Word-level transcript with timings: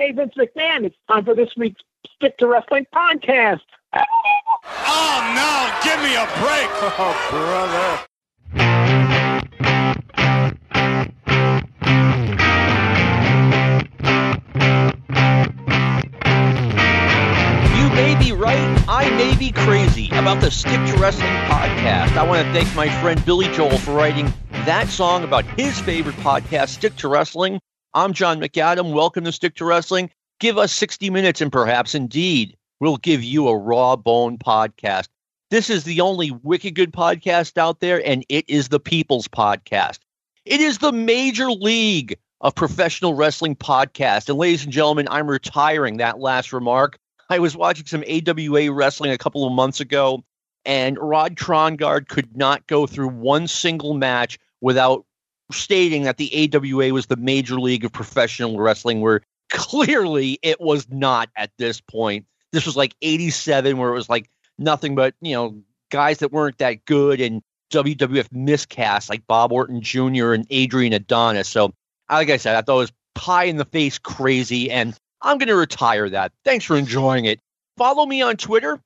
Hey, 0.00 0.12
Vince 0.12 0.32
McMahon, 0.34 0.86
it's 0.86 0.96
time 1.10 1.26
for 1.26 1.34
this 1.34 1.50
week's 1.58 1.82
Stick 2.16 2.38
to 2.38 2.46
Wrestling 2.46 2.86
podcast. 2.90 3.60
Oh, 3.92 5.20
no, 5.36 5.70
give 5.84 6.00
me 6.00 6.14
a 6.16 6.24
break. 6.40 6.70
Oh, 6.98 7.14
brother. 7.28 8.06
You 17.76 17.90
may 17.90 18.18
be 18.18 18.32
right, 18.32 18.84
I 18.88 19.10
may 19.18 19.36
be 19.36 19.52
crazy 19.52 20.08
about 20.12 20.40
the 20.40 20.50
Stick 20.50 20.72
to 20.72 20.96
Wrestling 20.96 21.28
podcast. 21.44 22.16
I 22.16 22.26
want 22.26 22.46
to 22.46 22.52
thank 22.54 22.74
my 22.74 22.88
friend 23.02 23.22
Billy 23.26 23.48
Joel 23.48 23.76
for 23.76 23.92
writing 23.92 24.32
that 24.64 24.88
song 24.88 25.24
about 25.24 25.44
his 25.44 25.78
favorite 25.78 26.16
podcast, 26.16 26.68
Stick 26.70 26.96
to 26.96 27.08
Wrestling. 27.08 27.60
I'm 27.92 28.12
John 28.12 28.40
McAdam. 28.40 28.92
Welcome 28.92 29.24
to 29.24 29.32
Stick 29.32 29.56
to 29.56 29.64
Wrestling. 29.64 30.10
Give 30.38 30.58
us 30.58 30.72
60 30.72 31.10
minutes, 31.10 31.40
and 31.40 31.50
perhaps 31.50 31.96
indeed 31.96 32.56
we'll 32.78 32.98
give 32.98 33.24
you 33.24 33.48
a 33.48 33.56
raw 33.56 33.96
bone 33.96 34.38
podcast. 34.38 35.08
This 35.50 35.68
is 35.70 35.82
the 35.82 36.00
only 36.00 36.30
wicked 36.30 36.76
good 36.76 36.92
podcast 36.92 37.58
out 37.58 37.80
there, 37.80 38.00
and 38.06 38.24
it 38.28 38.48
is 38.48 38.68
the 38.68 38.78
People's 38.78 39.26
Podcast. 39.26 39.98
It 40.44 40.60
is 40.60 40.78
the 40.78 40.92
major 40.92 41.50
league 41.50 42.16
of 42.40 42.54
professional 42.54 43.14
wrestling 43.14 43.56
podcast. 43.56 44.28
And 44.28 44.38
ladies 44.38 44.62
and 44.62 44.72
gentlemen, 44.72 45.08
I'm 45.10 45.28
retiring 45.28 45.96
that 45.96 46.20
last 46.20 46.52
remark. 46.52 46.96
I 47.28 47.40
was 47.40 47.56
watching 47.56 47.86
some 47.86 48.04
AWA 48.08 48.70
wrestling 48.70 49.10
a 49.10 49.18
couple 49.18 49.44
of 49.44 49.52
months 49.52 49.80
ago, 49.80 50.22
and 50.64 50.96
Rod 50.96 51.34
Trongard 51.34 52.06
could 52.06 52.36
not 52.36 52.68
go 52.68 52.86
through 52.86 53.08
one 53.08 53.48
single 53.48 53.94
match 53.94 54.38
without 54.60 55.06
stating 55.52 56.04
that 56.04 56.16
the 56.16 56.50
AWA 56.54 56.92
was 56.92 57.06
the 57.06 57.16
major 57.16 57.60
league 57.60 57.84
of 57.84 57.92
professional 57.92 58.58
wrestling, 58.58 59.00
where 59.00 59.22
clearly 59.50 60.38
it 60.42 60.60
was 60.60 60.88
not 60.90 61.28
at 61.36 61.50
this 61.58 61.80
point. 61.80 62.26
This 62.52 62.66
was 62.66 62.76
like 62.76 62.94
87, 63.02 63.78
where 63.78 63.90
it 63.90 63.94
was 63.94 64.08
like 64.08 64.28
nothing 64.58 64.94
but, 64.94 65.14
you 65.20 65.34
know, 65.34 65.62
guys 65.90 66.18
that 66.18 66.32
weren't 66.32 66.58
that 66.58 66.84
good 66.84 67.20
and 67.20 67.42
WWF 67.70 68.28
miscast 68.32 69.08
like 69.08 69.26
Bob 69.26 69.52
Orton 69.52 69.80
Jr. 69.80 70.32
and 70.32 70.46
Adrian 70.50 70.92
Adonis. 70.92 71.48
So, 71.48 71.72
like 72.10 72.30
I 72.30 72.36
said, 72.36 72.56
I 72.56 72.62
thought 72.62 72.76
it 72.76 72.78
was 72.78 72.92
pie 73.14 73.44
in 73.44 73.56
the 73.56 73.64
face 73.64 73.98
crazy, 73.98 74.70
and 74.70 74.96
I'm 75.22 75.38
going 75.38 75.48
to 75.48 75.56
retire 75.56 76.08
that. 76.10 76.32
Thanks 76.44 76.64
for 76.64 76.76
enjoying 76.76 77.26
it. 77.26 77.40
Follow 77.76 78.04
me 78.06 78.22
on 78.22 78.36
Twitter 78.36 78.80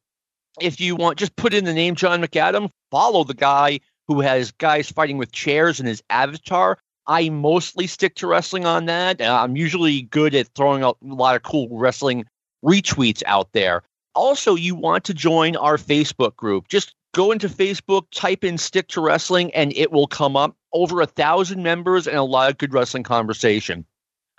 if 0.61 0.81
you 0.81 0.97
want. 0.97 1.19
Just 1.19 1.37
put 1.37 1.55
in 1.55 1.65
the 1.65 1.73
name 1.73 1.95
John 1.95 2.23
McAdam. 2.23 2.71
Follow 2.91 3.25
the 3.25 3.35
guy 3.35 3.81
who 4.09 4.21
has 4.21 4.51
guys 4.53 4.91
fighting 4.91 5.19
with 5.19 5.33
chairs 5.33 5.81
in 5.81 5.87
his 5.87 6.03
avatar. 6.11 6.79
I 7.07 7.29
mostly 7.29 7.87
stick 7.87 8.15
to 8.17 8.27
wrestling 8.27 8.65
on 8.65 8.87
that. 8.87 9.21
Uh, 9.21 9.41
I'm 9.43 9.57
usually 9.57 10.03
good 10.03 10.35
at 10.35 10.49
throwing 10.55 10.83
out 10.83 10.97
a 11.03 11.15
lot 11.15 11.37
of 11.37 11.43
cool 11.43 11.69
wrestling 11.71 12.25
retweets 12.65 13.23
out 13.27 13.53
there. 13.53 13.83
Also, 14.15 14.55
you 14.55 14.75
want 14.75 15.05
to 15.05 15.15
join 15.15 15.57
our 15.57 15.77
Facebook 15.77 16.37
group. 16.37 16.69
Just 16.69 16.95
go 17.15 17.31
into 17.31 17.49
Facebook, 17.49 18.05
type 18.13 18.45
in 18.45 18.59
Stick 18.59 18.89
to 18.89 19.01
Wrestling, 19.01 19.53
and 19.55 19.73
it 19.77 19.93
will 19.93 20.07
come 20.07 20.37
up. 20.37 20.57
Over 20.73 21.01
a 21.01 21.07
thousand 21.07 21.63
members 21.63 22.09
and 22.09 22.17
a 22.17 22.25
lot 22.25 22.51
of 22.51 22.59
good 22.59 22.75
wrestling 22.75 23.05
conversation. 23.05 23.87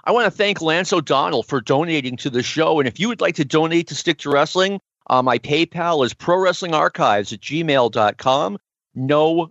I 0.03 0.11
want 0.11 0.25
to 0.25 0.31
thank 0.31 0.61
Lance 0.61 0.91
O'Donnell 0.91 1.43
for 1.43 1.61
donating 1.61 2.17
to 2.17 2.29
the 2.29 2.43
show. 2.43 2.79
And 2.79 2.87
if 2.87 2.99
you 2.99 3.07
would 3.07 3.21
like 3.21 3.35
to 3.35 3.45
donate 3.45 3.87
to 3.87 3.95
Stick 3.95 4.17
to 4.19 4.29
Wrestling, 4.29 4.81
uh, 5.09 5.21
my 5.21 5.39
PayPal 5.39 6.05
is 6.05 6.13
prowrestlingarchives 6.13 7.31
at 7.31 7.39
gmail.com. 7.39 8.57
No 8.95 9.49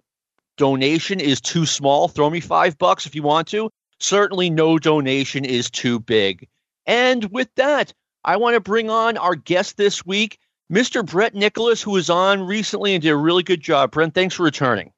donation 0.57 1.21
is 1.21 1.41
too 1.41 1.67
small. 1.67 2.09
Throw 2.09 2.31
me 2.31 2.41
five 2.41 2.79
bucks 2.79 3.07
if 3.07 3.15
you 3.15 3.23
want 3.23 3.49
to. 3.49 3.71
Certainly, 4.01 4.51
no 4.51 4.79
donation 4.79 5.45
is 5.45 5.71
too 5.71 6.01
big. 6.01 6.49
And 6.87 7.25
with 7.27 7.49
that, 7.57 7.93
I 8.25 8.37
want 8.37 8.55
to 8.55 8.61
bring 8.61 8.91
on 8.91 9.17
our 9.17 9.35
guest 9.35 9.77
this 9.77 10.05
week, 10.05 10.39
Mr. 10.73 11.05
Brent 11.05 11.35
Nicholas, 11.35 11.83
who 11.83 11.93
was 11.93 12.11
on 12.11 12.43
recently 12.43 12.95
and 12.95 13.03
did 13.03 13.11
a 13.11 13.17
really 13.17 13.43
good 13.43 13.61
job. 13.61 13.91
Brent, 13.91 14.15
thanks 14.15 14.35
for 14.35 14.43
returning. 14.43 14.93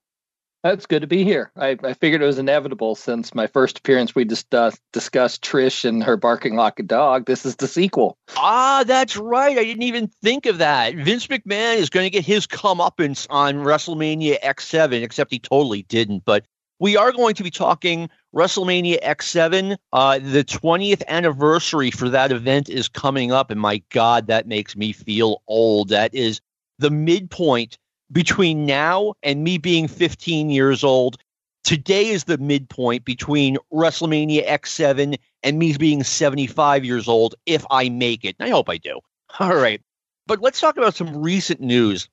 That's 0.63 0.87
good 0.87 1.03
to 1.03 1.07
be 1.07 1.23
here. 1.23 1.53
I, 1.57 1.77
I 1.85 1.93
figured 1.93 2.23
it 2.23 2.27
was 2.27 2.39
inevitable 2.39 2.97
since 2.97 3.35
my 3.35 3.47
first 3.47 3.79
appearance. 3.79 4.15
We 4.15 4.25
just 4.25 4.53
uh, 4.53 4.73
discussed 4.93 5.45
Trish 5.45 5.85
and 5.85 6.03
her 6.03 6.17
barking 6.17 6.57
like 6.57 6.81
a 6.81 6.83
dog. 6.83 7.27
This 7.27 7.47
is 7.47 7.57
the 7.57 7.69
sequel. 7.69 8.19
Ah, 8.37 8.83
that's 8.85 9.17
right. 9.17 9.57
I 9.57 9.63
didn't 9.63 9.85
even 9.85 10.11
think 10.23 10.47
of 10.47 10.59
that. 10.59 10.97
Vince 10.97 11.29
McMahon 11.29 11.77
is 11.77 11.89
going 11.89 12.05
to 12.05 12.11
get 12.11 12.25
his 12.25 12.47
comeuppance 12.49 13.27
on 13.31 13.57
WrestleMania 13.57 14.41
X7, 14.41 15.03
except 15.03 15.31
he 15.31 15.39
totally 15.39 15.83
didn't. 15.85 16.25
But 16.25 16.47
we 16.79 16.97
are 16.97 17.13
going 17.13 17.35
to 17.37 17.43
be 17.43 17.51
talking 17.51 18.11
WrestleMania 18.35 19.03
X7. 19.03 19.77
Uh, 19.93 20.19
the 20.19 20.45
20th 20.45 21.07
anniversary 21.07 21.91
for 21.91 22.09
that 22.09 22.33
event 22.33 22.69
is 22.69 22.89
coming 22.89 23.33
up, 23.33 23.51
and 23.51 23.61
my 23.61 23.83
God, 23.91 24.27
that 24.27 24.47
makes 24.47 24.77
me 24.77 24.93
feel 24.93 25.43
old. 25.47 25.91
That 25.91 26.15
is 26.15 26.41
the 26.79 26.91
midpoint 26.91 27.79
between 28.13 28.67
now 28.67 29.15
and 29.23 29.43
me 29.43 29.59
being 29.59 29.89
15 29.89 30.51
years 30.51 30.85
old. 30.85 31.17
Today 31.65 32.09
is 32.09 32.25
the 32.25 32.39
midpoint 32.39 33.05
between 33.05 33.57
WrestleMania 33.73 34.47
X7 34.47 35.19
and 35.43 35.59
me 35.59 35.77
being 35.77 36.05
75 36.05 36.85
years 36.85 37.09
old 37.09 37.35
if 37.45 37.65
I 37.71 37.89
make 37.89 38.25
it. 38.25 38.37
I 38.39 38.51
hope 38.51 38.69
I 38.69 38.79
do. 38.79 39.01
All 39.41 39.57
right. 39.57 39.81
But 40.27 40.41
let's 40.41 40.61
talk 40.61 40.77
about 40.77 40.95
some 40.95 41.23
recent 41.23 41.61
news. 41.61 42.09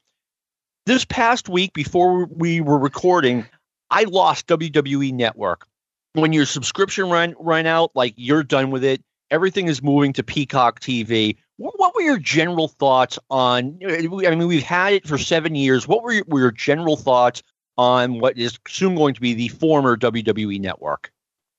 This 0.85 1.05
past 1.05 1.47
week, 1.47 1.73
before 1.73 2.25
we 2.25 2.61
were 2.61 2.77
recording, 2.77 3.45
I 3.89 4.03
lost 4.03 4.47
WWE 4.47 5.13
Network. 5.13 5.65
When 6.13 6.33
your 6.33 6.45
subscription 6.45 7.09
ran 7.09 7.35
ran 7.39 7.65
out, 7.65 7.91
like 7.95 8.13
you're 8.17 8.43
done 8.43 8.69
with 8.69 8.83
it, 8.83 9.01
everything 9.31 9.67
is 9.67 9.81
moving 9.81 10.13
to 10.13 10.23
Peacock 10.23 10.79
TV. 10.79 11.37
What, 11.57 11.95
were 11.95 12.01
your 12.01 12.17
general 12.17 12.67
thoughts 12.67 13.19
on? 13.29 13.79
I 13.85 14.07
mean, 14.07 14.47
we've 14.47 14.63
had 14.63 14.93
it 14.93 15.07
for 15.07 15.17
seven 15.17 15.55
years. 15.55 15.87
What 15.87 16.03
were 16.03 16.11
your, 16.11 16.25
were 16.27 16.39
your 16.39 16.51
general 16.51 16.95
thoughts 16.95 17.43
on 17.77 18.19
what 18.19 18.37
is 18.37 18.57
soon 18.67 18.95
going 18.95 19.13
to 19.13 19.21
be 19.21 19.33
the 19.33 19.49
former 19.49 19.95
WWE 19.95 20.59
Network? 20.59 21.11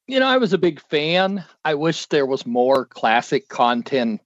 You 0.07 0.21
know, 0.21 0.27
I 0.27 0.37
was 0.37 0.53
a 0.53 0.59
big 0.59 0.81
fan. 0.81 1.45
I 1.65 1.75
wish 1.75 2.07
there 2.07 2.27
was 2.27 2.45
more 2.45 2.85
classic 2.85 3.49
content 3.49 4.21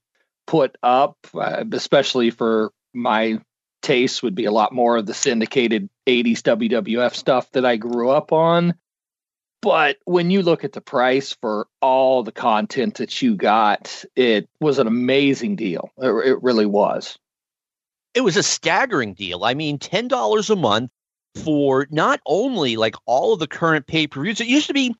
put 0.45 0.75
up, 0.83 1.15
uh, 1.33 1.63
especially 1.71 2.31
for 2.31 2.71
my 2.93 3.39
taste, 3.81 4.23
would 4.23 4.35
be 4.35 4.45
a 4.45 4.51
lot 4.51 4.73
more 4.73 4.97
of 4.97 5.05
the 5.05 5.13
syndicated 5.13 5.89
80s 6.07 6.41
WWF 6.41 7.13
stuff 7.13 7.51
that 7.51 7.65
I 7.65 7.77
grew 7.77 8.09
up 8.09 8.33
on. 8.33 8.73
But 9.61 9.97
when 10.05 10.31
you 10.31 10.41
look 10.41 10.63
at 10.63 10.71
the 10.71 10.81
price 10.81 11.35
for 11.41 11.67
all 11.81 12.23
the 12.23 12.31
content 12.31 12.95
that 12.95 13.21
you 13.21 13.35
got, 13.35 14.05
it 14.15 14.49
was 14.61 14.79
an 14.79 14.87
amazing 14.87 15.57
deal. 15.57 15.91
It, 15.97 16.09
it 16.09 16.43
really 16.43 16.65
was. 16.65 17.17
It 18.13 18.21
was 18.21 18.37
a 18.37 18.43
staggering 18.43 19.13
deal. 19.13 19.43
I 19.43 19.53
mean, 19.53 19.77
$10 19.77 20.49
a 20.49 20.55
month 20.55 20.91
for 21.43 21.87
not 21.91 22.21
only 22.25 22.77
like 22.77 22.95
all 23.05 23.33
of 23.33 23.39
the 23.39 23.47
current 23.47 23.85
pay 23.85 24.07
per 24.07 24.21
views, 24.21 24.39
it 24.39 24.47
used 24.47 24.67
to 24.67 24.73
be 24.73 24.95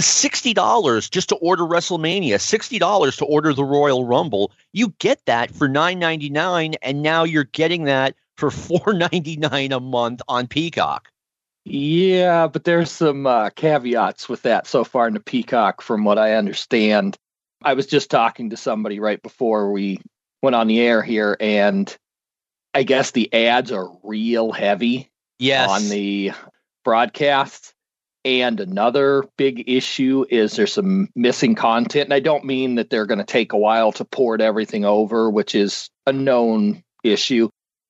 $60 0.00 1.10
just 1.10 1.28
to 1.28 1.36
order 1.36 1.62
WrestleMania, 1.62 2.34
$60 2.34 3.18
to 3.18 3.24
order 3.24 3.52
the 3.52 3.64
Royal 3.64 4.04
Rumble. 4.04 4.52
You 4.72 4.94
get 4.98 5.24
that 5.26 5.54
for 5.54 5.68
$9.99, 5.68 6.76
and 6.82 7.02
now 7.02 7.24
you're 7.24 7.44
getting 7.44 7.84
that 7.84 8.16
for 8.36 8.50
$4.99 8.50 9.74
a 9.74 9.80
month 9.80 10.22
on 10.26 10.48
Peacock. 10.48 11.10
Yeah, 11.64 12.46
but 12.46 12.64
there's 12.64 12.90
some 12.90 13.26
uh, 13.26 13.50
caveats 13.50 14.28
with 14.28 14.42
that 14.42 14.66
so 14.66 14.82
far 14.82 15.06
in 15.08 15.14
the 15.14 15.20
Peacock, 15.20 15.82
from 15.82 16.04
what 16.04 16.18
I 16.18 16.34
understand. 16.34 17.16
I 17.62 17.74
was 17.74 17.86
just 17.86 18.10
talking 18.10 18.50
to 18.50 18.56
somebody 18.56 18.98
right 18.98 19.22
before 19.22 19.70
we 19.70 20.00
went 20.42 20.56
on 20.56 20.68
the 20.68 20.80
air 20.80 21.02
here, 21.02 21.36
and 21.38 21.94
I 22.72 22.84
guess 22.84 23.10
the 23.10 23.32
ads 23.34 23.72
are 23.72 23.90
real 24.02 24.52
heavy 24.52 25.10
yes. 25.38 25.68
on 25.68 25.88
the 25.88 26.32
broadcast. 26.84 27.74
And 28.24 28.60
another 28.60 29.24
big 29.38 29.64
issue 29.66 30.26
is 30.28 30.52
there's 30.52 30.74
some 30.74 31.08
missing 31.16 31.54
content. 31.54 32.04
And 32.04 32.14
I 32.14 32.20
don't 32.20 32.44
mean 32.44 32.74
that 32.74 32.90
they're 32.90 33.06
going 33.06 33.18
to 33.18 33.24
take 33.24 33.54
a 33.54 33.58
while 33.58 33.92
to 33.92 34.04
port 34.04 34.42
everything 34.42 34.84
over, 34.84 35.30
which 35.30 35.54
is 35.54 35.88
a 36.06 36.12
known 36.12 36.82
issue. 37.02 37.48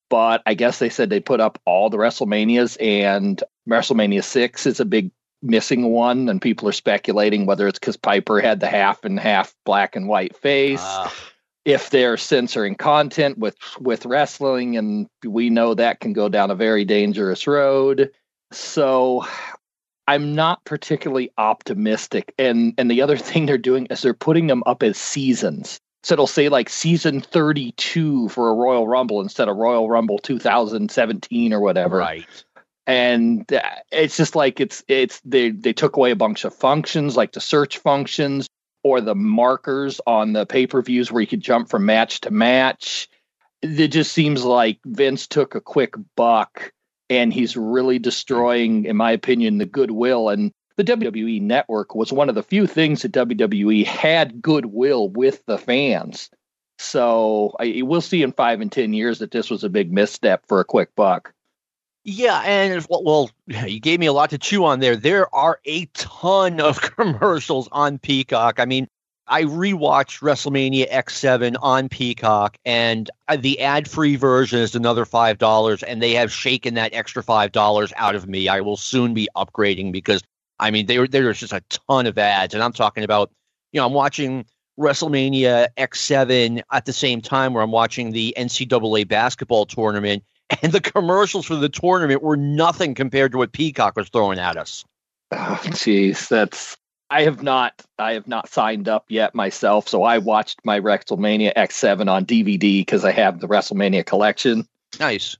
But 0.09 0.43
I 0.47 0.55
guess 0.55 0.79
they 0.79 0.89
said 0.89 1.11
they 1.11 1.21
put 1.21 1.41
up 1.41 1.61
all 1.65 1.91
the 1.91 1.97
WrestleManias, 1.97 2.77
and 2.81 3.43
WrestleMania 3.69 4.25
6 4.25 4.67
is 4.67 4.81
a 4.81 4.85
big 4.85 5.11
missing 5.43 5.91
one. 5.91 6.29
And 6.29 6.41
people 6.41 6.69
are 6.69 6.73
speculating 6.73 7.47
whether 7.47 7.67
it's 7.67 7.79
because 7.79 7.97
Piper 7.97 8.41
had 8.41 8.61
the 8.61 8.69
half 8.69 9.05
and 9.05 9.19
half 9.19 9.55
black 9.65 9.97
and 9.97 10.09
white 10.09 10.37
face. 10.37 10.83
Uh, 10.83 11.11
if 11.65 11.91
they're 11.91 12.17
censoring 12.17 12.75
content 12.75 13.39
with 13.39 13.57
with 13.81 14.07
wrestling 14.07 14.77
and 14.77 15.07
we 15.27 15.51
know 15.51 15.75
that 15.75 16.01
can 16.01 16.13
go 16.13 16.29
down 16.29 16.51
a 16.51 16.55
very 16.55 16.85
dangerous 16.85 17.47
road 17.47 18.11
so 18.51 19.25
i'm 20.09 20.35
not 20.35 20.65
particularly 20.65 21.31
optimistic 21.39 22.33
and 22.39 22.75
and 22.79 22.91
the 22.91 23.03
other 23.03 23.17
thing 23.19 23.47
they're 23.47 23.59
doing 23.59 23.87
is 23.87 24.03
they're 24.03 24.15
putting 24.15 24.47
them 24.47 24.63
up 24.67 24.83
as 24.83 24.97
seasons 24.97 25.81
so 26.03 26.15
it'll 26.15 26.27
say 26.27 26.49
like 26.49 26.71
season 26.71 27.21
32 27.21 28.31
for 28.31 28.49
a 28.49 28.55
royal 28.55 28.89
rumble 28.89 29.21
instead 29.21 29.49
of 29.49 29.57
royal 29.57 29.91
rumble 29.91 30.19
2017 30.19 31.53
or 31.53 31.61
whatever 31.61 31.99
right. 31.99 32.45
And 32.91 33.47
it's 33.93 34.17
just 34.17 34.35
like 34.35 34.59
it's 34.59 34.83
it's 34.89 35.21
they 35.25 35.51
they 35.51 35.73
took 35.73 35.97
away 35.97 36.11
a 36.11 36.17
bunch 36.17 36.45
of 36.45 36.53
functions 36.53 37.17
like 37.17 37.31
the 37.31 37.41
search 37.41 37.79
functions 37.79 38.49
or 38.83 39.01
the 39.01 39.15
markers 39.15 40.01
on 40.09 40.33
the 40.33 40.45
pay 40.45 40.67
per 40.67 40.83
views 40.83 41.13
where 41.13 41.21
you 41.21 41.27
could 41.29 41.41
jump 41.41 41.69
from 41.69 41.87
match 41.87 42.21
to 42.23 42.33
match. 42.33 43.09
It 43.63 43.89
just 43.89 44.13
seems 44.13 44.45
like 44.45 44.81
Vince 44.85 45.29
took 45.29 45.55
a 45.55 45.61
quick 45.61 45.95
buck 46.17 46.73
and 47.09 47.33
he's 47.33 47.57
really 47.57 48.01
destroying, 48.01 48.87
in 48.87 48.97
my 48.97 49.13
opinion, 49.13 49.59
the 49.59 49.67
goodwill. 49.67 50.29
And 50.29 50.51
the 50.77 50.85
WWE 50.85 51.43
network 51.43 51.95
was 51.95 52.13
one 52.13 52.29
of 52.29 52.35
the 52.35 52.43
few 52.43 52.67
things 52.67 53.03
that 53.03 53.13
WWE 53.13 53.85
had 53.85 54.43
goodwill 54.43 55.11
with 55.11 55.45
the 55.47 55.59
fans. 55.59 56.29
So 56.79 57.55
I, 57.61 57.83
we'll 57.85 58.01
see 58.01 58.23
in 58.23 58.33
five 58.33 58.61
and 58.61 58.73
10 58.73 58.95
years 58.95 59.21
that 59.21 59.31
this 59.31 59.49
was 59.49 59.63
a 59.63 59.69
big 59.69 59.93
misstep 59.93 60.47
for 60.49 60.59
a 60.59 60.65
quick 60.65 60.97
buck. 60.97 61.35
Yeah, 62.05 62.41
and 62.45 62.87
well, 62.89 63.31
you 63.47 63.79
gave 63.79 64.01
me 64.01 64.07
a 64.07 64.13
lot 64.13 64.31
to 64.31 64.39
chew 64.39 64.65
on 64.65 64.81
there. 64.81 64.97
There 64.97 65.33
are 65.35 65.61
a 65.65 65.85
ton 65.87 66.61
of 66.61 66.81
commercials 66.97 67.69
on 67.73 67.99
Peacock. 67.99 68.59
I 68.59 68.65
mean, 68.65 68.89
I 69.27 69.45
rewatched 69.45 70.21
WrestleMania 70.21 70.91
X7 70.91 71.57
on 71.61 71.89
Peacock, 71.89 72.57
and 72.65 73.09
uh, 73.29 73.37
the 73.37 73.61
ad-free 73.61 74.17
version 74.17 74.59
is 74.59 74.75
another 74.75 75.05
five 75.05 75.39
dollars, 75.39 75.83
and 75.83 76.03
they 76.03 76.13
have 76.13 76.33
shaken 76.33 76.75
that 76.75 76.93
extra 76.95 77.23
five 77.23 77.53
dollars 77.53 77.93
out 77.97 78.15
of 78.17 78.27
me. 78.29 78.49
I 78.49 78.61
will 78.61 78.77
soon 78.77 79.15
be 79.15 79.29
upgrading 79.37 79.93
because 79.93 80.23
I 80.59 80.71
mean, 80.71 80.87
there 80.87 81.07
there's 81.07 81.39
just 81.39 81.53
a 81.53 81.63
ton 81.89 82.07
of 82.07 82.19
ads, 82.19 82.55
and 82.55 82.63
I'm 82.63 82.73
talking 82.73 83.05
about, 83.05 83.31
you 83.73 83.81
know, 83.81 83.87
I'm 83.87 83.93
watching 83.93 84.47
WrestleMania 84.79 85.69
X7 85.77 86.63
at 86.73 86.87
the 86.87 86.93
same 86.93 87.21
time 87.21 87.53
where 87.53 87.63
I'm 87.63 87.71
watching 87.71 88.13
the 88.13 88.35
NCAA 88.37 89.07
basketball 89.07 89.67
tournament, 89.67 90.25
and 90.63 90.73
the 90.73 90.81
commercials 90.81 91.47
for 91.47 91.57
the 91.57 91.69
tournament 91.69 92.23
were 92.23 92.37
nothing 92.37 92.95
compared 92.95 93.33
to 93.33 93.39
what 93.39 93.53
Peacock 93.53 93.97
was 93.97 94.09
throwing 94.09 94.39
at 94.39 94.57
us. 94.57 94.85
Oh, 95.33 95.61
jeez, 95.65 96.29
that's 96.29 96.77
I 97.11 97.23
have 97.23 97.43
not 97.43 97.75
I 97.99 98.13
have 98.13 98.29
not 98.29 98.49
signed 98.49 98.89
up 98.89 99.07
yet 99.09 99.35
myself, 99.35 99.89
so 99.89 100.05
I 100.05 100.19
watched 100.19 100.61
my 100.65 100.81
WrestleMania 100.81 101.55
X7 101.55 102.09
on 102.09 102.25
DVD 102.25 102.81
because 102.81 103.05
I 103.05 103.13
have 103.13 103.41
the 103.41 103.49
WrestleMania 103.49 104.07
collection. 104.07 104.67
Nice. 104.99 105.37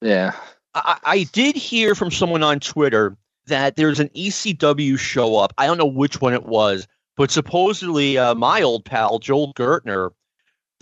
Yeah. 0.00 0.32
I, 0.74 0.98
I 1.04 1.22
did 1.32 1.54
hear 1.54 1.94
from 1.94 2.10
someone 2.10 2.42
on 2.42 2.60
Twitter 2.60 3.16
that 3.46 3.76
there's 3.76 4.00
an 4.00 4.08
ECW 4.10 4.98
show 4.98 5.36
up. 5.36 5.52
I 5.58 5.66
don't 5.66 5.78
know 5.78 5.86
which 5.86 6.20
one 6.20 6.32
it 6.32 6.46
was, 6.46 6.86
but 7.16 7.30
supposedly 7.30 8.16
uh, 8.16 8.34
my 8.34 8.62
old 8.62 8.84
pal 8.84 9.18
Joel 9.18 9.52
Gertner 9.54 10.10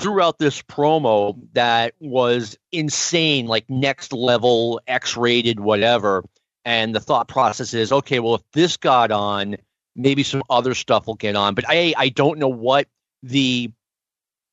threw 0.01 0.21
out 0.21 0.39
this 0.39 0.63
promo 0.63 1.39
that 1.53 1.95
was 2.01 2.57
insane, 2.73 3.47
like 3.47 3.69
next 3.69 4.13
level, 4.13 4.81
X 4.87 5.17
rated, 5.17 5.61
whatever. 5.61 6.25
And 6.65 6.95
the 6.95 7.01
thought 7.01 7.29
process 7.29 7.75
is, 7.75 7.93
okay, 7.93 8.21
well, 8.21 8.37
if 8.37 8.43
this 8.53 8.77
got 8.77 9.11
on, 9.11 9.57
maybe 9.97 10.23
some 10.23 10.43
other 10.51 10.75
stuff 10.75 11.07
will 11.07 11.15
get 11.15 11.37
on. 11.37 11.55
But 11.55 11.65
I 11.69 11.95
I 11.97 12.09
don't 12.09 12.39
know 12.39 12.49
what 12.49 12.89
the 13.23 13.71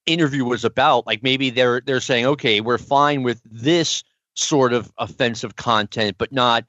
interview 0.06 0.46
was 0.46 0.66
about. 0.66 1.06
Like 1.06 1.24
maybe 1.24 1.50
they're 1.50 1.82
they're 1.82 2.02
saying, 2.02 2.26
okay, 2.26 2.62
we're 2.62 2.78
fine 2.78 3.24
with 3.24 3.42
this 3.46 4.04
sort 4.36 4.74
of 4.74 4.92
offensive 4.98 5.56
content, 5.56 6.18
but 6.18 6.32
not 6.32 6.66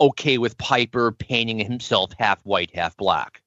okay 0.00 0.38
with 0.38 0.56
Piper 0.58 1.12
painting 1.12 1.58
himself 1.58 2.12
half 2.18 2.44
white, 2.44 2.74
half 2.74 2.96
black. 2.96 3.42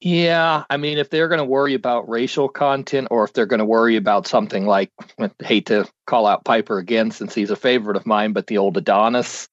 Yeah, 0.00 0.64
I 0.68 0.76
mean, 0.76 0.98
if 0.98 1.08
they're 1.08 1.28
going 1.28 1.38
to 1.38 1.44
worry 1.44 1.72
about 1.74 2.08
racial 2.08 2.48
content, 2.48 3.08
or 3.10 3.24
if 3.24 3.32
they're 3.32 3.46
going 3.46 3.60
to 3.60 3.64
worry 3.64 3.96
about 3.96 4.26
something 4.26 4.66
like, 4.66 4.92
I 5.18 5.30
hate 5.42 5.66
to 5.66 5.88
call 6.06 6.26
out 6.26 6.44
Piper 6.44 6.78
again 6.78 7.10
since 7.10 7.34
he's 7.34 7.50
a 7.50 7.56
favorite 7.56 7.96
of 7.96 8.04
mine, 8.04 8.32
but 8.32 8.46
the 8.46 8.58
old 8.58 8.76
Adonis 8.76 9.48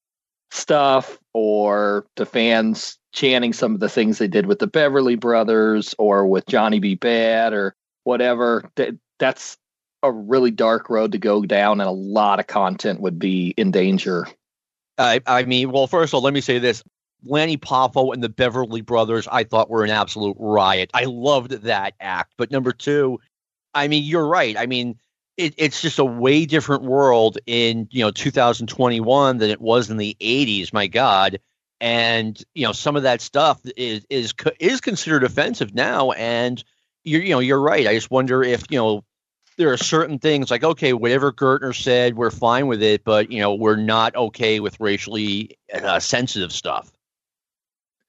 stuff, 0.51 1.18
or 1.34 2.06
the 2.18 2.25
fans 2.25 2.98
chanting 3.13 3.54
some 3.54 3.74
of 3.74 3.80
the 3.80 3.90
things 3.90 4.18
they 4.18 4.28
did 4.28 4.45
with 4.45 4.60
the 4.60 4.68
Beverly 4.68 5.16
Brothers 5.16 5.95
or 5.98 6.28
with 6.28 6.45
Johnny 6.45 6.80
B. 6.80 6.95
Bad 6.95 7.54
or 7.54 7.74
whatever. 8.04 8.69
That, 8.75 8.98
that's 9.19 9.57
a 10.04 10.12
really 10.12 10.51
dark 10.51 10.90
road 10.90 11.13
to 11.13 11.18
go 11.18 11.44
down, 11.44 11.80
and 11.80 11.88
a 11.88 11.94
lot 11.94 12.42
of 12.42 12.48
content 12.48 13.00
would 13.00 13.18
be 13.18 13.54
in 13.56 13.72
danger. 13.72 14.28
I, 14.98 15.22
I 15.25 15.44
mean, 15.45 15.72
well, 15.72 15.88
first 15.88 16.12
of 16.12 16.16
all, 16.16 16.22
let 16.22 16.34
me 16.34 16.42
say 16.42 16.60
this. 16.60 16.84
Lanny 17.25 17.58
Poffo 17.58 18.14
and 18.14 18.24
the 18.24 18.30
Beverly 18.30 18.81
Brothers, 18.81 19.28
I 19.31 19.44
thought 19.44 19.70
were 19.70 19.84
an 19.84 19.90
absolute 19.90 20.38
riot. 20.40 20.92
I 20.94 21.06
loved 21.06 21.52
that 21.64 21.94
act. 22.00 22.34
But 22.38 22.52
number 22.52 22.72
two, 22.72 23.20
I 23.74 23.88
mean, 23.88 24.04
you're 24.04 24.28
right. 24.28 24.58
I 24.58 24.66
mean, 24.66 24.98
it, 25.38 25.56
it's 25.58 25.81
just 25.81 26.00
a 26.00 26.06
way 26.06 26.46
different 26.46 26.84
world 26.84 27.38
in 27.46 27.88
you 27.92 28.04
know 28.04 28.12
2021 28.12 29.38
than 29.38 29.50
it 29.50 29.62
was 29.62 29.90
in 29.90 29.98
the 29.98 30.16
80s. 30.20 30.74
My 30.74 30.88
God, 30.88 31.40
and 31.84 32.42
you 32.56 32.66
know 32.66 32.72
some 32.72 32.96
of 32.96 33.04
that 33.04 33.20
stuff 33.20 33.60
is 33.76 34.06
is 34.10 34.34
is 34.58 34.80
considered 34.80 35.26
offensive 35.26 35.76
now 35.76 36.12
and 36.12 36.64
you're 37.04 37.22
you 37.22 37.31
know 37.31 37.40
you're 37.40 37.60
right 37.60 37.88
i 37.88 37.94
just 37.94 38.10
wonder 38.10 38.42
if 38.42 38.64
you 38.69 38.78
know 38.78 39.04
there 39.58 39.69
are 39.69 39.76
certain 39.76 40.18
things 40.18 40.50
like 40.50 40.64
okay 40.64 40.94
whatever 40.94 41.34
gertner 41.34 41.76
said 41.76 42.16
we're 42.16 42.31
fine 42.31 42.68
with 42.68 42.81
it 42.81 43.04
but 43.04 43.30
you 43.30 43.42
know 43.42 43.54
we're 43.54 43.76
not 43.76 44.16
okay 44.16 44.62
with 44.62 44.80
racially 44.80 45.58
uh, 45.74 46.00
sensitive 46.00 46.54
stuff 46.54 46.93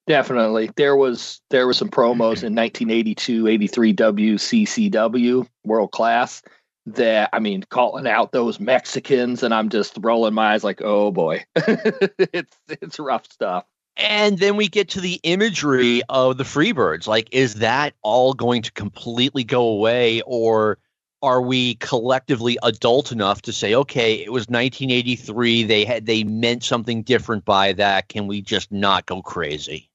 definitely 0.07 0.71
there 0.77 0.97
was 0.97 1.41
there 1.51 1.67
was 1.67 1.79
some 1.79 1.89
promos 1.89 2.43
in 2.43 2.55
1982 2.55 3.49
83 3.49 3.95
wccw 3.95 5.47
world 5.65 5.93
class 5.93 6.43
that 6.87 7.31
I 7.33 7.39
mean, 7.39 7.63
calling 7.69 8.07
out 8.07 8.33
those 8.33 8.61
Mexicans, 8.61 9.43
and 9.43 9.55
I'm 9.55 9.69
just 9.69 9.97
rolling 10.01 10.35
my 10.35 10.55
eyes 10.55 10.65
like, 10.65 10.83
oh 10.83 11.11
boy, 11.11 11.45
it's 11.57 12.57
it's 12.69 12.99
rough 12.99 13.31
stuff. 13.31 13.65
And 13.97 14.39
then 14.39 14.57
we 14.57 14.69
get 14.69 14.91
to 14.91 15.01
the 15.01 15.21
imagery 15.23 16.03
of 16.09 16.37
the 16.37 16.45
Freebirds. 16.45 17.07
Like, 17.07 17.29
is 17.33 17.57
that 17.57 17.95
all 18.03 18.35
going 18.35 18.63
to 18.63 18.73
completely 18.73 19.45
go 19.45 19.69
away, 19.69 20.21
or 20.27 20.79
are 21.23 21.41
we 21.41 21.77
collectively 21.77 22.59
adult 22.63 23.13
enough 23.13 23.43
to 23.43 23.53
say, 23.53 23.75
okay, 23.75 24.15
it 24.17 24.33
was 24.33 24.49
1983, 24.49 25.63
they 25.63 25.85
had 25.85 26.07
they 26.07 26.25
meant 26.25 26.65
something 26.65 27.03
different 27.03 27.45
by 27.45 27.73
that? 27.75 28.09
Can 28.09 28.27
we 28.27 28.43
just 28.43 28.73
not 28.73 29.07
go 29.07 29.23
crazy? 29.23 29.91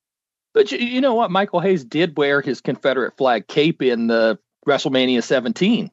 But 0.53 0.71
you, 0.71 0.79
you 0.79 1.01
know 1.01 1.15
what? 1.15 1.31
Michael 1.31 1.59
Hayes 1.59 1.83
did 1.83 2.17
wear 2.17 2.41
his 2.41 2.61
Confederate 2.61 3.17
flag 3.17 3.47
cape 3.47 3.81
in 3.81 4.07
the 4.07 4.39
WrestleMania 4.67 5.23
17. 5.23 5.91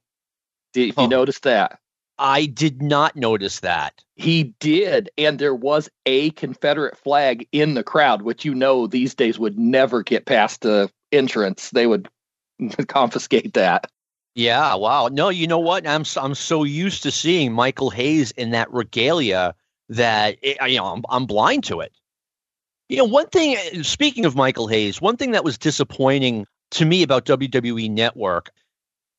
Did 0.72 0.94
oh. 0.96 1.02
you 1.02 1.08
notice 1.08 1.40
that? 1.40 1.78
I 2.18 2.46
did 2.46 2.82
not 2.82 3.16
notice 3.16 3.60
that. 3.60 4.02
He 4.14 4.54
did, 4.58 5.10
and 5.18 5.38
there 5.38 5.54
was 5.54 5.90
a 6.06 6.30
Confederate 6.30 6.96
flag 6.96 7.46
in 7.52 7.74
the 7.74 7.82
crowd, 7.82 8.22
which 8.22 8.44
you 8.44 8.54
know 8.54 8.86
these 8.86 9.14
days 9.14 9.38
would 9.38 9.58
never 9.58 10.02
get 10.02 10.24
past 10.24 10.62
the 10.62 10.90
entrance. 11.12 11.70
They 11.70 11.86
would 11.86 12.08
confiscate 12.88 13.54
that. 13.54 13.90
Yeah, 14.34 14.74
wow. 14.74 15.08
No, 15.08 15.30
you 15.30 15.46
know 15.46 15.58
what? 15.58 15.86
I'm 15.86 16.04
I'm 16.16 16.34
so 16.34 16.64
used 16.64 17.02
to 17.04 17.10
seeing 17.10 17.52
Michael 17.52 17.90
Hayes 17.90 18.32
in 18.32 18.50
that 18.50 18.72
regalia 18.72 19.54
that 19.88 20.36
eh, 20.42 20.54
it, 20.60 20.70
you 20.70 20.78
know 20.78 20.86
I'm, 20.86 21.04
I'm 21.08 21.26
blind 21.26 21.64
to 21.64 21.80
it. 21.80 21.92
You 22.88 22.98
know, 22.98 23.04
one 23.04 23.26
thing. 23.28 23.56
Eh, 23.56 23.82
speaking 23.82 24.24
of 24.24 24.36
Michael 24.36 24.68
Hayes, 24.68 25.00
one 25.00 25.16
thing 25.16 25.32
that 25.32 25.44
was 25.44 25.58
disappointing 25.58 26.46
to 26.72 26.84
me 26.84 27.02
about 27.02 27.24
WWE 27.24 27.90
Network 27.90 28.52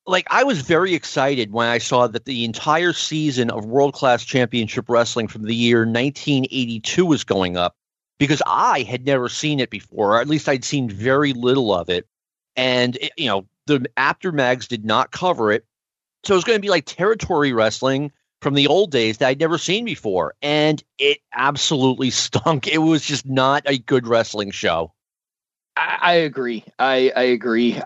like 0.08 0.26
I 0.30 0.42
was 0.42 0.62
very 0.62 0.94
excited 0.94 1.52
when 1.52 1.68
I 1.68 1.78
saw 1.78 2.06
that 2.06 2.24
the 2.24 2.44
entire 2.44 2.94
season 2.94 3.50
of 3.50 3.66
World 3.66 3.92
Class 3.92 4.24
Championship 4.24 4.88
Wrestling 4.88 5.28
from 5.28 5.42
the 5.42 5.54
year 5.54 5.80
1982 5.80 7.04
was 7.04 7.24
going 7.24 7.58
up 7.58 7.76
because 8.18 8.42
I 8.46 8.82
had 8.82 9.04
never 9.04 9.28
seen 9.28 9.60
it 9.60 9.68
before, 9.68 10.14
or 10.14 10.20
at 10.20 10.26
least 10.26 10.48
I'd 10.48 10.64
seen 10.64 10.88
very 10.88 11.34
little 11.34 11.74
of 11.74 11.90
it. 11.90 12.08
And 12.56 12.96
it, 12.96 13.12
you 13.18 13.26
know, 13.26 13.46
the 13.66 13.86
Apter 13.98 14.32
mags 14.32 14.66
did 14.66 14.84
not 14.84 15.12
cover 15.12 15.52
it, 15.52 15.66
so 16.24 16.34
it 16.34 16.38
was 16.38 16.44
going 16.44 16.56
to 16.56 16.62
be 16.62 16.70
like 16.70 16.86
territory 16.86 17.52
wrestling 17.52 18.10
from 18.40 18.54
the 18.54 18.66
old 18.66 18.90
days 18.90 19.18
that 19.18 19.28
I'd 19.28 19.40
never 19.40 19.58
seen 19.58 19.84
before, 19.84 20.34
and 20.42 20.82
it 20.98 21.18
absolutely 21.34 22.10
stunk. 22.10 22.66
It 22.66 22.78
was 22.78 23.02
just 23.02 23.26
not 23.26 23.62
a 23.66 23.78
good 23.78 24.06
wrestling 24.06 24.50
show. 24.50 24.92
I, 25.76 25.98
I 26.00 26.12
agree. 26.14 26.64
I, 26.78 27.12
I 27.14 27.22
agree 27.22 27.80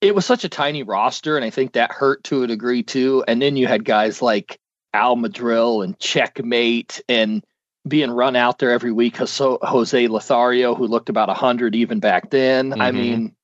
it 0.00 0.14
was 0.14 0.26
such 0.26 0.44
a 0.44 0.48
tiny 0.48 0.82
roster, 0.82 1.36
and 1.36 1.44
I 1.44 1.50
think 1.50 1.72
that 1.72 1.92
hurt 1.92 2.24
to 2.24 2.42
a 2.42 2.46
degree 2.46 2.82
too. 2.82 3.24
And 3.26 3.40
then 3.40 3.56
you 3.56 3.66
had 3.66 3.84
guys 3.84 4.20
like 4.20 4.58
Al 4.92 5.16
Madril 5.16 5.84
and 5.84 5.98
Checkmate 5.98 7.02
and 7.08 7.44
being 7.86 8.10
run 8.10 8.36
out 8.36 8.58
there 8.58 8.70
every 8.70 8.92
week. 8.92 9.16
Jose 9.16 10.08
Lothario, 10.08 10.74
who 10.74 10.86
looked 10.86 11.08
about 11.08 11.28
100 11.28 11.74
even 11.74 12.00
back 12.00 12.30
then. 12.30 12.70
Mm-hmm. 12.70 12.82
I 12.82 12.92
mean, 12.92 13.35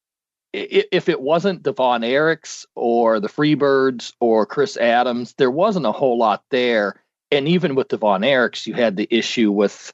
if 0.52 1.09
it 1.09 1.21
wasn't 1.21 1.62
Devon 1.62 1.76
Von 1.76 2.00
Erichs 2.02 2.66
or 2.75 3.21
the 3.21 3.28
Freebirds 3.28 4.12
or 4.21 4.47
Chris 4.47 4.76
Adams, 4.76 5.35
there 5.38 5.50
wasn't 5.50 5.87
a 5.87 5.92
whole 5.92 6.18
lot 6.18 6.44
there. 6.50 7.02
And 7.30 7.49
even 7.49 7.75
with 7.75 7.88
Devon 7.88 8.00
Von 8.00 8.21
Erichs, 8.23 8.66
you 8.66 8.75
had 8.75 8.97
the 8.97 9.09
issue 9.11 9.50
with 9.50 9.92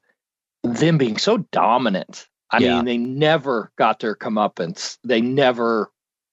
them 0.65 0.99
being 0.99 1.19
so 1.19 1.39
dominant. 1.53 2.27
I 2.51 2.59
yeah. 2.59 2.77
mean, 2.77 2.85
they 2.87 2.99
never 2.99 3.71
got 3.77 4.01
their 4.01 4.17
comeuppance. 4.17 4.99
They 5.05 5.21
never 5.21 5.93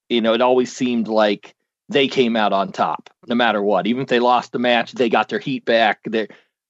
you 0.09 0.21
know, 0.21 0.33
it 0.33 0.41
always 0.41 0.75
seemed 0.75 1.07
like 1.07 1.55
they 1.89 2.07
came 2.07 2.35
out 2.35 2.53
on 2.53 2.71
top 2.71 3.09
no 3.27 3.35
matter 3.35 3.61
what. 3.61 3.87
Even 3.87 4.03
if 4.03 4.07
they 4.07 4.19
lost 4.19 4.51
the 4.51 4.59
match, 4.59 4.93
they 4.93 5.09
got 5.09 5.29
their 5.29 5.39
heat 5.39 5.65
back. 5.65 5.99
There, 6.05 6.27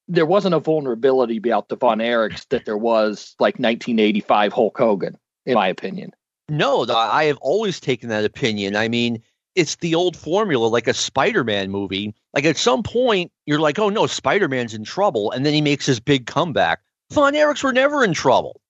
there 0.08 0.26
wasn't 0.26 0.56
a 0.56 0.60
vulnerability 0.60 1.38
about 1.38 1.70
Devon 1.70 1.80
Von 1.80 2.00
Erichs 2.00 2.48
that 2.50 2.66
there 2.66 2.78
was 2.78 3.36
like 3.40 3.56
1985 3.56 4.54
Hulk 4.54 4.78
Hogan, 4.78 5.18
in 5.46 5.56
my 5.56 5.68
opinion. 5.68 6.12
No, 6.50 6.86
I 6.88 7.26
have 7.26 7.38
always 7.38 7.80
taken 7.80 8.10
that 8.10 8.26
opinion. 8.26 8.76
I 8.76 8.88
mean, 8.88 9.24
it's 9.56 9.78
the 9.78 9.96
old 9.96 10.16
formula, 10.16 10.68
like 10.68 10.88
a 10.88 10.94
Spider-Man 10.94 11.72
movie. 11.72 12.14
Like 12.34 12.46
at 12.46 12.58
some 12.58 12.84
point, 12.84 13.32
you're 13.46 13.60
like, 13.60 13.80
"Oh 13.80 13.90
no, 13.90 14.06
Spider-Man's 14.06 14.74
in 14.74 14.84
trouble," 14.84 15.32
and 15.32 15.46
then 15.46 15.54
he 15.54 15.62
makes 15.62 15.86
his 15.86 16.00
big 16.00 16.28
comeback. 16.28 16.82
Von 17.12 17.34
Erichs 17.34 17.64
were 17.64 17.74
never 17.74 18.04
in 18.04 18.14
trouble. 18.14 18.62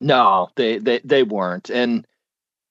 No, 0.00 0.50
they 0.56 0.78
they 0.78 1.00
they 1.04 1.22
weren't, 1.22 1.70
and 1.70 2.06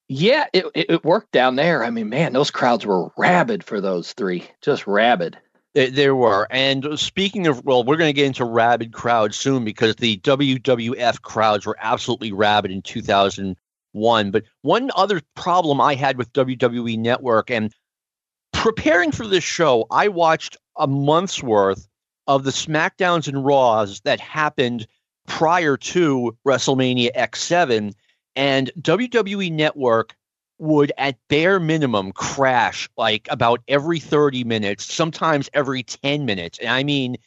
yeah, 0.08 0.46
it 0.54 0.66
it 0.76 1.04
worked 1.04 1.32
down 1.32 1.56
there. 1.56 1.84
I 1.84 1.90
mean, 1.90 2.10
man, 2.10 2.34
those 2.34 2.52
crowds 2.52 2.86
were 2.86 3.12
rabid 3.18 3.64
for 3.64 3.80
those 3.80 4.14
three, 4.14 4.44
just 4.62 4.86
rabid. 4.86 5.38
They 5.74 5.90
there 5.90 6.16
were. 6.16 6.48
And 6.50 7.00
speaking 7.00 7.48
of, 7.48 7.64
well, 7.64 7.84
we're 7.84 7.98
going 7.98 8.10
to 8.10 8.14
get 8.14 8.26
into 8.26 8.46
rabid 8.46 8.92
crowds 8.92 9.38
soon 9.38 9.64
because 9.64 9.96
the 9.96 10.18
WWF 10.18 11.22
crowds 11.22 11.66
were 11.66 11.78
absolutely 11.80 12.32
rabid 12.32 12.72
in 12.72 12.82
2001. 13.94 14.32
But 14.32 14.44
one 14.62 14.92
other 14.96 15.22
problem 15.36 15.82
I 15.82 15.96
had 15.96 16.18
with 16.18 16.34
WWE 16.34 16.98
Network 16.98 17.50
and 17.50 17.74
preparing 18.54 19.12
for 19.12 19.28
this 19.28 19.44
show, 19.44 19.86
I 19.92 20.08
watched 20.08 20.58
a 20.78 20.88
month's 20.88 21.42
worth 21.44 21.88
of 22.28 22.44
the 22.44 22.52
SmackDowns 22.52 23.28
and 23.28 23.44
Raws 23.46 24.02
that 24.02 24.20
happened 24.20 24.88
prior 25.28 25.78
to 25.78 26.38
WrestleMania 26.48 27.16
X7. 27.16 27.94
And 28.36 28.72
WWE 28.80 29.52
Network 29.52 30.16
would 30.60 30.92
at 30.98 31.18
bare 31.30 31.60
minimum 31.60 32.12
crash 32.12 32.90
like 32.98 33.28
about 33.32 33.62
every 33.68 34.00
30 34.00 34.44
minutes, 34.44 34.94
sometimes 34.94 35.50
every 35.54 35.84
10 35.84 36.26
minutes. 36.26 36.60
And 36.60 36.70
I 36.70 36.84
mean, 36.84 37.18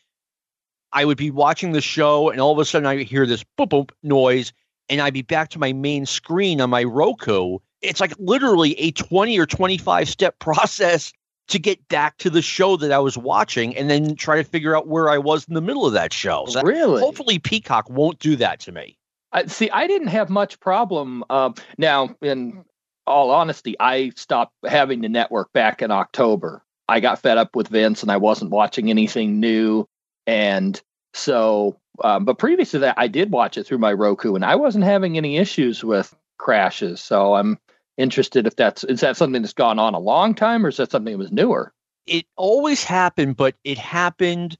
I 0.92 1.04
would 1.04 1.16
be 1.16 1.30
watching 1.30 1.72
the 1.72 1.80
show 1.80 2.28
and 2.30 2.40
all 2.40 2.52
of 2.52 2.58
a 2.58 2.64
sudden 2.64 2.86
I 2.86 3.02
hear 3.02 3.26
this 3.26 3.44
boop 3.58 3.70
boop 3.70 3.90
noise 4.02 4.52
and 4.88 5.00
I'd 5.00 5.14
be 5.14 5.22
back 5.22 5.50
to 5.50 5.58
my 5.58 5.72
main 5.72 6.06
screen 6.06 6.60
on 6.60 6.70
my 6.70 6.84
Roku. 6.84 7.58
It's 7.80 8.00
like 8.00 8.14
literally 8.18 8.78
a 8.78 8.92
20 8.92 9.38
or 9.38 9.46
25 9.46 10.08
step 10.08 10.38
process 10.40 11.12
to 11.48 11.58
get 11.58 11.86
back 11.88 12.16
to 12.18 12.30
the 12.30 12.42
show 12.42 12.76
that 12.76 12.92
I 12.92 12.98
was 12.98 13.18
watching 13.18 13.76
and 13.76 13.90
then 13.90 14.14
try 14.14 14.36
to 14.36 14.44
figure 14.44 14.76
out 14.76 14.86
where 14.86 15.10
I 15.10 15.18
was 15.18 15.46
in 15.48 15.54
the 15.54 15.60
middle 15.60 15.84
of 15.84 15.92
that 15.92 16.12
show. 16.12 16.46
So 16.48 16.62
really? 16.62 17.00
Hopefully 17.00 17.38
Peacock 17.38 17.90
won't 17.90 18.18
do 18.20 18.36
that 18.36 18.60
to 18.60 18.72
me. 18.72 18.96
I, 19.32 19.46
see, 19.46 19.70
I 19.70 19.86
didn't 19.86 20.08
have 20.08 20.30
much 20.30 20.60
problem. 20.60 21.24
Um, 21.30 21.54
now, 21.78 22.14
in 22.20 22.64
all 23.06 23.30
honesty, 23.30 23.76
I 23.80 24.12
stopped 24.16 24.54
having 24.64 25.00
the 25.00 25.08
network 25.08 25.52
back 25.52 25.82
in 25.82 25.90
October. 25.90 26.62
I 26.88 27.00
got 27.00 27.18
fed 27.20 27.38
up 27.38 27.56
with 27.56 27.68
Vince 27.68 28.02
and 28.02 28.10
I 28.10 28.18
wasn't 28.18 28.50
watching 28.50 28.90
anything 28.90 29.40
new. 29.40 29.88
And 30.26 30.80
so, 31.14 31.78
um, 32.02 32.24
but 32.24 32.38
previous 32.38 32.70
to 32.72 32.80
that, 32.80 32.94
I 32.98 33.08
did 33.08 33.30
watch 33.30 33.56
it 33.56 33.66
through 33.66 33.78
my 33.78 33.92
Roku 33.92 34.34
and 34.34 34.44
I 34.44 34.56
wasn't 34.56 34.84
having 34.84 35.16
any 35.16 35.36
issues 35.36 35.84
with 35.84 36.14
crashes. 36.38 37.00
So 37.00 37.34
I'm 37.34 37.58
interested 37.96 38.46
if 38.46 38.56
that's, 38.56 38.84
is 38.84 39.00
that 39.00 39.16
something 39.16 39.42
that's 39.42 39.52
gone 39.52 39.78
on 39.78 39.94
a 39.94 39.98
long 39.98 40.34
time 40.34 40.64
or 40.64 40.68
is 40.68 40.78
that 40.78 40.90
something 40.90 41.12
that 41.12 41.18
was 41.18 41.32
newer? 41.32 41.72
It 42.06 42.26
always 42.36 42.82
happened, 42.82 43.36
but 43.36 43.54
it 43.64 43.78
happened 43.78 44.56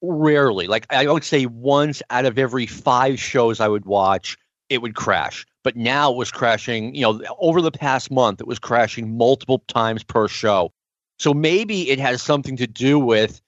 rarely. 0.00 0.66
Like 0.66 0.86
I 0.90 1.06
would 1.06 1.24
say 1.24 1.46
once 1.46 2.02
out 2.10 2.24
of 2.24 2.38
every 2.38 2.66
five 2.66 3.20
shows 3.20 3.60
I 3.60 3.68
would 3.68 3.84
watch, 3.84 4.38
it 4.68 4.80
would 4.80 4.94
crash 4.94 5.44
but 5.62 5.76
now 5.76 6.10
it 6.10 6.16
was 6.16 6.30
crashing, 6.30 6.94
you 6.94 7.02
know, 7.02 7.22
over 7.38 7.60
the 7.60 7.70
past 7.70 8.10
month, 8.10 8.40
it 8.40 8.46
was 8.46 8.58
crashing 8.58 9.16
multiple 9.16 9.62
times 9.68 10.02
per 10.02 10.28
show. 10.28 10.72
So 11.18 11.34
maybe 11.34 11.90
it 11.90 11.98
has 11.98 12.22
something 12.22 12.56
to 12.56 12.66
do 12.66 12.98
with, 12.98 13.40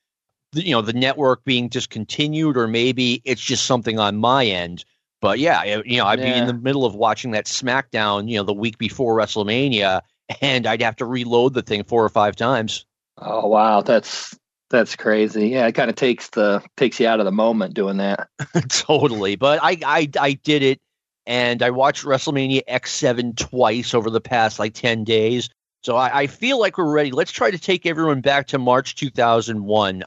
the, 0.52 0.66
you 0.66 0.72
know, 0.72 0.82
the 0.82 0.92
network 0.92 1.44
being 1.44 1.68
discontinued, 1.68 2.56
or 2.56 2.66
maybe 2.66 3.22
it's 3.24 3.40
just 3.40 3.66
something 3.66 3.98
on 3.98 4.16
my 4.16 4.46
end. 4.46 4.84
But 5.20 5.38
yeah, 5.38 5.82
you 5.84 5.98
know, 5.98 6.06
I'd 6.06 6.18
yeah. 6.18 6.32
be 6.32 6.38
in 6.38 6.46
the 6.46 6.54
middle 6.54 6.84
of 6.84 6.94
watching 6.94 7.30
that 7.32 7.46
SmackDown, 7.46 8.28
you 8.28 8.36
know, 8.36 8.42
the 8.42 8.52
week 8.52 8.78
before 8.78 9.16
WrestleMania, 9.16 10.02
and 10.40 10.66
I'd 10.66 10.82
have 10.82 10.96
to 10.96 11.04
reload 11.04 11.54
the 11.54 11.62
thing 11.62 11.84
four 11.84 12.04
or 12.04 12.08
five 12.08 12.36
times. 12.36 12.84
Oh 13.18 13.46
wow, 13.46 13.82
that's 13.82 14.36
that's 14.70 14.96
crazy. 14.96 15.48
Yeah, 15.48 15.66
it 15.66 15.72
kind 15.72 15.90
of 15.90 15.96
takes 15.96 16.30
the 16.30 16.62
takes 16.76 16.98
you 16.98 17.06
out 17.06 17.20
of 17.20 17.26
the 17.26 17.32
moment 17.32 17.74
doing 17.74 17.98
that. 17.98 18.28
totally. 18.68 19.36
But 19.36 19.60
I 19.62 19.78
I 19.84 20.08
I 20.18 20.32
did 20.32 20.62
it 20.62 20.80
and 21.26 21.62
I 21.62 21.70
watched 21.70 22.04
WrestleMania 22.04 22.62
X7 22.68 23.36
twice 23.36 23.94
over 23.94 24.10
the 24.10 24.20
past 24.20 24.58
like 24.58 24.74
10 24.74 25.04
days. 25.04 25.50
So 25.82 25.96
I, 25.96 26.20
I, 26.20 26.26
feel 26.26 26.60
like 26.60 26.78
we're 26.78 26.92
ready. 26.92 27.10
Let's 27.10 27.32
try 27.32 27.50
to 27.50 27.58
take 27.58 27.86
everyone 27.86 28.20
back 28.20 28.48
to 28.48 28.58
March 28.58 28.94
2001. 28.94 30.02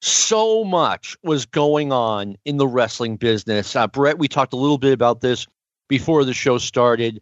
So 0.00 0.64
much 0.64 1.16
was 1.22 1.46
going 1.46 1.92
on 1.92 2.36
in 2.44 2.56
the 2.56 2.68
wrestling 2.68 3.16
business. 3.16 3.74
Uh, 3.74 3.86
Brent, 3.88 4.18
we 4.18 4.28
talked 4.28 4.52
a 4.52 4.56
little 4.56 4.78
bit 4.78 4.92
about 4.92 5.20
this 5.20 5.46
before 5.88 6.24
the 6.24 6.34
show 6.34 6.58
started. 6.58 7.20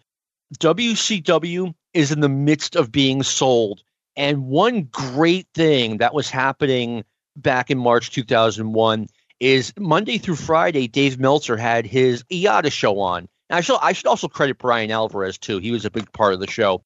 WCW 0.58 1.74
is 1.94 2.12
in 2.12 2.20
the 2.20 2.28
midst 2.28 2.76
of 2.76 2.92
being 2.92 3.22
sold. 3.22 3.82
And 4.16 4.46
one 4.46 4.84
great 4.84 5.46
thing 5.54 5.98
that 5.98 6.14
was 6.14 6.30
happening 6.30 7.04
back 7.36 7.70
in 7.70 7.78
March 7.78 8.10
2001 8.10 9.08
is 9.40 9.72
Monday 9.78 10.18
through 10.18 10.36
Friday, 10.36 10.88
Dave 10.88 11.18
Meltzer 11.18 11.56
had 11.56 11.86
his 11.86 12.22
Eyada 12.24 12.72
show 12.72 12.98
on. 13.00 13.28
And 13.48 13.58
I 13.58 13.60
should 13.60 13.78
I 13.80 13.92
should 13.92 14.06
also 14.06 14.28
credit 14.28 14.58
Bryan 14.58 14.90
Alvarez 14.90 15.38
too. 15.38 15.58
He 15.58 15.70
was 15.70 15.84
a 15.84 15.90
big 15.90 16.10
part 16.12 16.34
of 16.34 16.40
the 16.40 16.50
show. 16.50 16.82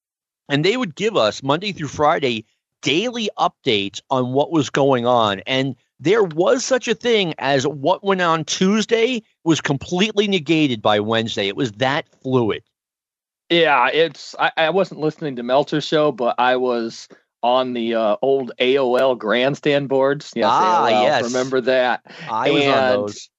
And 0.49 0.65
they 0.65 0.77
would 0.77 0.97
give 0.97 1.17
us 1.17 1.43
Monday 1.43 1.73
through 1.73 1.89
Friday 1.89 2.45
daily 2.83 3.31
updates 3.39 4.01
on 4.11 4.33
what 4.33 4.51
was 4.51 4.71
going 4.71 5.07
on. 5.07 5.41
And 5.41 5.77
there 5.99 6.25
was 6.25 6.65
such 6.65 6.89
a 6.89 6.95
thing 6.95 7.35
as 7.39 7.67
what 7.67 8.03
went 8.03 8.23
on 8.23 8.45
Tuesday 8.45 9.23
was 9.45 9.61
completely 9.61 10.27
negated 10.29 10.81
by 10.81 11.01
Wednesday. 11.01 11.49
It 11.49 11.57
was 11.57 11.73
that 11.73 12.07
fluid. 12.23 12.63
Yeah, 13.51 13.89
it's 13.89 14.35
I, 14.39 14.53
I 14.57 14.71
wasn't 14.71 15.01
listening 15.01 15.37
to 15.37 15.43
Meltzer's 15.43 15.85
show, 15.85 16.13
but 16.13 16.37
I 16.39 16.57
was 16.57 17.09
on 17.43 17.73
the 17.73 17.95
uh, 17.95 18.17
old 18.23 18.53
AOL 18.61 19.19
grandstand 19.19 19.89
boards. 19.89 20.33
Yes, 20.37 20.49
ah, 20.49 20.87
AOL, 20.87 21.03
yes. 21.03 21.25
Remember 21.25 21.61
that? 21.63 22.03
I 22.31 22.51
was 22.51 22.65
on 22.65 22.89
those. 22.89 23.31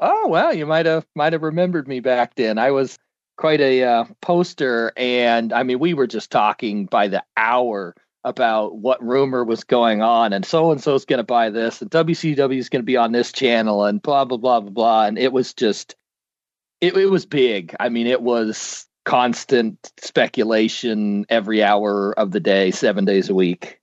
Oh 0.00 0.26
well, 0.26 0.52
you 0.52 0.66
might 0.66 0.86
have 0.86 1.06
might 1.14 1.32
have 1.32 1.42
remembered 1.42 1.86
me 1.86 2.00
back 2.00 2.34
then. 2.34 2.58
I 2.58 2.72
was 2.72 2.98
quite 3.36 3.60
a 3.60 3.84
uh, 3.84 4.04
poster, 4.20 4.92
and 4.96 5.52
I 5.52 5.62
mean, 5.62 5.78
we 5.78 5.94
were 5.94 6.08
just 6.08 6.32
talking 6.32 6.86
by 6.86 7.06
the 7.06 7.22
hour 7.36 7.94
about 8.24 8.76
what 8.76 9.02
rumor 9.02 9.44
was 9.44 9.64
going 9.64 10.02
on, 10.02 10.32
and 10.32 10.44
so 10.44 10.70
and 10.70 10.82
so 10.82 10.94
is 10.94 11.04
going 11.04 11.18
to 11.18 11.24
buy 11.24 11.50
this, 11.50 11.82
and 11.82 11.90
WCW 11.90 12.58
is 12.58 12.68
going 12.68 12.82
to 12.82 12.86
be 12.86 12.96
on 12.96 13.12
this 13.12 13.32
channel, 13.32 13.84
and 13.84 14.00
blah 14.00 14.24
blah 14.24 14.38
blah 14.38 14.60
blah 14.60 14.70
blah, 14.70 15.04
and 15.06 15.18
it 15.18 15.32
was 15.32 15.54
just, 15.54 15.96
it, 16.80 16.96
it 16.96 17.06
was 17.06 17.26
big. 17.26 17.74
I 17.80 17.88
mean, 17.88 18.06
it 18.06 18.22
was 18.22 18.86
constant 19.04 19.92
speculation 19.98 21.26
every 21.28 21.62
hour 21.62 22.12
of 22.18 22.30
the 22.30 22.40
day, 22.40 22.70
seven 22.70 23.04
days 23.04 23.28
a 23.28 23.34
week. 23.34 23.80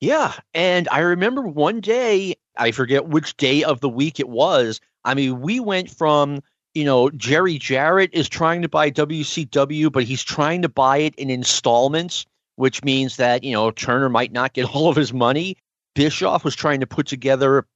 Yeah. 0.00 0.32
And 0.52 0.88
I 0.90 0.98
remember 1.00 1.42
one 1.42 1.80
day, 1.80 2.34
I 2.56 2.72
forget 2.72 3.08
which 3.08 3.36
day 3.36 3.62
of 3.62 3.80
the 3.80 3.88
week 3.88 4.18
it 4.18 4.28
was. 4.28 4.80
I 5.04 5.14
mean, 5.14 5.40
we 5.40 5.60
went 5.60 5.90
from, 5.90 6.42
you 6.74 6.84
know, 6.84 7.10
Jerry 7.10 7.58
Jarrett 7.58 8.10
is 8.12 8.28
trying 8.28 8.62
to 8.62 8.68
buy 8.68 8.90
WCW, 8.90 9.92
but 9.92 10.04
he's 10.04 10.24
trying 10.24 10.62
to 10.62 10.68
buy 10.68 10.98
it 10.98 11.14
in 11.16 11.30
installments, 11.30 12.26
which 12.56 12.84
means 12.84 13.16
that, 13.16 13.44
you 13.44 13.52
know, 13.52 13.70
Turner 13.70 14.08
might 14.08 14.32
not 14.32 14.52
get 14.52 14.66
all 14.74 14.88
of 14.88 14.96
his 14.96 15.12
money. 15.12 15.56
Bischoff 15.94 16.44
was 16.44 16.56
trying 16.56 16.80
to 16.80 16.86
put 16.86 17.06
together 17.06 17.66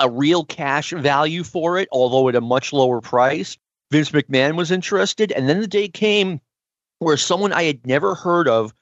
a 0.00 0.10
real 0.10 0.44
cash 0.44 0.90
value 0.90 1.44
for 1.44 1.78
it, 1.78 1.88
although 1.92 2.28
at 2.28 2.34
a 2.34 2.40
much 2.40 2.72
lower 2.72 3.00
price. 3.00 3.58
Vince 3.90 4.10
McMahon 4.10 4.56
was 4.56 4.70
interested. 4.70 5.32
And 5.32 5.48
then 5.48 5.60
the 5.60 5.66
day 5.66 5.88
came 5.88 6.40
where 7.00 7.16
someone 7.16 7.52
I 7.52 7.64
had 7.64 7.86
never 7.86 8.14
heard 8.14 8.48
of 8.48 8.72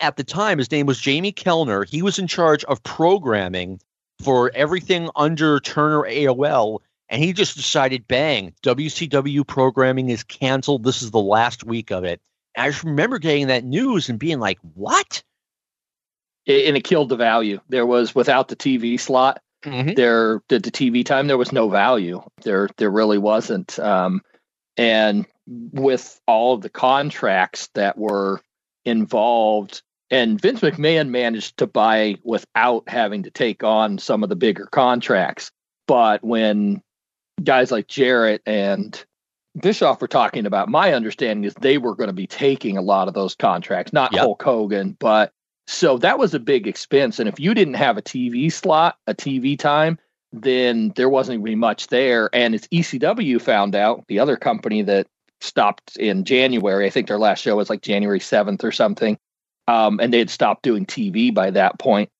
at 0.00 0.16
the 0.16 0.24
time, 0.24 0.58
his 0.58 0.70
name 0.70 0.86
was 0.86 0.98
Jamie 0.98 1.32
Kellner. 1.32 1.84
He 1.84 2.02
was 2.02 2.18
in 2.18 2.26
charge 2.26 2.64
of 2.64 2.82
programming 2.82 3.80
for 4.22 4.50
everything 4.54 5.10
under 5.14 5.60
Turner 5.60 6.02
AOL. 6.02 6.80
And 7.08 7.22
he 7.22 7.32
just 7.32 7.56
decided, 7.56 8.08
bang, 8.08 8.54
WCW 8.62 9.46
programming 9.46 10.10
is 10.10 10.22
canceled. 10.22 10.84
This 10.84 11.02
is 11.02 11.10
the 11.10 11.20
last 11.20 11.64
week 11.64 11.90
of 11.90 12.04
it. 12.04 12.20
I 12.56 12.68
just 12.70 12.84
remember 12.84 13.18
getting 13.18 13.48
that 13.48 13.64
news 13.64 14.08
and 14.08 14.18
being 14.18 14.40
like, 14.40 14.58
what? 14.74 15.22
And 16.46 16.76
it 16.76 16.84
killed 16.84 17.08
the 17.08 17.16
value. 17.16 17.60
There 17.68 17.86
was, 17.86 18.14
without 18.14 18.48
the 18.48 18.56
TV 18.56 18.98
slot, 18.98 19.40
mm-hmm. 19.64 19.92
there 19.94 20.42
the, 20.48 20.58
the 20.58 20.70
TV 20.70 21.04
time, 21.04 21.26
there 21.26 21.38
was 21.38 21.52
no 21.52 21.68
value. 21.68 22.22
There, 22.42 22.68
there 22.76 22.90
really 22.90 23.18
wasn't. 23.18 23.78
Um, 23.78 24.22
and 24.76 25.26
with 25.46 26.20
all 26.26 26.54
of 26.54 26.62
the 26.62 26.70
contracts 26.70 27.68
that 27.74 27.98
were 27.98 28.40
involved 28.84 29.82
and 30.10 30.40
Vince 30.40 30.60
McMahon 30.60 31.08
managed 31.08 31.58
to 31.58 31.66
buy 31.66 32.16
without 32.24 32.88
having 32.88 33.22
to 33.22 33.30
take 33.30 33.62
on 33.62 33.98
some 33.98 34.22
of 34.22 34.28
the 34.28 34.36
bigger 34.36 34.66
contracts. 34.66 35.52
But 35.86 36.24
when 36.24 36.82
guys 37.42 37.70
like 37.70 37.86
Jarrett 37.86 38.42
and 38.44 39.02
Bischoff 39.58 40.00
were 40.00 40.08
talking 40.08 40.46
about, 40.46 40.68
my 40.68 40.92
understanding 40.92 41.44
is 41.44 41.54
they 41.54 41.78
were 41.78 41.94
going 41.94 42.08
to 42.08 42.14
be 42.14 42.26
taking 42.26 42.76
a 42.76 42.82
lot 42.82 43.08
of 43.08 43.14
those 43.14 43.34
contracts, 43.34 43.92
not 43.92 44.12
yep. 44.12 44.22
Hulk 44.22 44.42
Hogan, 44.42 44.96
but 44.98 45.32
so 45.66 45.98
that 45.98 46.18
was 46.18 46.34
a 46.34 46.40
big 46.40 46.66
expense. 46.66 47.18
And 47.18 47.28
if 47.28 47.40
you 47.40 47.54
didn't 47.54 47.74
have 47.74 47.96
a 47.96 48.02
TV 48.02 48.52
slot, 48.52 48.96
a 49.06 49.14
TV 49.14 49.58
time, 49.58 49.98
then 50.32 50.92
there 50.94 51.08
wasn't 51.08 51.42
really 51.42 51.56
much 51.56 51.88
there. 51.88 52.30
And 52.32 52.54
as 52.54 52.68
ECW 52.68 53.40
found 53.40 53.74
out, 53.74 54.04
the 54.06 54.20
other 54.20 54.36
company 54.36 54.82
that 54.82 55.06
stopped 55.40 55.96
in 55.96 56.24
January. 56.24 56.86
I 56.86 56.90
think 56.90 57.08
their 57.08 57.18
last 57.18 57.40
show 57.40 57.56
was 57.56 57.70
like 57.70 57.82
January 57.82 58.20
7th 58.20 58.62
or 58.62 58.72
something. 58.72 59.18
Um, 59.68 60.00
and 60.00 60.12
they 60.12 60.18
had 60.18 60.30
stopped 60.30 60.62
doing 60.62 60.86
TV 60.86 61.32
by 61.32 61.50
that 61.50 61.78
point. 61.78 62.10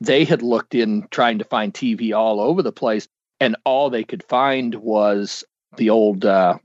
They 0.00 0.24
had 0.24 0.42
looked 0.42 0.74
in 0.74 1.08
trying 1.10 1.38
to 1.38 1.44
find 1.44 1.74
TV 1.74 2.16
all 2.16 2.40
over 2.40 2.62
the 2.62 2.72
place, 2.72 3.08
and 3.40 3.56
all 3.64 3.90
they 3.90 4.04
could 4.04 4.22
find 4.22 4.74
was 4.76 5.44
the 5.76 5.90
old 5.90 6.24
uh, 6.24 6.58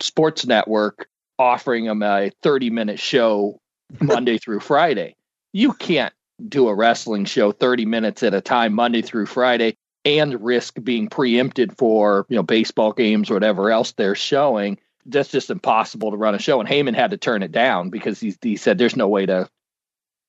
sports 0.00 0.46
network 0.46 1.08
offering 1.38 1.84
them 1.84 2.02
a 2.02 2.30
30 2.42 2.70
minute 2.70 2.98
show 2.98 3.60
Monday 4.00 4.38
through 4.38 4.60
Friday. 4.60 5.16
You 5.52 5.72
can't 5.72 6.12
do 6.48 6.68
a 6.68 6.74
wrestling 6.74 7.24
show 7.24 7.52
30 7.52 7.86
minutes 7.86 8.22
at 8.22 8.34
a 8.34 8.40
time 8.40 8.74
Monday 8.74 9.02
through 9.02 9.26
Friday 9.26 9.76
and 10.04 10.42
risk 10.44 10.76
being 10.82 11.08
preempted 11.08 11.76
for, 11.78 12.26
you 12.28 12.36
know, 12.36 12.42
baseball 12.42 12.92
games 12.92 13.30
or 13.30 13.34
whatever 13.34 13.70
else 13.70 13.92
they're 13.92 14.14
showing. 14.14 14.78
That's 15.06 15.30
just 15.30 15.50
impossible 15.50 16.10
to 16.10 16.16
run 16.16 16.34
a 16.34 16.38
show. 16.38 16.60
And 16.60 16.68
Heyman 16.68 16.94
had 16.94 17.10
to 17.10 17.16
turn 17.16 17.42
it 17.42 17.52
down 17.52 17.90
because 17.90 18.20
he, 18.20 18.34
he 18.42 18.56
said 18.56 18.78
there's 18.78 18.96
no 18.96 19.08
way 19.08 19.26
to 19.26 19.48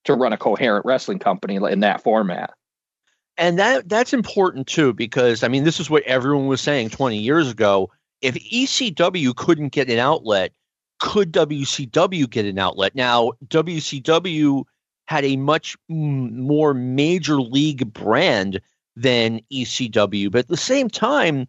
to 0.06 0.14
run 0.14 0.34
a 0.34 0.38
coherent 0.38 0.86
wrestling 0.86 1.20
company 1.20 1.56
in 1.56 1.80
that 1.80 2.04
format. 2.04 2.54
And 3.38 3.60
that 3.60 3.90
that's 3.90 4.14
important 4.14 4.68
too 4.68 4.94
because 4.94 5.44
I 5.44 5.50
mean 5.50 5.64
this 5.64 5.80
is 5.80 5.90
what 5.90 6.04
everyone 6.04 6.48
was 6.48 6.62
saying 6.62 6.90
20 6.90 7.18
years 7.18 7.52
ago. 7.52 7.92
If 8.26 8.34
ECW 8.34 9.36
couldn't 9.36 9.72
get 9.72 9.88
an 9.88 10.00
outlet, 10.00 10.52
could 11.00 11.32
WCW 11.32 12.28
get 12.28 12.48
an 12.48 12.58
outlet? 12.58 12.96
Now, 12.96 13.34
WCW 13.48 14.64
had 15.06 15.26
a 15.26 15.38
much 15.38 15.78
mm, 15.92 16.32
more 16.32 16.74
major 16.74 17.40
league 17.40 17.94
brand 17.94 18.62
than 18.96 19.42
ECW, 19.54 20.32
but 20.32 20.40
at 20.40 20.48
the 20.48 20.58
same 20.58 20.90
time, 20.90 21.46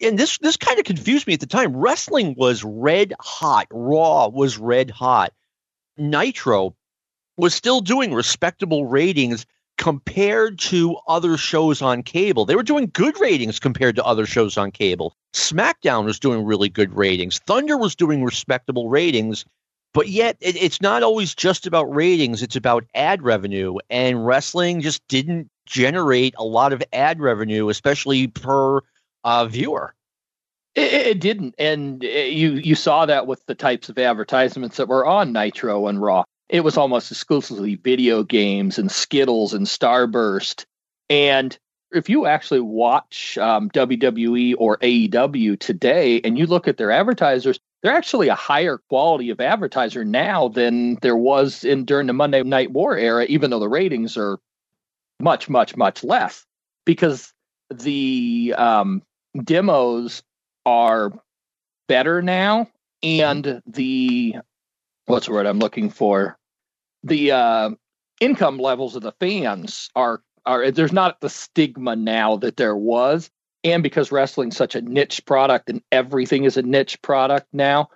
and 0.00 0.18
this 0.18 0.38
this 0.38 0.56
kind 0.56 0.80
of 0.80 0.84
confused 0.84 1.28
me 1.28 1.34
at 1.34 1.40
the 1.40 1.46
time. 1.46 1.76
Wrestling 1.76 2.34
was 2.36 2.64
red 2.64 3.14
hot. 3.20 3.68
Raw 3.70 4.26
was 4.26 4.58
red 4.58 4.90
hot. 4.90 5.32
Nitro 5.96 6.74
was 7.36 7.54
still 7.54 7.80
doing 7.80 8.12
respectable 8.12 8.84
ratings 8.84 9.46
compared 9.76 10.58
to 10.58 10.96
other 11.08 11.36
shows 11.36 11.82
on 11.82 12.02
cable. 12.02 12.44
They 12.44 12.56
were 12.56 12.62
doing 12.62 12.90
good 12.92 13.18
ratings 13.20 13.58
compared 13.58 13.96
to 13.96 14.04
other 14.04 14.26
shows 14.26 14.56
on 14.56 14.70
cable. 14.70 15.16
SmackDown 15.32 16.04
was 16.04 16.18
doing 16.18 16.44
really 16.44 16.68
good 16.68 16.94
ratings. 16.94 17.38
Thunder 17.40 17.76
was 17.76 17.94
doing 17.94 18.22
respectable 18.22 18.88
ratings. 18.88 19.44
But 19.92 20.08
yet, 20.08 20.36
it, 20.40 20.56
it's 20.56 20.80
not 20.80 21.02
always 21.02 21.34
just 21.34 21.66
about 21.66 21.84
ratings, 21.94 22.42
it's 22.42 22.56
about 22.56 22.84
ad 22.94 23.22
revenue. 23.22 23.76
And 23.90 24.26
wrestling 24.26 24.80
just 24.80 25.06
didn't 25.08 25.48
generate 25.66 26.34
a 26.36 26.44
lot 26.44 26.72
of 26.72 26.82
ad 26.92 27.20
revenue, 27.20 27.68
especially 27.68 28.26
per 28.26 28.80
uh, 29.22 29.46
viewer. 29.46 29.94
It, 30.74 30.92
it, 30.92 31.20
didn't, 31.20 31.54
and 31.56 32.04
uh, 32.04 32.08
you 32.08 32.54
you 32.54 32.74
saw 32.74 33.06
that 33.06 33.28
with 33.28 33.46
the 33.46 33.54
types 33.54 33.88
of 33.88 33.96
advertisements 33.96 34.76
that 34.76 34.88
were 34.88 35.06
on 35.06 35.32
Nitro 35.32 35.86
and 35.86 36.02
Raw 36.02 36.24
it 36.48 36.60
was 36.60 36.76
almost 36.76 37.10
exclusively 37.10 37.76
video 37.76 38.22
games 38.22 38.78
and 38.78 38.90
Skittles 38.90 39.54
and 39.54 39.66
Starburst. 39.66 40.66
And 41.08 41.56
if 41.92 42.08
you 42.08 42.26
actually 42.26 42.60
watch 42.60 43.38
um, 43.38 43.70
WWE 43.70 44.54
or 44.58 44.76
AEW 44.78 45.58
today 45.58 46.20
and 46.22 46.38
you 46.38 46.46
look 46.46 46.68
at 46.68 46.76
their 46.76 46.90
advertisers, 46.90 47.58
they're 47.82 47.94
actually 47.94 48.28
a 48.28 48.34
higher 48.34 48.78
quality 48.88 49.30
of 49.30 49.40
advertiser 49.40 50.04
now 50.04 50.48
than 50.48 50.96
there 51.02 51.16
was 51.16 51.64
in 51.64 51.84
during 51.84 52.06
the 52.06 52.12
Monday 52.12 52.42
Night 52.42 52.72
War 52.72 52.96
era, 52.96 53.24
even 53.26 53.50
though 53.50 53.60
the 53.60 53.68
ratings 53.68 54.16
are 54.16 54.38
much, 55.20 55.48
much, 55.48 55.76
much 55.76 56.02
less 56.02 56.44
because 56.84 57.32
the 57.72 58.54
um, 58.56 59.02
demos 59.42 60.22
are 60.66 61.12
better 61.88 62.22
now 62.22 62.68
and 63.02 63.62
the 63.66 64.36
what's 65.06 65.26
the 65.26 65.32
word 65.32 65.46
I'm 65.46 65.58
looking 65.58 65.90
for? 65.90 66.38
The 67.02 67.32
uh, 67.32 67.70
income 68.20 68.58
levels 68.58 68.96
of 68.96 69.02
the 69.02 69.12
fans 69.20 69.90
are 69.94 70.22
are 70.46 70.70
there's 70.70 70.92
not 70.92 71.20
the 71.20 71.30
stigma 71.30 71.96
now 71.96 72.36
that 72.36 72.56
there 72.56 72.76
was, 72.76 73.30
and 73.62 73.82
because 73.82 74.12
wrestling's 74.12 74.56
such 74.56 74.74
a 74.74 74.82
niche 74.82 75.24
product 75.24 75.70
and 75.70 75.82
everything 75.90 76.44
is 76.44 76.56
a 76.56 76.62
niche 76.62 77.00
product 77.00 77.46
now, 77.52 77.88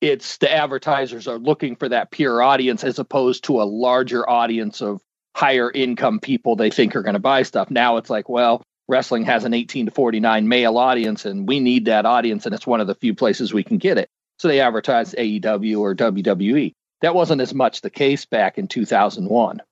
it's 0.00 0.36
the 0.38 0.52
advertisers 0.52 1.26
are 1.26 1.38
looking 1.38 1.76
for 1.76 1.88
that 1.88 2.10
pure 2.10 2.42
audience 2.42 2.84
as 2.84 2.98
opposed 2.98 3.44
to 3.44 3.60
a 3.60 3.64
larger 3.64 4.28
audience 4.28 4.80
of 4.80 5.00
higher 5.34 5.70
income 5.70 6.20
people 6.20 6.56
they 6.56 6.70
think 6.70 6.94
are 6.94 7.02
going 7.02 7.14
to 7.14 7.20
buy 7.20 7.42
stuff. 7.42 7.70
Now 7.70 7.96
it's 7.96 8.10
like, 8.10 8.28
well, 8.28 8.62
wrestling 8.88 9.24
has 9.24 9.44
an 9.44 9.54
18 9.54 9.86
to 9.86 9.92
49 9.92 10.48
male 10.48 10.78
audience 10.78 11.24
and 11.24 11.48
we 11.48 11.60
need 11.60 11.86
that 11.86 12.06
audience 12.06 12.46
and 12.46 12.54
it's 12.54 12.66
one 12.66 12.80
of 12.80 12.86
the 12.86 12.94
few 12.94 13.14
places 13.14 13.52
we 13.52 13.64
can 13.64 13.78
get 13.78 13.98
it. 13.98 14.08
So 14.38 14.48
they 14.48 14.60
advertised 14.60 15.14
AEW 15.16 15.80
or 15.80 15.94
WWE. 15.94 16.74
That 17.00 17.14
wasn't 17.14 17.40
as 17.40 17.54
much 17.54 17.80
the 17.80 17.90
case 17.90 18.24
back 18.24 18.58
in 18.58 18.68
2001. 18.68 19.62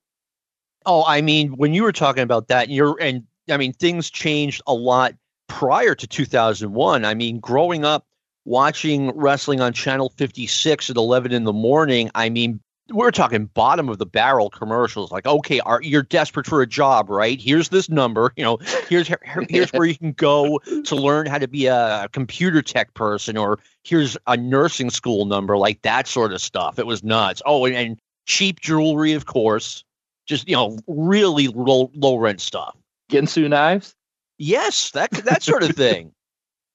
Oh, 0.85 1.05
I 1.05 1.21
mean, 1.21 1.57
when 1.57 1.75
you 1.75 1.83
were 1.83 1.93
talking 1.93 2.23
about 2.23 2.49
that, 2.49 2.69
you're 2.69 2.97
and 3.01 3.25
I 3.51 3.57
mean, 3.57 3.73
things 3.73 4.11
changed 4.11 4.63
a 4.67 4.75
lot 4.75 5.15
prior 5.49 5.95
to 5.95 6.07
2001. 6.07 7.05
I 7.05 7.15
mean, 7.15 7.41
growing 7.41 7.85
up 7.85 8.07
watching 8.45 9.11
wrestling 9.11 9.61
on 9.61 9.73
Channel 9.73 10.13
56 10.17 10.91
at 10.91 10.97
11 10.97 11.33
in 11.33 11.45
the 11.45 11.53
morning, 11.53 12.11
I 12.15 12.29
mean, 12.29 12.61
we're 12.91 13.11
talking 13.11 13.47
bottom 13.47 13.89
of 13.89 13.99
the 13.99 14.07
barrel 14.07 14.49
commercials 14.51 15.11
like 15.11 15.27
okay 15.27 15.61
are, 15.61 15.83
you're 15.83 16.03
desperate 16.03 16.47
for 16.47 16.63
a 16.63 16.67
job 16.67 17.11
right? 17.11 17.41
Here's 17.41 17.69
this 17.71 17.89
number 17.89 18.33
you 18.37 18.45
know 18.45 18.59
here's 18.89 19.11
here's 19.49 19.71
where 19.73 19.87
you 19.87 19.97
can 19.97 20.13
go 20.13 20.59
to 20.59 20.95
learn 20.95 21.27
how 21.27 21.39
to 21.39 21.49
be 21.49 21.67
a 21.67 22.09
computer 22.13 22.63
tech 22.63 22.95
person 22.95 23.37
or 23.37 23.59
here's 23.83 24.17
a 24.27 24.37
nursing 24.37 24.91
school 24.91 25.25
number 25.25 25.57
like 25.57 25.83
that 25.83 26.07
sort 26.07 26.33
of 26.33 26.41
stuff. 26.41 26.79
It 26.79 26.87
was 26.87 27.03
nuts. 27.03 27.43
Oh 27.45 27.65
and, 27.65 27.75
and 27.75 27.99
cheap 28.27 28.61
jewelry 28.61 29.13
of 29.13 29.27
course. 29.27 29.85
Just 30.27 30.49
you 30.49 30.57
know 30.57 30.79
really 30.87 31.49
low 31.49 31.91
low 31.95 32.17
rent 32.17 32.41
stuff. 32.41 32.77
Ginsu 33.11 33.49
knives? 33.49 33.95
Yes 34.39 34.91
that 34.93 35.11
that 35.11 35.43
sort 35.43 35.63
of 35.63 35.75
thing 35.75 36.13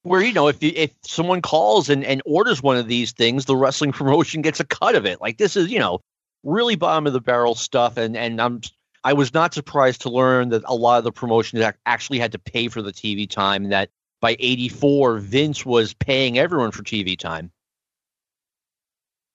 where 0.04 0.22
you 0.22 0.34
know 0.34 0.48
if 0.48 0.62
you, 0.64 0.72
if 0.76 0.92
someone 1.04 1.42
calls 1.42 1.90
and, 1.90 2.04
and 2.04 2.22
orders 2.26 2.62
one 2.62 2.78
of 2.78 2.88
these 2.88 3.12
things 3.12 3.46
the 3.46 3.56
wrestling 3.56 3.92
promotion 3.92 4.42
gets 4.42 4.60
a 4.60 4.66
cut 4.66 4.96
of 4.96 5.06
it. 5.06 5.22
Like 5.22 5.38
this 5.38 5.56
is 5.56 5.72
you 5.72 5.80
know 5.80 6.00
really 6.44 6.76
bottom 6.76 7.08
of 7.08 7.14
the 7.14 7.22
barrel 7.22 7.56
stuff. 7.56 7.98
And 7.98 8.18
and 8.18 8.42
i'm 8.42 8.62
i 9.04 9.14
was 9.14 9.34
not 9.34 9.54
surprised 9.54 10.02
to 10.02 10.10
learn 10.10 10.50
that 10.50 10.64
a 10.66 10.76
lot 10.76 10.98
of 10.98 11.04
the 11.04 11.12
promotions 11.12 11.64
actually 11.86 12.20
had 12.20 12.32
to 12.32 12.40
pay 12.40 12.68
for 12.68 12.82
the 12.82 12.94
tv 12.94 13.30
time 13.30 13.64
and 13.64 13.72
that 13.72 13.90
by 14.20 14.36
84 14.40 15.18
vince 15.20 15.66
was 15.66 15.94
paying 15.94 16.38
everyone 16.38 16.72
for 16.72 16.84
tv 16.84 17.18
time. 17.18 17.52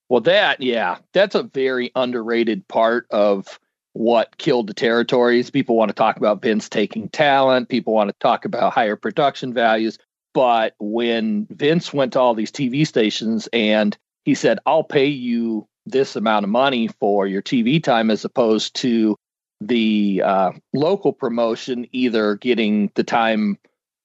Well 0.08 0.20
that 0.22 0.60
yeah 0.60 0.98
that's 1.12 1.34
a 1.34 1.42
very 1.42 1.90
underrated 1.94 2.66
part 2.68 3.06
of 3.10 3.58
what 3.92 4.36
killed 4.36 4.66
the 4.66 4.74
territories. 4.74 5.48
People 5.48 5.74
want 5.74 5.88
to 5.88 5.94
talk 5.94 6.18
about 6.18 6.42
vince 6.42 6.68
taking 6.68 7.08
talent. 7.08 7.70
People 7.70 7.94
want 7.94 8.10
to 8.10 8.16
talk 8.20 8.44
about 8.44 8.74
higher 8.74 8.94
production 8.94 9.54
values 9.54 9.98
but 10.36 10.74
when 10.78 11.46
Vince 11.48 11.94
went 11.94 12.12
to 12.12 12.20
all 12.20 12.34
these 12.34 12.52
TV 12.52 12.86
stations 12.86 13.48
and 13.54 13.96
he 14.26 14.34
said, 14.34 14.58
I'll 14.66 14.84
pay 14.84 15.06
you 15.06 15.66
this 15.86 16.14
amount 16.14 16.44
of 16.44 16.50
money 16.50 16.88
for 16.88 17.26
your 17.26 17.40
TV 17.40 17.82
time 17.82 18.10
as 18.10 18.22
opposed 18.22 18.76
to 18.76 19.16
the 19.62 20.20
uh, 20.22 20.52
local 20.74 21.14
promotion 21.14 21.86
either 21.92 22.34
getting 22.34 22.92
the 22.96 23.02
time 23.02 23.56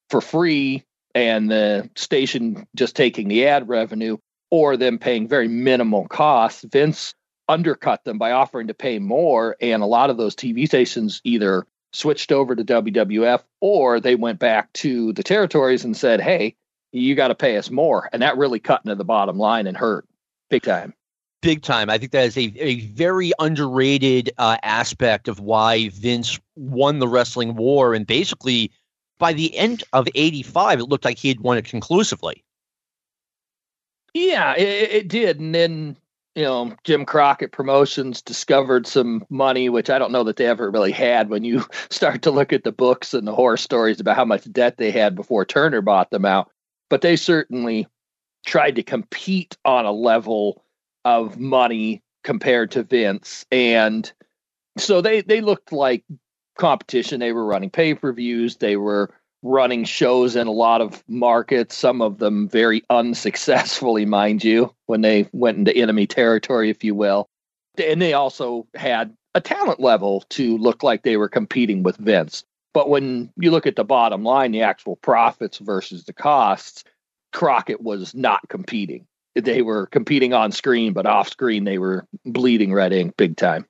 for 0.10 0.22
free 0.22 0.86
and 1.14 1.52
the 1.52 1.90
station 1.98 2.66
just 2.78 2.96
taking 2.96 3.28
the 3.28 3.46
ad 3.48 3.68
revenue 3.68 4.16
or 4.52 4.78
them 4.78 5.00
paying 5.00 5.28
very 5.28 5.50
minimal 5.50 6.08
costs. 6.08 6.64
Vince 6.64 7.14
undercut 7.50 8.06
them 8.06 8.18
by 8.18 8.32
offering 8.32 8.68
to 8.68 8.74
pay 8.74 9.00
more. 9.00 9.58
And 9.60 9.84
a 9.84 9.86
lot 9.86 10.10
of 10.10 10.16
those 10.16 10.38
TV 10.38 10.66
stations 10.66 11.20
either 11.26 11.66
switched 11.94 12.32
over 12.32 12.56
to 12.56 12.64
WWF, 12.64 13.44
or 13.60 14.00
they 14.00 14.16
went 14.16 14.40
back 14.40 14.72
to 14.74 15.14
the 15.14 15.24
territories 15.24 15.84
and 15.84 15.96
said, 15.96 16.22
"Hey, 16.22 16.56
you 16.92 17.16
got 17.16 17.30
to 17.30 17.36
pay 17.36 17.58
us 17.58 17.70
more," 17.70 18.10
and 18.12 18.22
that 18.22 18.38
really 18.38 18.60
cut 18.60 18.82
into 18.84 18.96
the 18.96 19.06
bottom 19.06 19.38
line 19.38 19.68
and 19.68 19.78
hurt 19.78 20.08
big 20.50 20.64
time. 20.64 20.94
Big 21.42 21.64
time. 21.64 21.90
I 21.90 21.98
think 21.98 22.12
that 22.12 22.26
is 22.26 22.38
a, 22.38 22.54
a 22.58 22.82
very 22.82 23.32
underrated 23.40 24.32
uh, 24.38 24.58
aspect 24.62 25.28
of 25.28 25.40
why 25.40 25.90
Vince 25.90 26.40
won 26.56 27.00
the 27.00 27.08
wrestling 27.08 27.56
war. 27.56 27.96
And 27.96 28.06
basically, 28.06 28.72
by 29.18 29.34
the 29.34 29.56
end 29.58 29.84
of 29.92 30.08
85, 30.14 30.82
it 30.82 30.84
looked 30.86 31.04
like 31.04 31.18
he 31.18 31.30
had 31.30 31.40
won 31.40 31.58
it 31.58 31.66
conclusively. 31.66 32.44
Yeah, 34.14 34.54
it, 34.56 34.92
it 34.92 35.08
did. 35.08 35.40
And 35.40 35.56
then 35.56 35.98
you 36.36 36.44
know, 36.44 36.74
Jim 36.84 37.06
Crockett 37.06 37.52
Promotions 37.52 38.22
discovered 38.22 38.88
some 38.88 39.26
money, 39.30 39.70
which 39.70 39.90
I 39.90 40.00
don't 40.00 40.12
know 40.12 40.24
that 40.24 40.38
they 40.38 40.46
ever 40.46 40.70
really 40.70 40.92
had 40.92 41.30
when 41.30 41.44
you 41.44 41.66
start 41.90 42.22
to 42.24 42.32
look 42.32 42.54
at 42.54 42.64
the 42.64 42.72
books 42.72 43.14
and 43.14 43.28
the 43.28 43.36
horror 43.36 43.58
stories 43.58 44.00
about 44.00 44.16
how 44.16 44.26
much 44.26 44.52
debt 44.52 44.78
they 44.78 44.92
had 44.92 45.16
before 45.16 45.46
Turner 45.46 45.82
bought 45.82 46.10
them 46.12 46.26
out. 46.26 46.50
But 46.90 47.02
they 47.02 47.16
certainly 47.16 47.88
tried 48.46 48.76
to 48.76 48.84
compete 48.84 49.58
on 49.66 49.86
a 49.86 49.92
level 49.92 50.64
of 51.04 51.38
money 51.38 52.02
compared 52.24 52.72
to 52.72 52.84
Vince. 52.84 53.46
And 53.52 54.12
so 54.78 55.02
they, 55.02 55.22
they 55.22 55.42
looked 55.42 55.72
like 55.72 56.04
competition. 56.58 57.20
They 57.20 57.34
were 57.34 57.46
running 57.46 57.70
pay 57.70 57.94
per 57.94 58.14
views, 58.14 58.58
they 58.58 58.78
were 58.78 59.14
running 59.44 59.84
shows 59.84 60.36
in 60.36 60.48
a 60.48 60.52
lot 60.52 60.82
of 60.82 61.04
markets, 61.08 61.76
some 61.76 62.02
of 62.02 62.20
them 62.20 62.48
very 62.48 62.84
unsuccessfully, 62.90 64.06
mind 64.06 64.44
you, 64.44 64.74
when 64.86 65.02
they 65.02 65.28
went 65.32 65.58
into 65.58 65.76
enemy 65.76 66.08
territory, 66.08 66.70
if 66.70 66.84
you 66.84 66.94
will. 66.94 67.28
And 67.78 68.02
they 68.02 68.14
also 68.14 68.68
had 68.76 69.16
a 69.34 69.42
talent 69.42 69.80
level 69.80 70.24
to 70.30 70.58
look 70.58 70.84
like 70.84 71.04
they 71.04 71.18
were 71.18 71.30
competing 71.30 71.84
with 71.84 71.98
Vince. 71.98 72.44
But 72.74 72.90
when 72.90 73.32
you 73.38 73.52
look 73.52 73.66
at 73.66 73.76
the 73.76 73.84
bottom 73.84 74.24
line, 74.24 74.52
the 74.52 74.62
actual 74.62 74.96
profits 74.98 75.58
versus 75.58 76.06
the 76.06 76.14
costs, 76.14 76.84
Crockett 77.34 77.82
was 77.82 78.14
not 78.14 78.42
competing. 78.50 79.08
They 79.36 79.62
were 79.62 79.88
competing 79.88 80.34
on 80.34 80.52
screen, 80.52 80.94
but 80.94 81.06
off 81.06 81.30
screen, 81.30 81.64
they 81.64 81.78
were 81.78 82.06
bleeding 82.26 82.74
red 82.74 82.94
ink 82.94 83.16
big 83.18 83.38
time. 83.38 83.66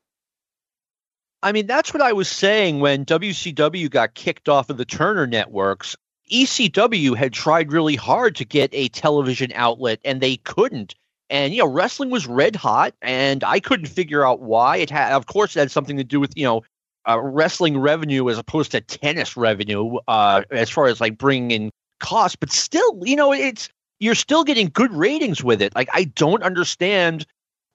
I 1.43 1.51
mean, 1.51 1.65
that's 1.65 1.93
what 1.93 2.03
I 2.03 2.13
was 2.13 2.29
saying 2.29 2.79
when 2.79 3.05
WCW 3.05 3.89
got 3.89 4.13
kicked 4.13 4.47
off 4.47 4.69
of 4.69 4.77
the 4.77 4.85
Turner 4.85 5.25
networks. 5.25 5.95
ECW 6.31 7.15
had 7.15 7.33
tried 7.33 7.71
really 7.71 7.95
hard 7.95 8.35
to 8.37 8.45
get 8.45 8.69
a 8.73 8.89
television 8.89 9.51
outlet 9.55 9.99
and 10.05 10.21
they 10.21 10.37
couldn't. 10.37 10.95
And, 11.29 11.53
you 11.53 11.59
know, 11.59 11.67
wrestling 11.67 12.09
was 12.09 12.27
red 12.27 12.55
hot 12.55 12.93
and 13.01 13.43
I 13.43 13.59
couldn't 13.59 13.87
figure 13.87 14.25
out 14.25 14.41
why. 14.41 14.77
It 14.77 14.89
had, 14.89 15.13
of 15.13 15.25
course, 15.25 15.55
it 15.55 15.59
had 15.59 15.71
something 15.71 15.97
to 15.97 16.03
do 16.03 16.19
with, 16.19 16.33
you 16.35 16.45
know, 16.45 16.63
uh, 17.09 17.19
wrestling 17.19 17.79
revenue 17.79 18.29
as 18.29 18.37
opposed 18.37 18.71
to 18.71 18.81
tennis 18.81 19.35
revenue 19.35 19.97
uh, 20.07 20.43
as 20.51 20.69
far 20.69 20.87
as 20.87 21.01
like 21.01 21.17
bringing 21.17 21.51
in 21.51 21.71
costs. 21.99 22.35
But 22.35 22.51
still, 22.51 23.01
you 23.03 23.15
know, 23.15 23.33
it's, 23.33 23.69
you're 23.99 24.15
still 24.15 24.43
getting 24.43 24.69
good 24.71 24.93
ratings 24.93 25.43
with 25.43 25.61
it. 25.61 25.73
Like, 25.73 25.89
I 25.91 26.03
don't 26.03 26.43
understand 26.43 27.25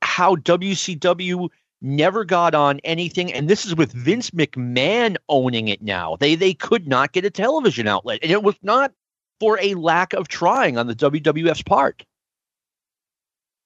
how 0.03 0.37
WCW 0.37 1.49
never 1.83 2.25
got 2.25 2.55
on 2.55 2.81
anything 2.85 3.33
and 3.33 3.49
this 3.49 3.67
is 3.67 3.75
with 3.77 3.93
Vince 3.93 4.31
McMahon 4.31 5.17
owning 5.29 5.69
it 5.69 5.83
now. 5.83 6.17
They 6.17 6.35
they 6.35 6.55
could 6.55 6.87
not 6.87 7.12
get 7.12 7.25
a 7.25 7.31
television 7.31 7.87
outlet 7.87 8.21
and 8.23 8.33
it 8.33 8.43
was 8.43 8.57
not 8.62 8.93
for 9.41 9.59
a 9.61 9.75
lack 9.75 10.12
of 10.12 10.29
trying 10.29 10.79
on 10.79 10.87
the 10.87 10.95
WWF's 10.95 11.62
part. 11.62 12.05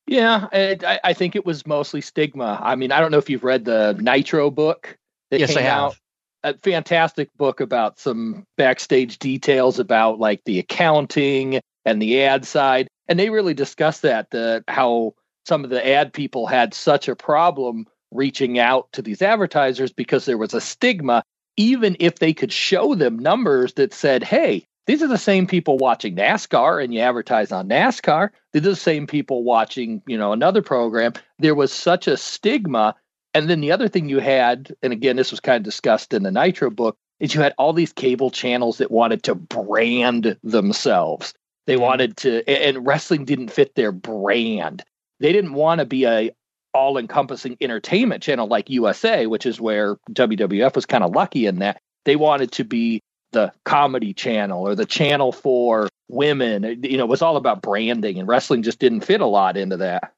Yeah, 0.07 0.49
I, 0.53 0.99
I 1.05 1.13
think 1.13 1.37
it 1.37 1.47
was 1.47 1.67
mostly 1.67 2.01
stigma. 2.01 2.59
I 2.61 2.75
mean, 2.75 2.91
I 2.91 3.01
don't 3.01 3.13
know 3.13 3.19
if 3.19 3.31
you've 3.31 3.45
read 3.45 3.65
the 3.65 3.97
Nitro 4.01 4.51
book 4.51 4.99
that 5.31 5.39
yes, 5.39 5.51
came 5.51 5.59
I 5.59 5.63
have. 5.63 5.81
out. 5.81 5.97
A 6.43 6.55
fantastic 6.59 7.29
book 7.37 7.61
about 7.61 7.99
some 7.99 8.45
backstage 8.57 9.19
details 9.19 9.79
about 9.79 10.19
like 10.19 10.43
the 10.47 10.59
accounting 10.59 11.61
and 11.85 12.03
the 12.03 12.23
ad 12.23 12.45
side, 12.45 12.89
and 13.09 13.21
they 13.21 13.31
really 13.31 13.55
discuss 13.55 14.01
that 14.01 14.31
the 14.31 14.65
how 14.67 15.15
some 15.47 15.65
of 15.65 15.71
the 15.71 15.87
ad 15.87 16.13
people 16.13 16.47
had 16.47 16.75
such 16.75 17.09
a 17.09 17.15
problem 17.15 17.87
reaching 18.11 18.59
out 18.59 18.91
to 18.93 19.03
these 19.03 19.23
advertisers 19.23 19.93
because 19.93 20.25
there 20.25 20.39
was 20.39 20.55
a 20.55 20.61
stigma, 20.61 21.23
even 21.57 21.97
if 22.01 22.17
they 22.19 22.33
could 22.33 22.53
show 22.53 22.95
them 22.95 23.19
numbers 23.19 23.75
that 23.75 23.93
said, 23.93 24.23
hey, 24.23 24.67
these 24.87 25.03
are 25.03 25.09
the 25.09 25.19
same 25.19 25.47
people 25.47 25.79
watching 25.79 26.17
NASCAR 26.17 26.83
and 26.83 26.93
you 26.93 27.01
advertise 27.01 27.53
on 27.53 27.69
NASCAR. 27.69 28.31
These 28.53 28.67
are 28.67 28.71
the 28.71 28.77
same 28.77 29.07
people 29.07 29.45
watching, 29.45 30.03
you 30.07 30.19
know, 30.19 30.33
another 30.33 30.63
program. 30.63 31.13
There 31.39 31.55
was 31.55 31.73
such 31.73 32.09
a 32.09 32.17
stigma. 32.17 32.97
And 33.33 33.49
then 33.49 33.61
the 33.61 33.71
other 33.71 33.89
thing 33.89 34.09
you 34.09 34.19
had, 34.19 34.75
and 34.83 34.93
again, 34.93 35.17
this 35.17 35.31
was 35.31 35.39
kind 35.39 35.57
of 35.59 35.63
discussed 35.63 36.13
in 36.13 36.25
the 36.25 36.33
Nitro 36.33 36.71
book, 36.71 36.97
is 37.21 37.35
you 37.35 37.41
had 37.41 37.55
all 37.59 37.73
these 37.73 37.93
cable 37.93 38.31
channels 38.31 38.79
that 38.79 38.91
wanted 38.91 39.23
to 39.25 39.35
brand 39.35 40.37
themselves. 40.43 41.35
They 41.67 41.75
mm-hmm. 41.75 41.83
wanted 41.83 42.17
to, 42.19 42.49
and 42.49 42.85
wrestling 42.85 43.25
didn't 43.25 43.53
fit 43.53 43.75
their 43.77 43.93
brand. 43.93 44.83
They 45.21 45.33
didn't 45.33 45.53
want 45.53 45.79
to 45.79 45.85
be 45.85 46.05
a 46.07 46.33
all 46.73 46.99
encompassing 46.99 47.57
entertainment 47.61 48.23
channel 48.23 48.47
like 48.47 48.71
USA, 48.71 49.27
which 49.27 49.47
is 49.47 49.61
where 49.61 49.97
WWF 50.13 50.75
was 50.75 50.87
kind 50.87 51.05
of 51.05 51.15
lucky 51.15 51.47
in 51.47 51.59
that 51.61 51.81
they 52.05 52.17
wanted 52.17 52.53
to 52.53 52.65
be 52.65 53.03
the 53.33 53.53
comedy 53.65 54.13
channel 54.13 54.67
or 54.67 54.75
the 54.75 54.87
channel 54.87 55.33
for 55.33 55.89
women. 56.09 56.81
You 56.83 56.97
know, 56.97 57.05
it 57.05 57.11
was 57.11 57.23
all 57.23 57.37
about 57.37 57.63
branding, 57.63 58.19
and 58.19 58.29
wrestling 58.29 58.63
just 58.63 58.79
didn't 58.79 59.03
fit 59.03 59.21
a 59.21 59.27
lot 59.27 59.57
into 59.57 59.79
that. 59.79 60.13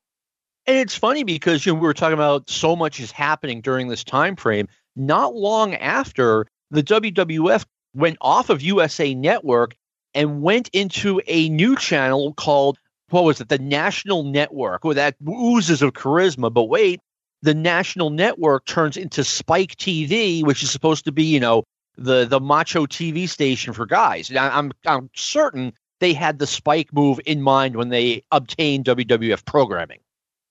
And 0.66 0.78
it's 0.78 0.94
funny 0.94 1.24
because 1.24 1.66
you 1.66 1.72
know, 1.72 1.80
we 1.80 1.86
were 1.86 1.94
talking 1.94 2.14
about 2.14 2.48
so 2.48 2.76
much 2.76 3.00
is 3.00 3.10
happening 3.10 3.60
during 3.60 3.88
this 3.88 4.04
time 4.04 4.36
frame. 4.36 4.68
Not 4.94 5.34
long 5.34 5.74
after 5.74 6.46
the 6.70 6.82
WWF 6.82 7.64
went 7.94 8.16
off 8.20 8.48
of 8.48 8.62
USA 8.62 9.14
Network 9.14 9.74
and 10.14 10.42
went 10.42 10.68
into 10.72 11.20
a 11.26 11.48
new 11.48 11.76
channel 11.76 12.34
called 12.34 12.78
what 13.12 13.24
was 13.24 13.40
it, 13.40 13.48
the 13.48 13.58
national 13.58 14.24
network, 14.24 14.84
with 14.84 14.96
that 14.96 15.16
oozes 15.28 15.82
of 15.82 15.92
charisma. 15.92 16.52
But 16.52 16.64
wait, 16.64 17.00
the 17.42 17.54
national 17.54 18.10
network 18.10 18.64
turns 18.64 18.96
into 18.96 19.24
Spike 19.24 19.76
TV, 19.76 20.44
which 20.44 20.62
is 20.62 20.70
supposed 20.70 21.04
to 21.04 21.12
be, 21.12 21.24
you 21.24 21.40
know, 21.40 21.64
the 21.96 22.24
the 22.24 22.40
macho 22.40 22.86
TV 22.86 23.28
station 23.28 23.72
for 23.72 23.86
guys. 23.86 24.30
And 24.30 24.38
I'm 24.38 24.72
I'm 24.86 25.10
certain 25.14 25.72
they 26.00 26.12
had 26.12 26.38
the 26.38 26.46
Spike 26.46 26.92
move 26.92 27.20
in 27.26 27.42
mind 27.42 27.76
when 27.76 27.90
they 27.90 28.22
obtained 28.32 28.86
WWF 28.86 29.44
programming. 29.44 30.00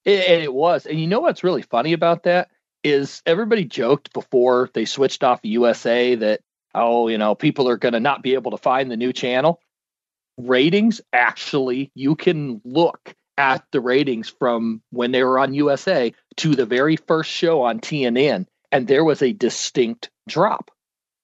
It, 0.06 0.43
it 0.43 0.54
was, 0.54 0.86
and 0.86 1.00
you 1.00 1.08
know 1.08 1.19
what's 1.19 1.43
really 1.43 1.62
funny 1.62 1.93
about 1.93 2.24
that 2.24 2.50
is 2.84 3.21
everybody 3.26 3.65
joked 3.65 4.13
before 4.13 4.69
they 4.74 4.86
switched 4.86 5.24
off 5.24 5.39
USA 5.43 6.15
that 6.15 6.41
oh, 6.74 7.08
you 7.08 7.17
know, 7.17 7.36
people 7.36 7.67
are 7.67 7.78
going 7.78 7.93
to 7.93 8.00
not 8.00 8.24
be 8.24 8.34
able 8.34 8.52
to 8.52 8.58
find 8.58 8.89
the 8.89 8.97
new 8.97 9.13
channel 9.13 9.60
ratings 10.38 11.02
actually 11.13 11.91
you 11.96 12.15
can 12.15 12.62
look 12.63 13.15
at 13.38 13.63
the 13.72 13.82
ratings 13.82 14.30
from 14.30 14.82
when 14.91 15.12
they 15.12 15.24
were 15.24 15.39
on 15.39 15.54
USA 15.54 16.13
to 16.38 16.56
the 16.56 16.65
very 16.65 16.96
first 16.96 17.30
show 17.30 17.62
on 17.62 17.80
TNN 17.80 18.46
and 18.72 18.88
there 18.88 19.04
was 19.04 19.22
a 19.22 19.34
distinct 19.34 20.10
drop. 20.28 20.72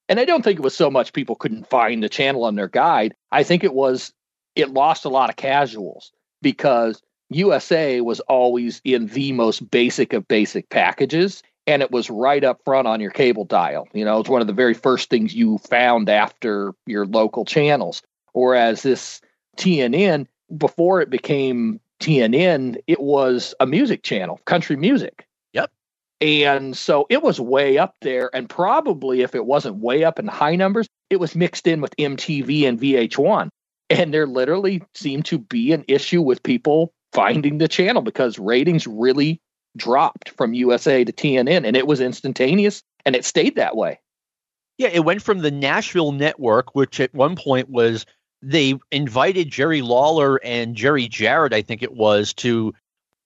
And 0.09 0.19
I 0.19 0.25
don't 0.25 0.43
think 0.43 0.59
it 0.59 0.63
was 0.63 0.75
so 0.75 0.89
much 0.89 1.13
people 1.13 1.35
couldn't 1.35 1.69
find 1.69 2.01
the 2.01 2.09
channel 2.09 2.45
on 2.45 2.55
their 2.55 2.67
guide. 2.67 3.13
I 3.31 3.43
think 3.43 3.63
it 3.63 3.73
was 3.73 4.13
it 4.55 4.71
lost 4.71 5.05
a 5.05 5.09
lot 5.09 5.29
of 5.29 5.35
casuals 5.35 6.11
because 6.41 7.01
USA 7.29 8.01
was 8.01 8.19
always 8.21 8.81
in 8.83 9.07
the 9.07 9.31
most 9.33 9.69
basic 9.69 10.13
of 10.13 10.27
basic 10.27 10.69
packages 10.69 11.43
and 11.67 11.81
it 11.81 11.91
was 11.91 12.09
right 12.09 12.43
up 12.43 12.61
front 12.63 12.87
on 12.87 13.01
your 13.01 13.11
cable 13.11 13.43
dial. 13.43 13.87
You 13.93 14.05
know, 14.05 14.19
it's 14.19 14.29
one 14.29 14.41
of 14.41 14.47
the 14.47 14.53
very 14.53 14.73
first 14.73 15.09
things 15.09 15.35
you 15.35 15.57
found 15.57 16.09
after 16.09 16.73
your 16.85 17.05
local 17.05 17.43
channels. 17.43 18.01
Whereas 18.37 18.83
this 18.83 19.19
TNN, 19.57 20.27
before 20.55 21.01
it 21.01 21.09
became 21.09 21.79
TNN, 21.99 22.77
it 22.85 22.99
was 22.99 23.55
a 23.59 23.65
music 23.65 24.03
channel, 24.03 24.39
country 24.45 24.75
music. 24.75 25.25
Yep. 25.53 25.71
And 26.21 26.77
so 26.77 27.07
it 27.09 27.23
was 27.23 27.39
way 27.39 27.79
up 27.79 27.95
there. 28.01 28.29
And 28.35 28.47
probably 28.47 29.21
if 29.21 29.33
it 29.33 29.47
wasn't 29.47 29.77
way 29.77 30.03
up 30.03 30.19
in 30.19 30.27
high 30.27 30.55
numbers, 30.55 30.87
it 31.09 31.19
was 31.19 31.35
mixed 31.35 31.65
in 31.65 31.81
with 31.81 31.95
MTV 31.97 32.67
and 32.67 32.79
VH1. 32.79 33.49
And 33.89 34.13
there 34.13 34.27
literally 34.27 34.83
seemed 34.93 35.25
to 35.25 35.39
be 35.39 35.73
an 35.73 35.83
issue 35.87 36.21
with 36.21 36.43
people 36.43 36.93
finding 37.13 37.57
the 37.57 37.67
channel 37.67 38.03
because 38.03 38.37
ratings 38.37 38.85
really 38.85 39.41
dropped 39.75 40.29
from 40.29 40.53
USA 40.53 41.03
to 41.03 41.11
TNN 41.11 41.65
and 41.65 41.75
it 41.75 41.87
was 41.87 41.99
instantaneous 41.99 42.83
and 43.03 43.15
it 43.15 43.25
stayed 43.25 43.55
that 43.55 43.75
way. 43.75 43.99
Yeah, 44.77 44.89
it 44.89 45.05
went 45.05 45.23
from 45.23 45.39
the 45.39 45.49
Nashville 45.49 46.11
network, 46.11 46.75
which 46.75 46.99
at 46.99 47.13
one 47.15 47.35
point 47.35 47.69
was 47.69 48.05
they 48.41 48.75
invited 48.91 49.49
Jerry 49.49 49.81
Lawler 49.81 50.39
and 50.43 50.75
Jerry 50.75 51.07
Jarrett, 51.07 51.53
I 51.53 51.61
think 51.61 51.81
it 51.81 51.93
was, 51.93 52.33
to 52.35 52.73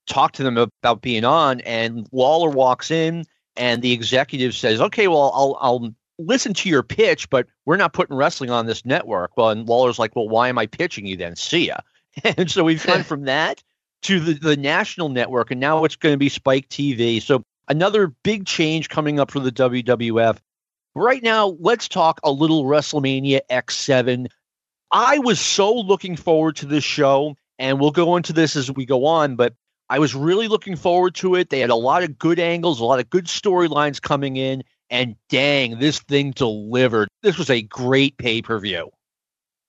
talk 0.08 0.34
to 0.34 0.43
them 0.43 0.58
about 0.58 1.02
being 1.02 1.26
on. 1.26 1.62
And 1.62 2.08
Lawler 2.12 2.50
walks 2.50 2.91
in, 2.91 3.26
and 3.56 3.82
the 3.82 3.91
executive 3.91 4.56
says, 4.56 4.82
"Okay, 4.82 5.08
well, 5.08 5.32
I'll 5.34 5.58
I'll 5.60 5.93
listen 6.17 6.54
to 6.54 6.69
your 6.69 6.84
pitch, 6.84 7.30
but 7.30 7.47
we're 7.65 7.78
not 7.78 7.93
putting 7.93 8.15
wrestling 8.15 8.50
on 8.50 8.65
this 8.65 8.86
network." 8.86 9.36
Well, 9.36 9.50
and 9.50 9.67
Lawler's 9.67 10.00
like, 10.00 10.15
"Well, 10.15 10.30
why 10.30 10.50
am 10.50 10.58
I 10.58 10.65
pitching 10.65 11.06
you 11.06 11.17
then? 11.17 11.36
See 11.36 11.67
ya." 11.67 11.78
And 12.38 12.52
so 12.52 12.65
we've 12.65 12.86
gone 12.86 13.04
from 13.06 13.24
that 13.24 13.63
to 14.02 14.19
the, 14.19 14.34
the 14.34 14.58
national 14.58 15.10
network, 15.10 15.52
and 15.52 15.60
now 15.60 15.86
it's 15.86 15.95
going 15.95 16.13
to 16.13 16.17
be 16.17 16.30
Spike 16.30 16.67
TV. 16.69 17.21
So 17.21 17.43
another 17.67 18.08
big 18.24 18.45
change 18.45 18.89
coming 18.89 19.19
up 19.19 19.32
for 19.32 19.39
the 19.39 19.52
WWF. 19.52 20.38
Right 20.93 21.24
now, 21.24 21.56
let's 21.60 21.88
talk 21.88 22.19
a 22.24 22.32
little 22.32 22.65
WrestleMania 22.65 23.39
X7. 23.50 24.28
I 24.91 25.19
was 25.19 25.39
so 25.39 25.73
looking 25.73 26.15
forward 26.15 26.58
to 26.58 26.65
this 26.65 26.84
show, 26.84 27.36
and 27.58 27.80
we'll 27.80 27.91
go 27.91 28.17
into 28.17 28.34
this 28.34 28.56
as 28.56 28.71
we 28.71 28.86
go 28.86 29.06
on, 29.06 29.36
but 29.36 29.54
I 29.89 29.99
was 29.99 30.15
really 30.15 30.47
looking 30.47 30.75
forward 30.75 31.15
to 31.15 31.36
it. 31.36 31.49
They 31.49 31.60
had 31.60 31.69
a 31.69 31.75
lot 31.75 32.04
of 32.04 32.17
good 32.17 32.39
angles, 32.39 32.80
a 32.80 32.86
lot 32.86 32.99
of 32.99 33.10
good 33.10 33.25
storylines 33.25 34.01
coming 34.01 34.38
in, 34.38 34.63
and 34.89 35.15
dang, 35.30 35.80
this 35.80 35.99
thing 35.99 36.32
delivered. 36.32 37.08
This 37.21 37.38
was 37.38 37.49
a 37.49 37.62
great 37.62 38.17
pay 38.17 38.41
per 38.41 38.60
view. 38.60 38.91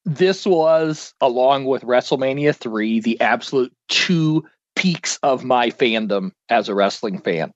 This 0.05 0.45
was, 0.45 1.15
along 1.21 1.67
with 1.67 1.83
WrestleMania 1.83 2.57
3, 2.57 3.01
the 3.01 3.21
absolute 3.21 3.73
two 3.89 4.45
peaks 4.75 5.19
of 5.23 5.45
my 5.45 5.71
fandom 5.71 6.33
as 6.49 6.69
a 6.69 6.75
wrestling 6.75 7.21
fan. 7.21 7.53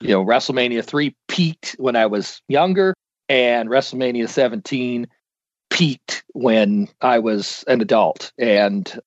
You 0.00 0.08
know, 0.08 0.24
WrestleMania 0.24 0.84
3 0.84 1.14
peaked 1.28 1.76
when 1.78 1.96
I 1.96 2.06
was 2.06 2.42
younger, 2.48 2.94
and 3.28 3.70
WrestleMania 3.70 4.28
17 4.28 5.06
peaked 5.72 6.22
when 6.34 6.86
I 7.00 7.18
was 7.18 7.64
an 7.66 7.80
adult 7.80 8.30
and 8.38 9.00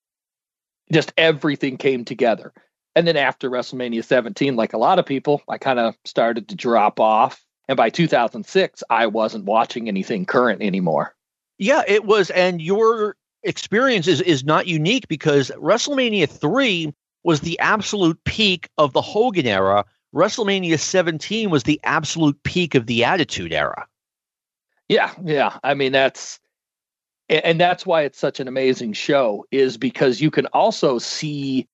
just 0.92 1.12
everything 1.16 1.76
came 1.76 2.04
together. 2.04 2.52
And 2.96 3.06
then 3.06 3.16
after 3.16 3.48
WrestleMania 3.48 4.02
17, 4.02 4.56
like 4.56 4.72
a 4.72 4.78
lot 4.78 4.98
of 4.98 5.06
people, 5.06 5.42
I 5.48 5.58
kind 5.58 5.78
of 5.78 5.94
started 6.04 6.48
to 6.48 6.56
drop 6.56 6.98
off. 6.98 7.44
And 7.68 7.76
by 7.76 7.90
2006, 7.90 8.82
I 8.90 9.06
wasn't 9.06 9.44
watching 9.44 9.86
anything 9.86 10.26
current 10.26 10.60
anymore. 10.60 11.14
Yeah, 11.58 11.82
it 11.86 12.04
was. 12.04 12.30
And 12.30 12.60
your 12.60 13.16
experience 13.44 14.08
is, 14.08 14.20
is 14.20 14.44
not 14.44 14.66
unique 14.66 15.06
because 15.06 15.52
WrestleMania 15.56 16.28
3 16.28 16.92
was 17.22 17.40
the 17.40 17.58
absolute 17.60 18.18
peak 18.24 18.68
of 18.76 18.92
the 18.92 19.02
Hogan 19.02 19.46
era. 19.46 19.84
WrestleMania 20.12 20.80
17 20.80 21.48
was 21.48 21.62
the 21.62 21.78
absolute 21.84 22.42
peak 22.42 22.74
of 22.74 22.86
the 22.86 23.04
Attitude 23.04 23.52
era. 23.52 23.86
Yeah, 24.88 25.12
yeah. 25.22 25.58
I 25.62 25.74
mean, 25.74 25.92
that's 25.92 26.40
and 27.28 27.60
that's 27.60 27.84
why 27.84 28.02
it's 28.02 28.18
such 28.18 28.40
an 28.40 28.48
amazing 28.48 28.92
show 28.92 29.44
is 29.50 29.76
because 29.76 30.20
you 30.20 30.30
can 30.30 30.46
also 30.46 30.98
see 30.98 31.66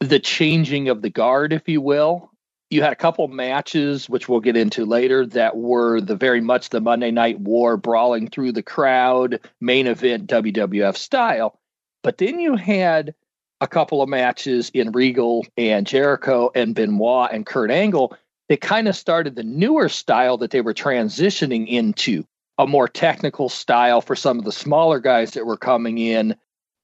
the 0.00 0.18
changing 0.18 0.88
of 0.88 1.02
the 1.02 1.10
guard 1.10 1.52
if 1.52 1.68
you 1.68 1.80
will. 1.80 2.30
You 2.70 2.82
had 2.82 2.92
a 2.92 2.96
couple 2.96 3.28
matches 3.28 4.08
which 4.08 4.28
we'll 4.28 4.40
get 4.40 4.56
into 4.56 4.84
later 4.84 5.26
that 5.26 5.56
were 5.56 6.00
the 6.00 6.16
very 6.16 6.40
much 6.40 6.70
the 6.70 6.80
monday 6.80 7.10
night 7.10 7.38
war 7.40 7.76
brawling 7.76 8.28
through 8.28 8.52
the 8.52 8.62
crowd 8.62 9.40
main 9.60 9.86
event 9.86 10.28
wwf 10.28 10.96
style. 10.96 11.58
But 12.02 12.18
then 12.18 12.40
you 12.40 12.56
had 12.56 13.14
a 13.60 13.66
couple 13.66 14.02
of 14.02 14.08
matches 14.08 14.70
in 14.74 14.92
regal 14.92 15.46
and 15.56 15.86
jericho 15.86 16.50
and 16.54 16.74
benoit 16.74 17.30
and 17.32 17.46
kurt 17.46 17.70
angle 17.70 18.16
that 18.48 18.60
kind 18.60 18.88
of 18.88 18.96
started 18.96 19.34
the 19.34 19.42
newer 19.42 19.88
style 19.88 20.38
that 20.38 20.50
they 20.50 20.60
were 20.60 20.74
transitioning 20.74 21.66
into 21.68 22.24
a 22.58 22.66
more 22.66 22.88
technical 22.88 23.48
style 23.48 24.00
for 24.00 24.16
some 24.16 24.38
of 24.38 24.44
the 24.44 24.52
smaller 24.52 24.98
guys 24.98 25.32
that 25.32 25.46
were 25.46 25.56
coming 25.56 25.98
in 25.98 26.36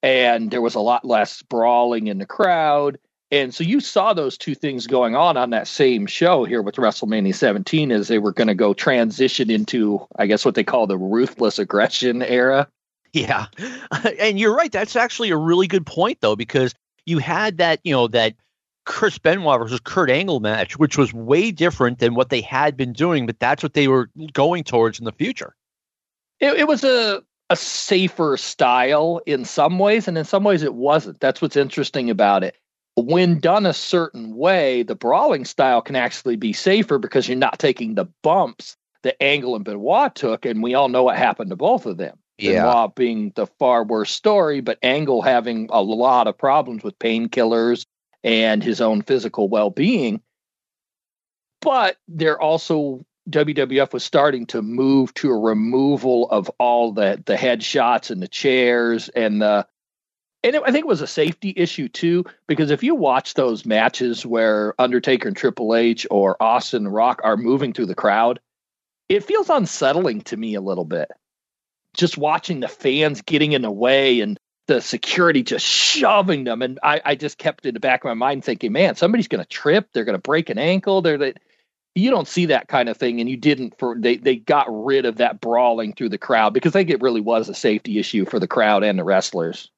and 0.03 0.51
there 0.51 0.61
was 0.61 0.75
a 0.75 0.81
lot 0.81 1.05
less 1.05 1.43
brawling 1.43 2.09
in 2.09 2.19
the 2.19 2.27
crowd 2.27 2.99
and 3.33 3.55
so 3.55 3.65
you 3.65 3.81
saw 3.81 4.13
those 4.13 4.37
two 4.37 4.55
things 4.55 4.87
going 4.87 5.17
on 5.17 5.39
on 5.39 5.51
that 5.51 5.67
same 5.67 6.05
show 6.05 6.45
here 6.45 6.61
with 6.61 6.77
WrestleMania 6.77 7.35
17 7.35 7.91
as 7.91 8.09
they 8.09 8.19
were 8.19 8.33
going 8.33 8.49
to 8.49 8.55
go 8.55 8.75
transition 8.75 9.51
into 9.51 10.07
I 10.17 10.27
guess 10.27 10.45
what 10.45 10.55
they 10.55 10.65
call 10.65 10.87
the 10.87 10.99
ruthless 10.99 11.59
aggression 11.59 12.23
era. 12.23 12.69
Yeah. 13.13 13.47
And 14.19 14.39
you're 14.39 14.55
right 14.55 14.71
that's 14.71 14.97
actually 14.97 15.31
a 15.31 15.37
really 15.37 15.67
good 15.67 15.87
point 15.87 16.19
though 16.21 16.37
because 16.37 16.75
you 17.07 17.19
had 17.19 17.57
that, 17.59 17.81
you 17.83 17.93
know, 17.93 18.07
that 18.09 18.35
Chris 18.85 19.19
Benoit 19.19 19.59
versus 19.59 19.81
Kurt 19.81 20.11
Angle 20.11 20.41
match 20.41 20.79
which 20.79 20.99
was 20.99 21.15
way 21.15 21.51
different 21.51 21.99
than 21.99 22.15
what 22.15 22.29
they 22.29 22.43
had 22.43 22.77
been 22.77 22.93
doing 22.93 23.25
but 23.25 23.41
that's 23.41 23.63
what 23.63 23.73
they 23.73 23.89
were 23.89 24.11
going 24.35 24.63
towards 24.63 24.99
in 24.99 25.07
the 25.07 25.13
future 25.13 25.55
it, 26.43 26.59
it 26.59 26.69
was 26.69 26.85
a 26.85 27.23
a 27.51 27.57
safer 27.57 28.37
style 28.37 29.21
in 29.27 29.45
some 29.45 29.79
ways, 29.79 30.09
and 30.09 30.17
in 30.17 30.25
some 30.25 30.43
ways 30.43 30.63
it 30.63 30.75
wasn't. 30.75 31.21
That's 31.21 31.41
what's 31.41 31.57
interesting 31.57 32.11
about 32.11 32.43
it. 32.43 32.57
When 32.97 33.39
done 33.39 33.67
a 33.67 33.75
certain 33.75 34.37
way, 34.37 34.83
the 34.83 34.95
brawling 34.95 35.45
style 35.45 35.83
can 35.83 35.97
actually 35.97 36.37
be 36.37 36.53
safer 36.53 36.99
because 36.99 37.29
you're 37.29 37.37
not 37.37 37.59
taking 37.59 37.95
the 37.95 38.07
bumps 38.23 38.77
that 39.03 39.23
Angle 39.23 39.55
and 39.55 39.65
Benoit 39.65 40.15
took, 40.15 40.45
and 40.47 40.63
we 40.63 40.75
all 40.75 40.89
know 40.89 41.03
what 41.03 41.17
happened 41.17 41.51
to 41.51 41.57
both 41.57 41.87
of 41.87 41.99
them. 41.99 42.19
Yeah. 42.39 42.63
Benoit 42.65 42.95
being 42.95 43.33
the 43.35 43.47
far 43.47 43.85
worse 43.85 44.11
story, 44.11 44.61
but 44.61 44.79
Angle 44.83 45.23
having 45.23 45.69
a 45.71 45.83
lot 45.83 46.27
of 46.27 46.37
problems 46.37 46.83
with 46.83 46.99
painkillers 46.99 47.85
and 48.25 48.63
his 48.63 48.81
own 48.81 49.03
physical 49.03 49.49
well 49.49 49.71
being. 49.71 50.23
But 51.61 51.97
they're 52.09 52.41
also 52.41 53.05
WWF 53.31 53.93
was 53.93 54.05
starting 54.05 54.47
to 54.47 54.63
move 54.63 55.15
to 55.15 55.31
a 55.31 55.39
removal 55.39 56.29
of 56.31 56.51
all 56.59 56.93
the 56.93 57.23
the 57.25 57.37
headshots 57.37 58.11
and 58.11 58.21
the 58.21 58.29
chairs 58.29 59.09
and 59.11 59.41
the 59.41 59.67
and 60.43 60.57
it, 60.57 60.63
I 60.67 60.73
think 60.73 60.85
it 60.85 60.89
was 60.89 61.03
a 61.03 61.07
safety 61.07 61.55
issue 61.57 61.89
too 61.89 62.25
because 62.49 62.71
if 62.71 62.83
you 62.83 62.95
watch 62.95 63.35
those 63.35 63.65
matches 63.65 64.27
where 64.27 64.75
Undertaker 64.81 65.29
and 65.29 65.37
Triple 65.37 65.75
H 65.75 66.07
or 66.11 66.43
Austin 66.43 66.87
and 66.87 66.95
Rock 66.95 67.21
are 67.23 67.37
moving 67.37 67.73
through 67.73 67.87
the 67.87 67.95
crowd, 67.95 68.41
it 69.09 69.25
feels 69.25 69.51
unsettling 69.51 70.23
to 70.23 70.37
me 70.37 70.55
a 70.55 70.61
little 70.61 70.85
bit. 70.85 71.11
Just 71.95 72.19
watching 72.19 72.61
the 72.61 72.69
fans 72.69 73.23
getting 73.23 73.53
in 73.53 73.63
the 73.63 73.71
way 73.71 74.21
and 74.21 74.39
the 74.67 74.81
security 74.81 75.43
just 75.43 75.67
shoving 75.67 76.45
them, 76.45 76.63
and 76.63 76.79
I, 76.83 77.01
I 77.05 77.15
just 77.15 77.37
kept 77.37 77.67
in 77.67 77.75
the 77.75 77.81
back 77.81 78.03
of 78.03 78.09
my 78.09 78.15
mind 78.15 78.45
thinking, 78.45 78.73
man, 78.73 78.95
somebody's 78.95 79.29
going 79.29 79.43
to 79.43 79.49
trip, 79.49 79.89
they're 79.93 80.05
going 80.05 80.17
to 80.17 80.23
break 80.23 80.51
an 80.51 80.59
ankle, 80.59 81.03
they're 81.03 81.19
they, 81.19 81.35
you 81.95 82.11
don't 82.11 82.29
see 82.29 82.47
that 82.47 82.69
kind 82.69 82.89
of 82.89 82.97
thing 82.97 83.21
and 83.21 83.29
you 83.29 83.37
didn't 83.37 83.75
for 83.79 83.97
they 83.99 84.17
they 84.17 84.37
got 84.37 84.67
rid 84.69 85.05
of 85.05 85.17
that 85.17 85.41
brawling 85.41 85.93
through 85.93 86.09
the 86.09 86.19
crowd 86.19 86.55
because 86.55 86.75
I 86.75 86.81
think 86.81 86.91
it 86.91 87.03
really 87.03 87.21
was 87.21 87.49
a 87.49 87.55
safety 87.55 87.99
issue 87.99 88.25
for 88.25 88.39
the 88.39 88.49
crowd 88.49 88.83
and 88.83 88.99
the 88.99 89.05
wrestlers. 89.05 89.71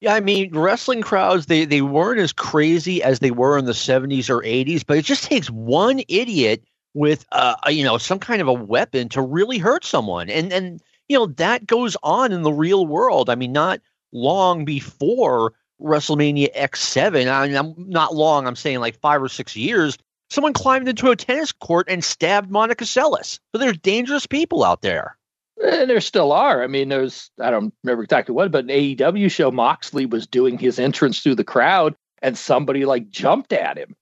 Yeah, 0.00 0.14
I 0.14 0.20
mean, 0.20 0.56
wrestling 0.56 1.02
crowds 1.02 1.46
they 1.46 1.64
they 1.64 1.82
weren't 1.82 2.20
as 2.20 2.32
crazy 2.32 3.02
as 3.02 3.18
they 3.18 3.30
were 3.30 3.58
in 3.58 3.64
the 3.64 3.72
70s 3.72 4.30
or 4.30 4.42
80s, 4.42 4.84
but 4.86 4.96
it 4.96 5.04
just 5.04 5.24
takes 5.24 5.50
one 5.50 6.00
idiot 6.08 6.62
with 6.94 7.26
uh 7.32 7.56
you 7.68 7.84
know 7.84 7.98
some 7.98 8.18
kind 8.18 8.40
of 8.40 8.48
a 8.48 8.52
weapon 8.52 9.08
to 9.10 9.20
really 9.20 9.58
hurt 9.58 9.84
someone. 9.84 10.30
And 10.30 10.52
and 10.52 10.80
you 11.08 11.18
know 11.18 11.26
that 11.26 11.66
goes 11.66 11.96
on 12.02 12.32
in 12.32 12.42
the 12.42 12.52
real 12.52 12.86
world. 12.86 13.28
I 13.28 13.34
mean, 13.34 13.52
not 13.52 13.80
long 14.12 14.64
before 14.64 15.52
WrestleMania 15.82 16.54
X7, 16.56 17.30
I 17.30 17.46
mean, 17.46 17.56
I'm 17.56 17.74
not 17.76 18.14
long, 18.14 18.46
I'm 18.46 18.56
saying 18.56 18.80
like 18.80 18.98
5 19.00 19.22
or 19.22 19.28
6 19.28 19.54
years, 19.56 19.96
someone 20.30 20.52
climbed 20.52 20.88
into 20.88 21.10
a 21.10 21.16
tennis 21.16 21.52
court 21.52 21.86
and 21.88 22.04
stabbed 22.04 22.50
Monica 22.50 22.84
Seles. 22.84 23.38
So 23.52 23.58
there's 23.58 23.78
dangerous 23.78 24.26
people 24.26 24.64
out 24.64 24.82
there. 24.82 25.16
And 25.64 25.90
there 25.90 26.00
still 26.00 26.32
are. 26.32 26.62
I 26.62 26.68
mean, 26.68 26.88
there's, 26.88 27.30
I 27.40 27.50
don't 27.50 27.74
remember 27.82 28.04
exactly 28.04 28.34
what, 28.34 28.52
but 28.52 28.64
an 28.64 28.70
AEW 28.70 29.30
show, 29.30 29.50
Moxley 29.50 30.06
was 30.06 30.26
doing 30.26 30.56
his 30.56 30.78
entrance 30.78 31.20
through 31.20 31.34
the 31.34 31.44
crowd 31.44 31.96
and 32.22 32.38
somebody 32.38 32.84
like 32.84 33.10
jumped 33.10 33.52
at 33.52 33.76
him. 33.76 33.96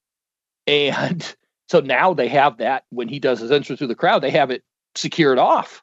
And 0.67 1.35
so 1.69 1.81
now 1.81 2.15
they 2.15 2.29
have 2.29 2.59
that 2.59 2.85
when 2.91 3.09
he 3.09 3.19
does 3.19 3.41
his 3.41 3.51
entrance 3.51 3.79
through 3.79 3.89
the 3.89 3.95
crowd, 3.95 4.23
they 4.23 4.31
have 4.31 4.51
it 4.51 4.63
secured 4.95 5.39
off. 5.39 5.83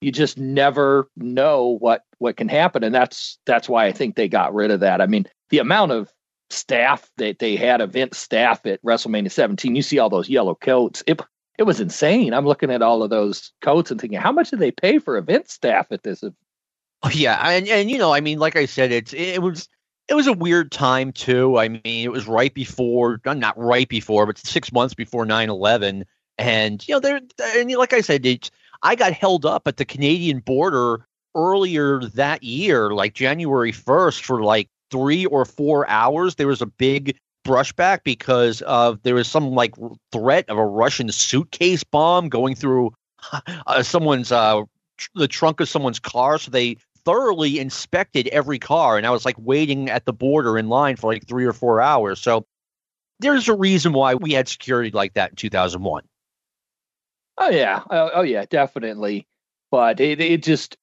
You 0.00 0.12
just 0.12 0.36
never 0.36 1.08
know 1.16 1.78
what 1.80 2.02
what 2.18 2.36
can 2.36 2.48
happen, 2.48 2.84
and 2.84 2.94
that's 2.94 3.38
that's 3.46 3.70
why 3.70 3.86
I 3.86 3.92
think 3.92 4.16
they 4.16 4.28
got 4.28 4.52
rid 4.52 4.70
of 4.70 4.80
that. 4.80 5.00
I 5.00 5.06
mean, 5.06 5.24
the 5.48 5.60
amount 5.60 5.92
of 5.92 6.12
staff 6.50 7.10
that 7.16 7.38
they 7.38 7.56
had 7.56 7.80
event 7.80 8.14
staff 8.14 8.64
at 8.66 8.82
WrestleMania 8.82 9.30
17. 9.30 9.74
You 9.74 9.82
see 9.82 9.98
all 9.98 10.10
those 10.10 10.28
yellow 10.28 10.54
coats. 10.54 11.02
It 11.06 11.20
it 11.56 11.64
was 11.64 11.80
insane. 11.80 12.34
I'm 12.34 12.46
looking 12.46 12.70
at 12.70 12.82
all 12.82 13.02
of 13.02 13.10
those 13.10 13.52
coats 13.60 13.90
and 13.90 14.00
thinking, 14.00 14.18
how 14.18 14.32
much 14.32 14.50
did 14.50 14.58
they 14.58 14.72
pay 14.72 14.98
for 14.98 15.16
event 15.16 15.48
staff 15.48 15.86
at 15.92 16.02
this? 16.02 16.24
Oh, 16.24 17.10
yeah, 17.12 17.48
and 17.48 17.68
and 17.68 17.90
you 17.90 17.98
know, 17.98 18.12
I 18.12 18.20
mean, 18.20 18.38
like 18.38 18.56
I 18.56 18.66
said, 18.66 18.90
it's 18.90 19.12
it 19.12 19.42
was 19.42 19.68
it 20.08 20.14
was 20.14 20.26
a 20.26 20.32
weird 20.32 20.72
time 20.72 21.12
too. 21.12 21.58
I 21.58 21.68
mean, 21.68 21.80
it 21.84 22.12
was 22.12 22.26
right 22.26 22.52
before, 22.52 23.20
not 23.24 23.58
right 23.58 23.88
before, 23.88 24.26
but 24.26 24.38
six 24.38 24.72
months 24.72 24.94
before 24.94 25.24
9-11. 25.24 26.04
and 26.38 26.86
you 26.86 26.94
know, 26.94 27.00
there 27.00 27.20
and 27.56 27.70
like 27.72 27.92
I 27.92 28.00
said, 28.00 28.26
it, 28.26 28.50
I 28.82 28.96
got 28.96 29.12
held 29.12 29.46
up 29.46 29.66
at 29.66 29.76
the 29.76 29.84
Canadian 29.84 30.40
border 30.40 31.06
earlier 31.34 32.00
that 32.14 32.42
year, 32.42 32.90
like 32.92 33.14
January 33.14 33.72
1st, 33.72 34.22
for 34.22 34.42
like 34.42 34.68
three 34.94 35.26
or 35.26 35.44
four 35.44 35.88
hours, 35.90 36.36
there 36.36 36.46
was 36.46 36.62
a 36.62 36.66
big 36.66 37.18
brushback 37.44 38.04
because 38.04 38.62
of 38.62 39.02
there 39.02 39.16
was 39.16 39.26
some 39.26 39.50
like 39.50 39.74
threat 40.12 40.48
of 40.48 40.56
a 40.56 40.64
Russian 40.64 41.10
suitcase 41.10 41.82
bomb 41.82 42.28
going 42.28 42.54
through 42.54 42.92
uh, 43.66 43.82
someone's 43.82 44.30
uh, 44.30 44.62
tr- 44.96 45.10
the 45.16 45.26
trunk 45.26 45.58
of 45.58 45.68
someone's 45.68 45.98
car. 45.98 46.38
So 46.38 46.52
they 46.52 46.76
thoroughly 47.04 47.58
inspected 47.58 48.28
every 48.28 48.60
car, 48.60 48.96
and 48.96 49.04
I 49.04 49.10
was 49.10 49.24
like 49.24 49.36
waiting 49.36 49.90
at 49.90 50.04
the 50.04 50.12
border 50.12 50.56
in 50.56 50.68
line 50.68 50.94
for 50.94 51.12
like 51.12 51.26
three 51.26 51.44
or 51.44 51.52
four 51.52 51.80
hours. 51.80 52.20
So 52.20 52.46
there's 53.18 53.48
a 53.48 53.56
reason 53.56 53.92
why 53.92 54.14
we 54.14 54.32
had 54.32 54.46
security 54.46 54.92
like 54.92 55.14
that 55.14 55.30
in 55.30 55.36
2001. 55.36 56.04
Oh 57.38 57.50
yeah, 57.50 57.82
oh, 57.90 58.10
oh 58.14 58.22
yeah, 58.22 58.44
definitely. 58.48 59.26
But 59.72 59.98
it 59.98 60.20
it 60.20 60.44
just 60.44 60.76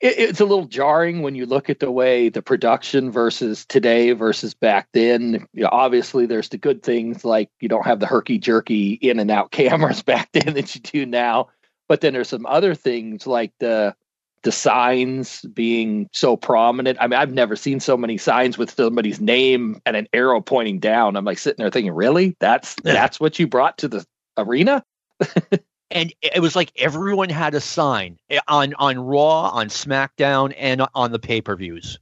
it, 0.00 0.18
it's 0.18 0.40
a 0.40 0.44
little 0.44 0.66
jarring 0.66 1.22
when 1.22 1.34
you 1.34 1.46
look 1.46 1.70
at 1.70 1.80
the 1.80 1.90
way 1.90 2.28
the 2.28 2.42
production 2.42 3.10
versus 3.10 3.64
today 3.66 4.12
versus 4.12 4.54
back 4.54 4.88
then. 4.92 5.46
You 5.52 5.62
know, 5.62 5.70
obviously, 5.72 6.26
there's 6.26 6.48
the 6.48 6.58
good 6.58 6.82
things 6.82 7.24
like 7.24 7.50
you 7.60 7.68
don't 7.68 7.86
have 7.86 8.00
the 8.00 8.06
herky 8.06 8.38
jerky 8.38 8.92
in 8.94 9.18
and 9.18 9.30
out 9.30 9.50
cameras 9.52 10.02
back 10.02 10.30
then 10.32 10.54
that 10.54 10.74
you 10.74 10.80
do 10.80 11.06
now. 11.06 11.48
But 11.88 12.00
then 12.00 12.12
there's 12.12 12.28
some 12.28 12.46
other 12.46 12.74
things 12.74 13.26
like 13.26 13.52
the 13.60 13.94
the 14.42 14.52
signs 14.52 15.42
being 15.54 16.08
so 16.12 16.36
prominent. 16.36 16.98
I 17.00 17.08
mean, 17.08 17.18
I've 17.18 17.32
never 17.32 17.56
seen 17.56 17.80
so 17.80 17.96
many 17.96 18.16
signs 18.16 18.56
with 18.56 18.70
somebody's 18.70 19.20
name 19.20 19.80
and 19.84 19.96
an 19.96 20.06
arrow 20.12 20.40
pointing 20.40 20.78
down. 20.78 21.16
I'm 21.16 21.24
like 21.24 21.38
sitting 21.38 21.60
there 21.62 21.70
thinking, 21.70 21.92
really? 21.92 22.36
That's 22.38 22.76
that's 22.82 23.18
what 23.18 23.38
you 23.38 23.48
brought 23.48 23.78
to 23.78 23.88
the 23.88 24.04
arena? 24.36 24.84
and 25.90 26.12
it 26.20 26.40
was 26.40 26.56
like 26.56 26.72
everyone 26.76 27.28
had 27.28 27.54
a 27.54 27.60
sign 27.60 28.18
eh, 28.30 28.40
on 28.48 28.74
on 28.74 28.98
Raw, 28.98 29.50
on 29.50 29.68
SmackDown, 29.68 30.54
and 30.56 30.82
on 30.94 31.12
the 31.12 31.18
pay 31.18 31.40
per 31.40 31.56
views. 31.56 31.98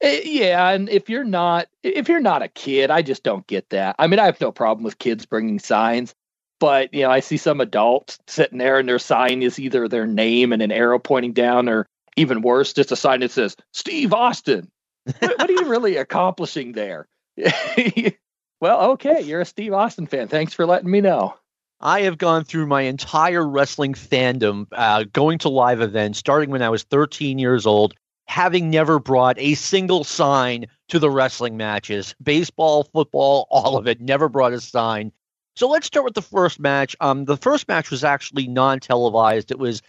Eh, 0.00 0.22
yeah, 0.24 0.70
and 0.70 0.88
if 0.88 1.08
you're 1.08 1.24
not 1.24 1.68
if 1.82 2.08
you're 2.08 2.20
not 2.20 2.42
a 2.42 2.48
kid, 2.48 2.90
I 2.90 3.02
just 3.02 3.22
don't 3.22 3.46
get 3.46 3.68
that. 3.70 3.96
I 3.98 4.06
mean, 4.06 4.18
I 4.18 4.26
have 4.26 4.40
no 4.40 4.52
problem 4.52 4.84
with 4.84 4.98
kids 4.98 5.26
bringing 5.26 5.58
signs, 5.58 6.14
but 6.58 6.92
you 6.94 7.02
know, 7.02 7.10
I 7.10 7.20
see 7.20 7.36
some 7.36 7.60
adults 7.60 8.18
sitting 8.26 8.58
there 8.58 8.78
and 8.78 8.88
their 8.88 8.98
sign 8.98 9.42
is 9.42 9.58
either 9.58 9.88
their 9.88 10.06
name 10.06 10.52
and 10.52 10.62
an 10.62 10.72
arrow 10.72 10.98
pointing 10.98 11.32
down, 11.32 11.68
or 11.68 11.86
even 12.16 12.42
worse, 12.42 12.72
just 12.72 12.92
a 12.92 12.96
sign 12.96 13.20
that 13.20 13.30
says 13.30 13.56
Steve 13.72 14.12
Austin. 14.12 14.70
what, 15.18 15.38
what 15.38 15.50
are 15.50 15.52
you 15.52 15.66
really 15.66 15.96
accomplishing 15.96 16.72
there? 16.72 17.06
well, 18.60 18.92
okay, 18.92 19.20
you're 19.22 19.40
a 19.40 19.46
Steve 19.46 19.72
Austin 19.72 20.06
fan. 20.06 20.28
Thanks 20.28 20.54
for 20.54 20.66
letting 20.66 20.90
me 20.90 21.00
know. 21.00 21.34
I 21.80 22.02
have 22.02 22.18
gone 22.18 22.44
through 22.44 22.66
my 22.66 22.82
entire 22.82 23.46
wrestling 23.46 23.94
fandom, 23.94 24.66
uh, 24.72 25.04
going 25.12 25.38
to 25.38 25.48
live 25.48 25.80
events, 25.80 26.18
starting 26.18 26.50
when 26.50 26.60
I 26.60 26.68
was 26.68 26.82
13 26.82 27.38
years 27.38 27.66
old, 27.66 27.94
having 28.26 28.68
never 28.68 28.98
brought 28.98 29.38
a 29.38 29.54
single 29.54 30.04
sign 30.04 30.66
to 30.88 30.98
the 30.98 31.10
wrestling 31.10 31.56
matches 31.56 32.14
baseball, 32.22 32.84
football, 32.84 33.46
all 33.50 33.78
of 33.78 33.86
it, 33.86 34.00
never 34.00 34.28
brought 34.28 34.52
a 34.52 34.60
sign. 34.60 35.10
So 35.56 35.68
let's 35.68 35.86
start 35.86 36.04
with 36.04 36.14
the 36.14 36.22
first 36.22 36.60
match. 36.60 36.94
Um, 37.00 37.24
the 37.24 37.36
first 37.36 37.66
match 37.66 37.90
was 37.90 38.04
actually 38.04 38.46
non 38.46 38.80
televised, 38.80 39.50
it 39.50 39.58
was 39.58 39.82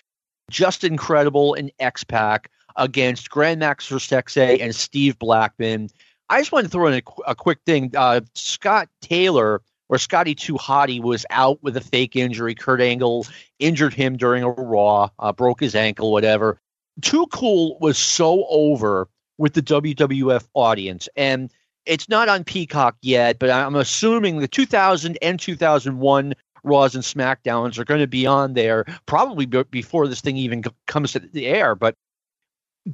just 0.49 0.85
incredible 0.85 1.55
and 1.55 1.71
X 1.79 2.05
Pac 2.05 2.49
against 2.77 3.29
Grandmaster 3.29 3.97
Sexay 3.99 4.61
and 4.61 4.73
Steve 4.73 5.19
Blackman. 5.19 5.89
I 6.29 6.39
just 6.39 6.53
want 6.53 6.65
to 6.65 6.69
throw 6.69 6.87
in 6.87 6.93
a, 6.93 7.01
a 7.27 7.35
quick 7.35 7.59
thing. 7.65 7.91
Uh, 7.95 8.21
Scott 8.33 8.87
Taylor 9.01 9.61
or 9.91 9.97
Scotty 9.97 10.33
2 10.33 10.55
Hotty 10.55 11.01
was 11.01 11.25
out 11.29 11.61
with 11.61 11.75
a 11.77 11.81
fake 11.81 12.15
injury. 12.15 12.55
Kurt 12.55 12.81
Angle 12.81 13.27
injured 13.59 13.93
him 13.93 14.17
during 14.17 14.41
a 14.41 14.49
Raw, 14.49 15.09
uh, 15.19 15.33
broke 15.33 15.59
his 15.59 15.75
ankle, 15.75 16.11
whatever. 16.11 16.59
Too 17.01 17.27
Cool 17.27 17.77
was 17.79 17.97
so 17.97 18.45
over 18.49 19.09
with 19.37 19.53
the 19.53 19.61
WWF 19.61 20.47
audience, 20.53 21.09
and 21.15 21.51
it's 21.85 22.07
not 22.07 22.29
on 22.29 22.43
Peacock 22.43 22.95
yet, 23.01 23.37
but 23.37 23.49
I'm 23.49 23.75
assuming 23.75 24.39
the 24.39 24.47
2000 24.47 25.17
and 25.21 25.39
2001 25.39 26.33
Raws 26.63 26.95
and 26.95 27.03
SmackDowns 27.03 27.77
are 27.77 27.85
going 27.85 28.01
to 28.01 28.07
be 28.07 28.25
on 28.25 28.53
there 28.53 28.85
probably 29.07 29.45
b- 29.47 29.63
before 29.71 30.07
this 30.07 30.21
thing 30.21 30.37
even 30.37 30.63
c- 30.63 30.69
comes 30.85 31.13
to 31.13 31.19
the 31.19 31.47
air. 31.47 31.73
But 31.73 31.95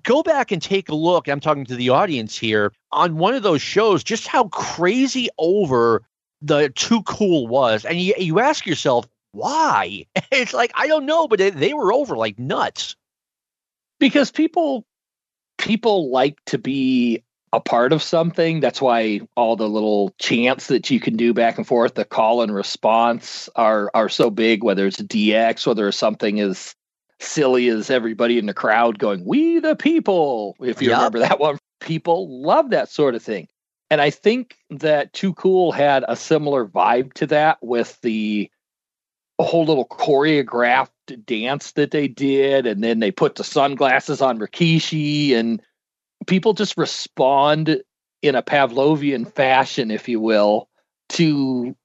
go 0.04 0.24
back 0.24 0.54
and 0.54 0.62
take 0.62 0.88
a 0.88 0.96
look. 0.96 1.28
I'm 1.28 1.42
talking 1.42 1.66
to 1.66 1.76
the 1.76 1.90
audience 1.90 2.38
here 2.38 2.72
on 2.94 3.18
one 3.18 3.34
of 3.34 3.44
those 3.44 3.62
shows, 3.62 4.06
just 4.06 4.26
how 4.26 4.46
crazy 4.48 5.28
over 5.38 6.04
the 6.42 6.70
Too 6.70 7.04
Cool 7.04 7.48
was. 7.48 7.86
And 7.86 8.00
you, 8.00 8.14
you 8.18 8.40
ask 8.40 8.66
yourself, 8.66 9.08
why? 9.32 10.06
It's 10.32 10.54
like, 10.54 10.72
I 10.76 10.88
don't 10.88 11.06
know, 11.06 11.28
but 11.28 11.40
they, 11.40 11.50
they 11.50 11.74
were 11.74 11.94
over 11.94 12.18
like 12.18 12.38
nuts. 12.38 12.96
Because 14.00 14.30
people 14.30 14.86
people 15.58 16.12
like 16.12 16.38
to 16.46 16.58
be 16.58 17.24
a 17.54 17.60
part 17.60 17.94
of 17.94 18.04
something. 18.04 18.60
That's 18.60 18.82
why 18.82 19.22
all 19.36 19.56
the 19.56 19.70
little 19.70 20.14
chants 20.20 20.68
that 20.68 20.90
you 20.90 21.00
can 21.00 21.16
do 21.16 21.34
back 21.34 21.58
and 21.58 21.66
forth, 21.66 21.96
the 21.96 22.06
call 22.06 22.42
and 22.42 22.54
response 22.54 23.50
are 23.56 23.90
are 23.94 24.10
so 24.10 24.30
big, 24.30 24.64
whether 24.64 24.86
it's 24.86 25.02
DX, 25.02 25.66
whether 25.66 25.88
it's 25.88 25.98
something 25.98 26.40
as 26.40 26.76
silly 27.20 27.68
as 27.70 27.90
everybody 27.90 28.38
in 28.38 28.46
the 28.46 28.54
crowd 28.54 29.00
going, 29.00 29.26
We 29.26 29.60
the 29.60 29.76
people. 29.76 30.56
If 30.60 30.82
you 30.82 30.90
yep. 30.90 30.98
remember 30.98 31.20
that 31.20 31.40
one, 31.40 31.58
people 31.80 32.42
love 32.42 32.72
that 32.72 32.90
sort 32.90 33.16
of 33.16 33.24
thing. 33.24 33.48
And 33.90 34.02
I 34.02 34.10
think 34.10 34.58
that 34.70 35.14
Too 35.14 35.34
Cool 35.34 35.72
had 35.72 36.04
a 36.08 36.16
similar 36.16 36.66
vibe 36.66 37.14
to 37.14 37.28
that 37.28 37.58
with 37.62 38.00
the 38.02 38.52
whole 39.40 39.66
little 39.66 39.88
choreographed 39.88 40.90
dance 41.26 41.72
that 41.74 41.92
they 41.92 42.08
did. 42.08 42.66
And 42.66 42.84
then 42.84 43.00
they 43.00 43.12
put 43.12 43.36
the 43.36 43.44
sunglasses 43.44 44.22
on 44.22 44.40
Rikishi, 44.40 45.34
and 45.34 45.62
people 46.26 46.54
just 46.54 46.78
respond 46.78 47.82
in 48.22 48.36
a 48.36 48.44
Pavlovian 48.44 49.32
fashion, 49.32 49.92
if 49.92 50.10
you 50.10 50.20
will, 50.20 50.68
to 51.10 51.76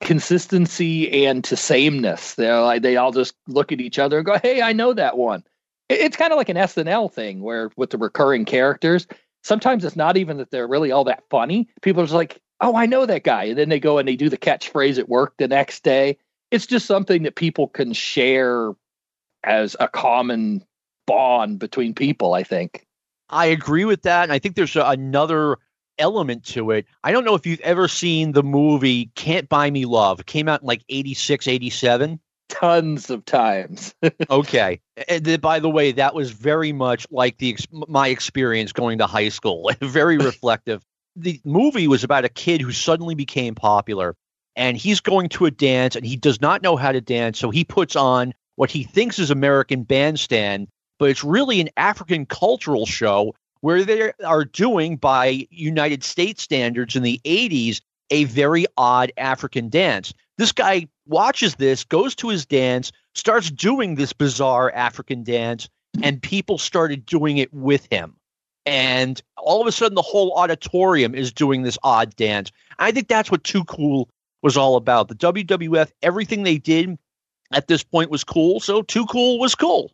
consistency 0.00 1.26
and 1.26 1.42
to 1.44 1.56
sameness. 1.56 2.34
They're 2.34 2.60
like 2.60 2.82
they 2.82 2.96
all 2.96 3.12
just 3.12 3.34
look 3.48 3.72
at 3.72 3.80
each 3.80 3.98
other 3.98 4.18
and 4.18 4.26
go, 4.26 4.38
"Hey, 4.38 4.60
I 4.62 4.72
know 4.72 4.92
that 4.92 5.16
one." 5.16 5.44
It's 5.88 6.16
kind 6.16 6.32
of 6.32 6.36
like 6.36 6.48
an 6.48 6.56
SNL 6.56 7.12
thing 7.12 7.40
where 7.40 7.70
with 7.76 7.90
the 7.90 7.98
recurring 7.98 8.44
characters, 8.44 9.06
sometimes 9.42 9.84
it's 9.84 9.96
not 9.96 10.16
even 10.16 10.38
that 10.38 10.50
they're 10.50 10.68
really 10.68 10.92
all 10.92 11.04
that 11.04 11.24
funny. 11.30 11.68
People 11.82 12.02
are 12.02 12.06
just 12.06 12.14
like, 12.14 12.40
"Oh, 12.60 12.76
I 12.76 12.86
know 12.86 13.06
that 13.06 13.24
guy," 13.24 13.44
and 13.44 13.58
then 13.58 13.68
they 13.68 13.80
go 13.80 13.98
and 13.98 14.08
they 14.08 14.16
do 14.16 14.28
the 14.28 14.38
catchphrase 14.38 14.98
at 14.98 15.08
work 15.08 15.34
the 15.38 15.48
next 15.48 15.84
day. 15.84 16.18
It's 16.50 16.66
just 16.66 16.86
something 16.86 17.22
that 17.22 17.36
people 17.36 17.68
can 17.68 17.92
share 17.92 18.72
as 19.44 19.76
a 19.80 19.88
common 19.88 20.64
bond 21.06 21.58
between 21.58 21.94
people. 21.94 22.34
I 22.34 22.42
think. 22.42 22.86
I 23.28 23.46
agree 23.46 23.84
with 23.84 24.02
that, 24.02 24.24
and 24.24 24.32
I 24.32 24.38
think 24.38 24.56
there's 24.56 24.76
another 24.76 25.56
element 25.98 26.44
to 26.44 26.70
it. 26.70 26.86
I 27.02 27.12
don't 27.12 27.24
know 27.24 27.34
if 27.34 27.46
you've 27.46 27.60
ever 27.60 27.88
seen 27.88 28.32
the 28.32 28.42
movie 28.42 29.06
Can't 29.14 29.48
Buy 29.48 29.70
Me 29.70 29.86
Love. 29.86 30.20
It 30.20 30.26
came 30.26 30.48
out 30.48 30.62
in 30.62 30.66
like 30.66 30.82
86, 30.88 31.48
87. 31.48 32.20
Tons 32.52 33.08
of 33.08 33.24
times. 33.24 33.94
okay. 34.30 34.80
Eh, 34.96 35.20
and 35.24 35.40
by 35.40 35.58
the 35.58 35.70
way, 35.70 35.92
that 35.92 36.14
was 36.14 36.30
very 36.30 36.72
much 36.72 37.06
like 37.10 37.38
the 37.38 37.56
my 37.72 38.08
experience 38.08 38.72
going 38.72 38.98
to 38.98 39.06
high 39.06 39.30
school. 39.30 39.70
very 39.80 40.18
reflective. 40.30 40.84
the 41.16 41.40
movie 41.44 41.88
was 41.88 42.04
about 42.04 42.26
a 42.26 42.28
kid 42.28 42.60
who 42.60 42.70
suddenly 42.70 43.14
became 43.14 43.54
popular 43.54 44.14
and 44.54 44.76
he's 44.76 45.00
going 45.00 45.30
to 45.30 45.46
a 45.46 45.50
dance 45.50 45.96
and 45.96 46.04
he 46.04 46.16
does 46.16 46.42
not 46.42 46.62
know 46.62 46.76
how 46.76 46.92
to 46.92 47.00
dance, 47.00 47.38
so 47.38 47.48
he 47.48 47.64
puts 47.64 47.96
on 47.96 48.34
what 48.56 48.70
he 48.70 48.82
thinks 48.82 49.18
is 49.18 49.30
American 49.30 49.82
bandstand, 49.82 50.68
but 50.98 51.08
it's 51.08 51.24
really 51.24 51.58
an 51.58 51.70
African 51.78 52.26
cultural 52.26 52.84
show 52.84 53.34
where 53.62 53.82
they 53.82 54.12
are 54.24 54.44
doing, 54.44 54.96
by 54.96 55.46
United 55.50 56.04
States 56.04 56.42
standards 56.42 56.96
in 56.96 57.02
the 57.02 57.18
80s, 57.24 57.80
a 58.10 58.24
very 58.24 58.66
odd 58.76 59.10
African 59.16 59.70
dance. 59.70 60.12
This 60.36 60.52
guy 60.52 60.88
watches 61.06 61.56
this, 61.56 61.84
goes 61.84 62.14
to 62.16 62.28
his 62.28 62.46
dance, 62.46 62.92
starts 63.14 63.50
doing 63.50 63.94
this 63.94 64.12
bizarre 64.12 64.70
African 64.72 65.22
dance, 65.22 65.68
and 66.02 66.22
people 66.22 66.58
started 66.58 67.04
doing 67.06 67.38
it 67.38 67.52
with 67.52 67.86
him. 67.90 68.16
And 68.64 69.20
all 69.36 69.60
of 69.60 69.66
a 69.66 69.72
sudden, 69.72 69.96
the 69.96 70.02
whole 70.02 70.32
auditorium 70.38 71.14
is 71.14 71.32
doing 71.32 71.62
this 71.62 71.78
odd 71.82 72.14
dance. 72.16 72.52
I 72.78 72.92
think 72.92 73.08
that's 73.08 73.30
what 73.30 73.44
Too 73.44 73.64
Cool 73.64 74.08
was 74.42 74.56
all 74.56 74.76
about. 74.76 75.08
The 75.08 75.14
WWF, 75.16 75.90
everything 76.02 76.42
they 76.42 76.58
did 76.58 76.96
at 77.52 77.66
this 77.66 77.82
point 77.82 78.10
was 78.10 78.24
cool. 78.24 78.60
So 78.60 78.82
Too 78.82 79.06
Cool 79.06 79.38
was 79.38 79.54
cool. 79.54 79.92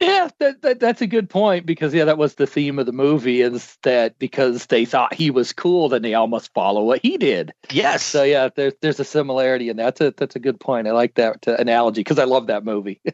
Yeah, 0.00 0.28
that, 0.40 0.62
that, 0.62 0.80
that's 0.80 1.00
a 1.00 1.06
good 1.06 1.30
point 1.30 1.66
because 1.66 1.94
yeah, 1.94 2.04
that 2.04 2.18
was 2.18 2.34
the 2.34 2.46
theme 2.46 2.78
of 2.78 2.86
the 2.86 2.92
movie 2.92 3.40
is 3.40 3.78
that 3.84 4.18
because 4.18 4.66
they 4.66 4.84
thought 4.84 5.14
he 5.14 5.30
was 5.30 5.52
cool, 5.52 5.88
then 5.88 6.02
they 6.02 6.14
almost 6.14 6.52
follow 6.52 6.82
what 6.82 7.00
he 7.00 7.16
did. 7.16 7.52
Yes. 7.70 8.02
So 8.02 8.22
yeah, 8.24 8.48
there's 8.54 8.74
there's 8.82 9.00
a 9.00 9.04
similarity, 9.04 9.68
and 9.68 9.78
that's 9.78 10.00
a 10.00 10.12
that's 10.16 10.36
a 10.36 10.40
good 10.40 10.58
point. 10.58 10.88
I 10.88 10.92
like 10.92 11.14
that 11.14 11.46
uh, 11.46 11.56
analogy 11.58 12.00
because 12.00 12.18
I 12.18 12.24
love 12.24 12.48
that 12.48 12.64
movie. 12.64 13.00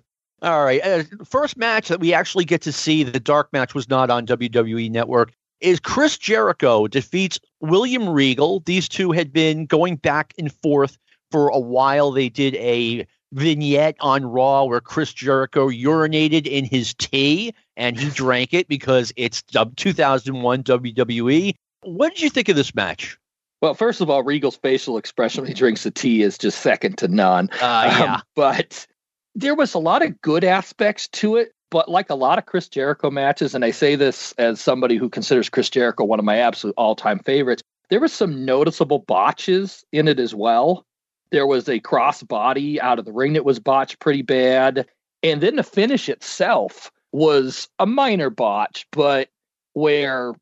All 0.42 0.64
right, 0.64 0.80
uh, 0.84 1.04
first 1.24 1.56
match 1.56 1.88
that 1.88 2.00
we 2.00 2.12
actually 2.12 2.44
get 2.44 2.60
to 2.62 2.72
see, 2.72 3.02
the 3.02 3.18
dark 3.18 3.52
match 3.52 3.74
was 3.74 3.88
not 3.88 4.10
on 4.10 4.26
WWE 4.26 4.90
Network. 4.90 5.32
Is 5.60 5.80
Chris 5.80 6.18
Jericho 6.18 6.86
defeats 6.86 7.40
William 7.60 8.08
Regal? 8.08 8.60
These 8.60 8.88
two 8.88 9.12
had 9.12 9.32
been 9.32 9.64
going 9.64 9.96
back 9.96 10.34
and 10.38 10.52
forth 10.52 10.98
for 11.30 11.48
a 11.48 11.58
while. 11.58 12.10
They 12.10 12.28
did 12.28 12.54
a 12.56 13.06
vignette 13.34 13.96
on 14.00 14.24
Raw 14.24 14.64
where 14.64 14.80
Chris 14.80 15.12
Jericho 15.12 15.68
urinated 15.68 16.46
in 16.46 16.64
his 16.64 16.94
tea 16.94 17.52
and 17.76 17.98
he 17.98 18.08
drank 18.10 18.54
it 18.54 18.68
because 18.68 19.12
it's 19.16 19.42
2001 19.42 20.62
WWE. 20.62 21.54
What 21.82 22.14
did 22.14 22.22
you 22.22 22.30
think 22.30 22.48
of 22.48 22.56
this 22.56 22.74
match? 22.74 23.18
Well, 23.60 23.74
first 23.74 24.00
of 24.00 24.10
all, 24.10 24.22
Regal's 24.22 24.56
facial 24.56 24.98
expression 24.98 25.42
when 25.42 25.48
he 25.48 25.54
drinks 25.54 25.82
the 25.82 25.90
tea 25.90 26.22
is 26.22 26.38
just 26.38 26.60
second 26.60 26.98
to 26.98 27.08
none. 27.08 27.50
Uh, 27.60 27.96
yeah. 27.98 28.14
Um, 28.14 28.22
but 28.34 28.86
there 29.34 29.54
was 29.54 29.74
a 29.74 29.78
lot 29.78 30.04
of 30.04 30.20
good 30.20 30.44
aspects 30.44 31.08
to 31.08 31.36
it. 31.36 31.52
But 31.70 31.88
like 31.88 32.08
a 32.08 32.14
lot 32.14 32.38
of 32.38 32.46
Chris 32.46 32.68
Jericho 32.68 33.10
matches, 33.10 33.52
and 33.52 33.64
I 33.64 33.72
say 33.72 33.96
this 33.96 34.32
as 34.38 34.60
somebody 34.60 34.96
who 34.96 35.08
considers 35.08 35.48
Chris 35.48 35.70
Jericho 35.70 36.04
one 36.04 36.20
of 36.20 36.24
my 36.24 36.38
absolute 36.38 36.74
all 36.76 36.94
time 36.94 37.18
favorites, 37.18 37.62
there 37.90 37.98
were 37.98 38.06
some 38.06 38.44
noticeable 38.44 39.00
botches 39.00 39.84
in 39.90 40.06
it 40.06 40.20
as 40.20 40.34
well. 40.34 40.84
There 41.30 41.46
was 41.46 41.68
a 41.68 41.80
cross 41.80 42.22
body 42.22 42.80
out 42.80 42.98
of 42.98 43.04
the 43.04 43.12
ring 43.12 43.32
that 43.32 43.44
was 43.44 43.58
botched 43.58 43.98
pretty 43.98 44.22
bad. 44.22 44.86
And 45.22 45.40
then 45.40 45.56
the 45.56 45.62
finish 45.62 46.08
itself 46.08 46.92
was 47.12 47.68
a 47.78 47.86
minor 47.86 48.30
botch, 48.30 48.86
but 48.92 49.28
where 49.72 50.34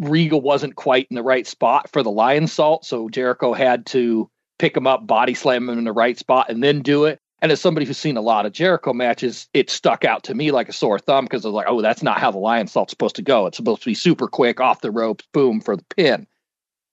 Regal 0.00 0.40
wasn't 0.40 0.76
quite 0.76 1.06
in 1.10 1.16
the 1.16 1.22
right 1.22 1.46
spot 1.46 1.90
for 1.92 2.02
the 2.02 2.10
Lionsault. 2.10 2.84
So 2.84 3.08
Jericho 3.08 3.52
had 3.52 3.86
to 3.86 4.28
pick 4.58 4.76
him 4.76 4.86
up, 4.86 5.06
body 5.06 5.34
slam 5.34 5.68
him 5.68 5.78
in 5.78 5.84
the 5.84 5.92
right 5.92 6.18
spot, 6.18 6.50
and 6.50 6.62
then 6.62 6.82
do 6.82 7.04
it. 7.04 7.18
And 7.40 7.50
as 7.50 7.60
somebody 7.60 7.84
who's 7.84 7.98
seen 7.98 8.16
a 8.16 8.20
lot 8.20 8.46
of 8.46 8.52
Jericho 8.52 8.92
matches, 8.92 9.48
it 9.52 9.68
stuck 9.68 10.04
out 10.04 10.22
to 10.24 10.34
me 10.34 10.52
like 10.52 10.68
a 10.68 10.72
sore 10.72 11.00
thumb 11.00 11.24
because 11.24 11.44
I 11.44 11.48
was 11.48 11.54
like, 11.54 11.66
oh, 11.68 11.82
that's 11.82 12.02
not 12.02 12.20
how 12.20 12.30
the 12.30 12.38
Lionsault's 12.38 12.90
supposed 12.90 13.16
to 13.16 13.22
go. 13.22 13.46
It's 13.46 13.56
supposed 13.56 13.82
to 13.82 13.90
be 13.90 13.94
super 13.94 14.28
quick, 14.28 14.60
off 14.60 14.80
the 14.80 14.92
ropes, 14.92 15.26
boom, 15.32 15.60
for 15.60 15.76
the 15.76 15.84
pin. 15.96 16.26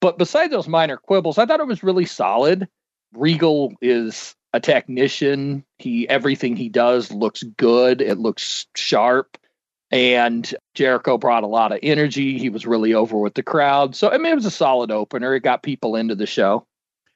But 0.01 0.17
besides 0.17 0.51
those 0.51 0.67
minor 0.67 0.97
quibbles, 0.97 1.38
I 1.38 1.45
thought 1.45 1.59
it 1.59 1.67
was 1.67 1.84
really 1.84 2.05
solid. 2.05 2.67
Regal 3.14 3.74
is 3.82 4.36
a 4.53 4.60
technician. 4.60 5.64
He 5.78 6.07
everything 6.10 6.55
he 6.55 6.70
does 6.70 7.12
looks 7.12 7.43
good. 7.43 8.01
It 8.01 8.18
looks 8.18 8.68
sharp. 8.76 9.38
And 9.91 10.53
Jericho 10.76 11.18
brought 11.18 11.43
a 11.43 11.47
lot 11.47 11.72
of 11.72 11.80
energy. 11.82 12.38
He 12.38 12.49
was 12.49 12.68
really 12.68 12.93
over 12.93 13.18
with 13.18 13.34
the 13.34 13.43
crowd. 13.43 13.95
So 13.95 14.10
I 14.10 14.18
mean 14.18 14.32
it 14.32 14.36
was 14.36 14.45
a 14.45 14.51
solid 14.51 14.91
opener. 14.91 15.36
It 15.36 15.41
got 15.41 15.64
people 15.64 15.95
into 15.95 16.16
the 16.16 16.28
show. 16.28 16.66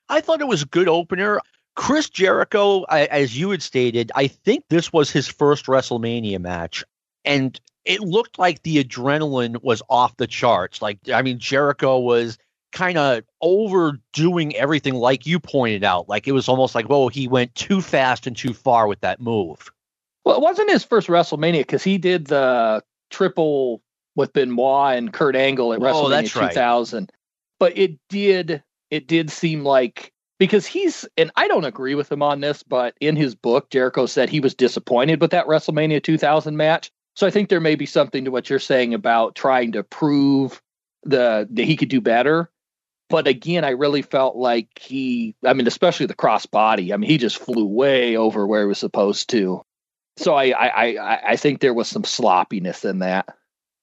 I 0.10 0.22
thought 0.22 0.42
it 0.42 0.48
was 0.48 0.64
a 0.64 0.68
good 0.68 0.88
opener. 0.88 1.40
Chris 1.76 2.10
Jericho, 2.10 2.84
as 2.84 3.38
you 3.38 3.50
had 3.50 3.64
stated, 3.64 4.12
I 4.14 4.28
think 4.28 4.66
this 4.70 4.94
was 4.94 5.10
his 5.10 5.28
first 5.28 5.66
WrestleMania 5.66 6.40
match. 6.40 6.84
And 7.26 7.60
it 7.86 8.02
looked 8.02 8.38
like 8.38 8.62
the 8.62 8.84
adrenaline 8.84 9.62
was 9.64 9.82
off 9.90 10.16
the 10.18 10.28
charts. 10.28 10.82
Like, 10.82 11.00
I 11.12 11.22
mean, 11.22 11.40
Jericho 11.40 12.00
was 12.00 12.38
kind 12.74 12.98
of 12.98 13.24
overdoing 13.42 14.56
everything, 14.56 14.96
like 14.96 15.26
you 15.26 15.40
pointed 15.40 15.84
out. 15.84 16.10
Like 16.10 16.28
it 16.28 16.34
was 16.34 16.50
almost 16.50 16.76
like, 16.76 16.90
well, 16.90 17.08
he 17.08 17.28
went 17.28 17.56
too 17.56 17.82
fast 17.82 18.28
and 18.28 18.36
too 18.36 18.54
far 18.54 18.88
with 18.88 19.00
that 19.02 19.22
move. 19.22 19.72
Well, 20.26 20.36
it 20.36 20.42
wasn't 20.42 20.72
his 20.72 20.84
first 20.84 21.08
WrestleMania 21.08 21.60
because 21.60 21.84
he 21.84 21.98
did 21.98 22.28
the 22.28 22.84
triple 23.10 23.82
with 24.16 24.34
Benoit 24.34 24.98
and 24.98 25.14
Kurt 25.14 25.36
Angle 25.36 25.74
at 25.74 25.80
oh, 25.80 25.84
WrestleMania 25.84 26.32
2000. 26.32 27.00
Right. 27.00 27.10
But 27.60 27.78
it 27.78 27.98
did 28.10 28.64
it 28.92 29.08
did 29.08 29.32
seem 29.32 29.64
like 29.64 30.12
because 30.40 30.66
he's 30.66 31.06
and 31.18 31.32
I 31.36 31.48
don't 31.48 31.66
agree 31.66 31.96
with 31.96 32.12
him 32.12 32.22
on 32.22 32.42
this, 32.42 32.64
but 32.64 32.96
in 33.00 33.16
his 33.16 33.36
book, 33.36 33.70
Jericho 33.70 34.06
said 34.06 34.30
he 34.30 34.40
was 34.40 34.54
disappointed 34.54 35.22
with 35.22 35.32
that 35.32 35.48
WrestleMania 35.48 36.04
2000 36.04 36.58
match. 36.58 36.92
So 37.16 37.28
I 37.28 37.32
think 37.32 37.50
there 37.50 37.62
may 37.62 37.76
be 37.76 37.86
something 37.86 38.26
to 38.26 38.32
what 38.32 38.50
you're 38.50 38.60
saying 38.60 38.94
about 38.94 39.36
trying 39.36 39.72
to 39.74 39.84
prove 39.84 40.62
the 41.04 41.48
that 41.52 41.66
he 41.66 41.76
could 41.76 41.90
do 41.90 42.02
better. 42.02 42.50
But 43.14 43.28
again, 43.28 43.64
I 43.64 43.70
really 43.70 44.02
felt 44.02 44.36
like 44.36 44.70
he, 44.80 45.36
I 45.46 45.54
mean, 45.54 45.68
especially 45.68 46.08
the 46.08 46.16
cross 46.16 46.48
body. 46.48 46.92
I 46.92 46.98
mean, 46.98 47.08
he 47.08 47.20
just 47.20 47.38
flew 47.38 47.64
way 47.64 48.18
over 48.18 48.48
where 48.48 48.62
he 48.62 48.68
was 48.68 48.80
supposed 48.80 49.30
to. 49.30 49.64
So 50.18 50.34
I, 50.34 50.46
I, 50.46 50.96
I, 50.96 51.30
I 51.30 51.36
think 51.36 51.60
there 51.60 51.76
was 51.76 51.88
some 51.88 52.06
sloppiness 52.06 52.84
in 52.84 52.98
that. 53.00 53.28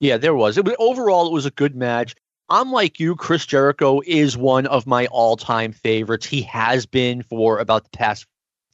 Yeah, 0.01 0.17
there 0.17 0.35
was. 0.35 0.59
It 0.59 0.65
was 0.65 0.75
overall, 0.81 1.29
it 1.29 1.33
was 1.33 1.47
a 1.47 1.53
good 1.53 1.77
match. 1.77 2.17
I'm 2.49 2.73
like 2.73 2.99
you. 2.99 3.15
Chris 3.15 3.47
Jericho 3.47 4.01
is 4.05 4.37
one 4.37 4.67
of 4.67 4.85
my 4.85 5.07
all-time 5.07 5.75
favorites. 5.75 6.27
He 6.27 6.43
has 6.43 6.87
been 6.87 7.23
for 7.23 7.61
about 7.61 7.85
the 7.85 7.97
past 7.97 8.27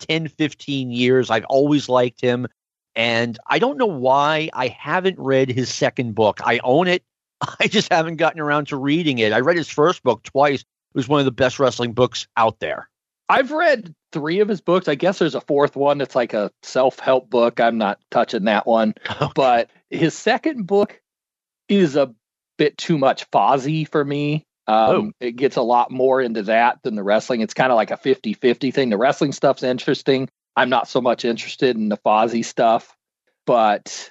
10, 0.08 0.28
15 0.28 0.90
years. 0.90 1.28
I've 1.28 1.44
always 1.50 1.90
liked 1.90 2.22
him. 2.22 2.46
And 2.94 3.38
I 3.46 3.58
don't 3.58 3.76
know 3.76 3.84
why 3.84 4.48
I 4.54 4.68
haven't 4.68 5.18
read 5.18 5.50
his 5.50 5.68
second 5.68 6.14
book. 6.14 6.40
I 6.42 6.60
own 6.64 6.88
it. 6.88 7.02
I 7.60 7.66
just 7.66 7.92
haven't 7.92 8.16
gotten 8.16 8.40
around 8.40 8.68
to 8.68 8.76
reading 8.76 9.18
it. 9.18 9.32
I 9.32 9.40
read 9.40 9.56
his 9.56 9.68
first 9.68 10.02
book 10.02 10.22
twice. 10.22 10.60
It 10.60 10.66
was 10.94 11.08
one 11.08 11.20
of 11.20 11.26
the 11.26 11.32
best 11.32 11.58
wrestling 11.58 11.92
books 11.92 12.26
out 12.36 12.58
there. 12.58 12.88
I've 13.28 13.50
read 13.50 13.94
three 14.12 14.40
of 14.40 14.48
his 14.48 14.60
books. 14.60 14.88
I 14.88 14.94
guess 14.94 15.18
there's 15.18 15.34
a 15.34 15.40
fourth 15.40 15.76
one 15.76 15.98
that's 15.98 16.14
like 16.14 16.32
a 16.32 16.50
self 16.62 16.98
help 16.98 17.28
book. 17.28 17.60
I'm 17.60 17.78
not 17.78 17.98
touching 18.10 18.44
that 18.44 18.66
one. 18.66 18.94
But 19.34 19.70
his 19.90 20.14
second 20.14 20.66
book 20.66 21.00
is 21.68 21.96
a 21.96 22.14
bit 22.56 22.78
too 22.78 22.98
much 22.98 23.30
Fozzy 23.30 23.88
for 23.88 24.04
me. 24.04 24.44
Um, 24.68 24.96
oh. 24.96 25.12
It 25.20 25.32
gets 25.32 25.56
a 25.56 25.62
lot 25.62 25.90
more 25.90 26.20
into 26.20 26.42
that 26.44 26.78
than 26.82 26.94
the 26.94 27.02
wrestling. 27.02 27.40
It's 27.40 27.54
kind 27.54 27.70
of 27.70 27.76
like 27.76 27.90
a 27.90 27.96
50 27.96 28.34
50 28.34 28.70
thing. 28.70 28.90
The 28.90 28.96
wrestling 28.96 29.32
stuff's 29.32 29.62
interesting. 29.62 30.28
I'm 30.56 30.70
not 30.70 30.88
so 30.88 31.00
much 31.00 31.24
interested 31.24 31.76
in 31.76 31.88
the 31.88 31.98
Fozzy 31.98 32.44
stuff. 32.44 32.96
But 33.46 34.10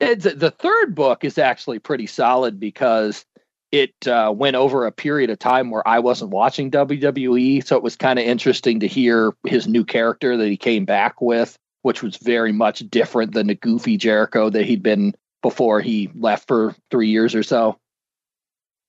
the 0.00 0.54
third 0.56 0.94
book 0.94 1.24
is 1.24 1.38
actually 1.38 1.78
pretty 1.78 2.06
solid 2.06 2.60
because 2.60 3.24
it 3.70 4.06
uh, 4.06 4.32
went 4.34 4.56
over 4.56 4.86
a 4.86 4.92
period 4.92 5.30
of 5.30 5.38
time 5.38 5.70
where 5.70 5.86
I 5.86 5.98
wasn't 5.98 6.30
watching 6.30 6.70
WWE. 6.70 7.66
So 7.66 7.76
it 7.76 7.82
was 7.82 7.96
kind 7.96 8.18
of 8.18 8.24
interesting 8.24 8.80
to 8.80 8.86
hear 8.86 9.32
his 9.46 9.68
new 9.68 9.84
character 9.84 10.36
that 10.36 10.48
he 10.48 10.56
came 10.56 10.84
back 10.84 11.20
with, 11.20 11.58
which 11.82 12.02
was 12.02 12.16
very 12.16 12.52
much 12.52 12.80
different 12.90 13.34
than 13.34 13.48
the 13.48 13.54
goofy 13.54 13.96
Jericho 13.96 14.48
that 14.50 14.64
he'd 14.64 14.82
been 14.82 15.14
before 15.42 15.80
he 15.80 16.10
left 16.14 16.48
for 16.48 16.74
three 16.90 17.08
years 17.08 17.34
or 17.34 17.42
so. 17.42 17.78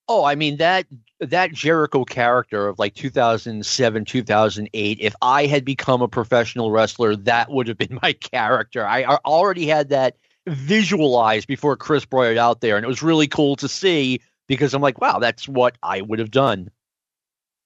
Oh, 0.08 0.24
I 0.24 0.34
mean 0.34 0.56
that 0.56 0.86
that 1.20 1.52
Jericho 1.52 2.04
character 2.04 2.66
of 2.66 2.80
like 2.80 2.94
2007, 2.94 4.04
2008. 4.04 4.98
If 5.00 5.14
I 5.22 5.46
had 5.46 5.64
become 5.64 6.02
a 6.02 6.08
professional 6.08 6.72
wrestler, 6.72 7.14
that 7.14 7.48
would 7.50 7.68
have 7.68 7.78
been 7.78 7.98
my 8.02 8.14
character. 8.14 8.84
I 8.84 9.04
already 9.04 9.66
had 9.66 9.90
that 9.90 10.16
visualized 10.46 11.46
before 11.46 11.76
Chris 11.76 12.04
brought 12.04 12.30
it 12.30 12.38
out 12.38 12.60
there, 12.60 12.76
and 12.76 12.84
it 12.84 12.88
was 12.88 13.02
really 13.02 13.28
cool 13.28 13.56
to 13.56 13.68
see 13.68 14.20
because 14.48 14.74
I'm 14.74 14.82
like, 14.82 15.00
wow, 15.00 15.18
that's 15.18 15.48
what 15.48 15.76
I 15.82 16.00
would 16.00 16.18
have 16.18 16.30
done. 16.30 16.70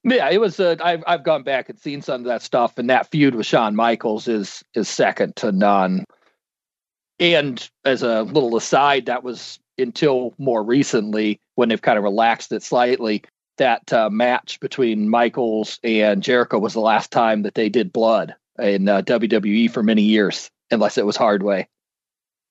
Yeah, 0.04 0.28
it 0.30 0.38
was. 0.38 0.60
Uh, 0.60 0.76
I've 0.82 1.02
I've 1.06 1.24
gone 1.24 1.42
back 1.42 1.70
and 1.70 1.78
seen 1.78 2.02
some 2.02 2.20
of 2.20 2.26
that 2.26 2.42
stuff, 2.42 2.76
and 2.76 2.90
that 2.90 3.10
feud 3.10 3.34
with 3.34 3.46
Shawn 3.46 3.74
Michaels 3.74 4.28
is 4.28 4.62
is 4.74 4.88
second 4.88 5.34
to 5.36 5.50
none. 5.50 6.04
And 7.18 7.66
as 7.84 8.02
a 8.02 8.22
little 8.22 8.56
aside, 8.56 9.06
that 9.06 9.24
was 9.24 9.58
until 9.78 10.34
more 10.38 10.62
recently 10.62 11.40
when 11.54 11.68
they've 11.68 11.80
kind 11.80 11.98
of 11.98 12.04
relaxed 12.04 12.52
it 12.52 12.62
slightly. 12.62 13.22
That 13.56 13.92
uh, 13.92 14.10
match 14.10 14.58
between 14.58 15.08
Michaels 15.08 15.78
and 15.84 16.24
Jericho 16.24 16.58
was 16.58 16.72
the 16.72 16.80
last 16.80 17.12
time 17.12 17.42
that 17.42 17.54
they 17.54 17.68
did 17.68 17.92
blood 17.92 18.34
in 18.58 18.88
uh, 18.88 19.02
WWE 19.02 19.70
for 19.70 19.82
many 19.82 20.02
years, 20.02 20.50
unless 20.72 20.98
it 20.98 21.06
was 21.06 21.16
Hardway. 21.16 21.68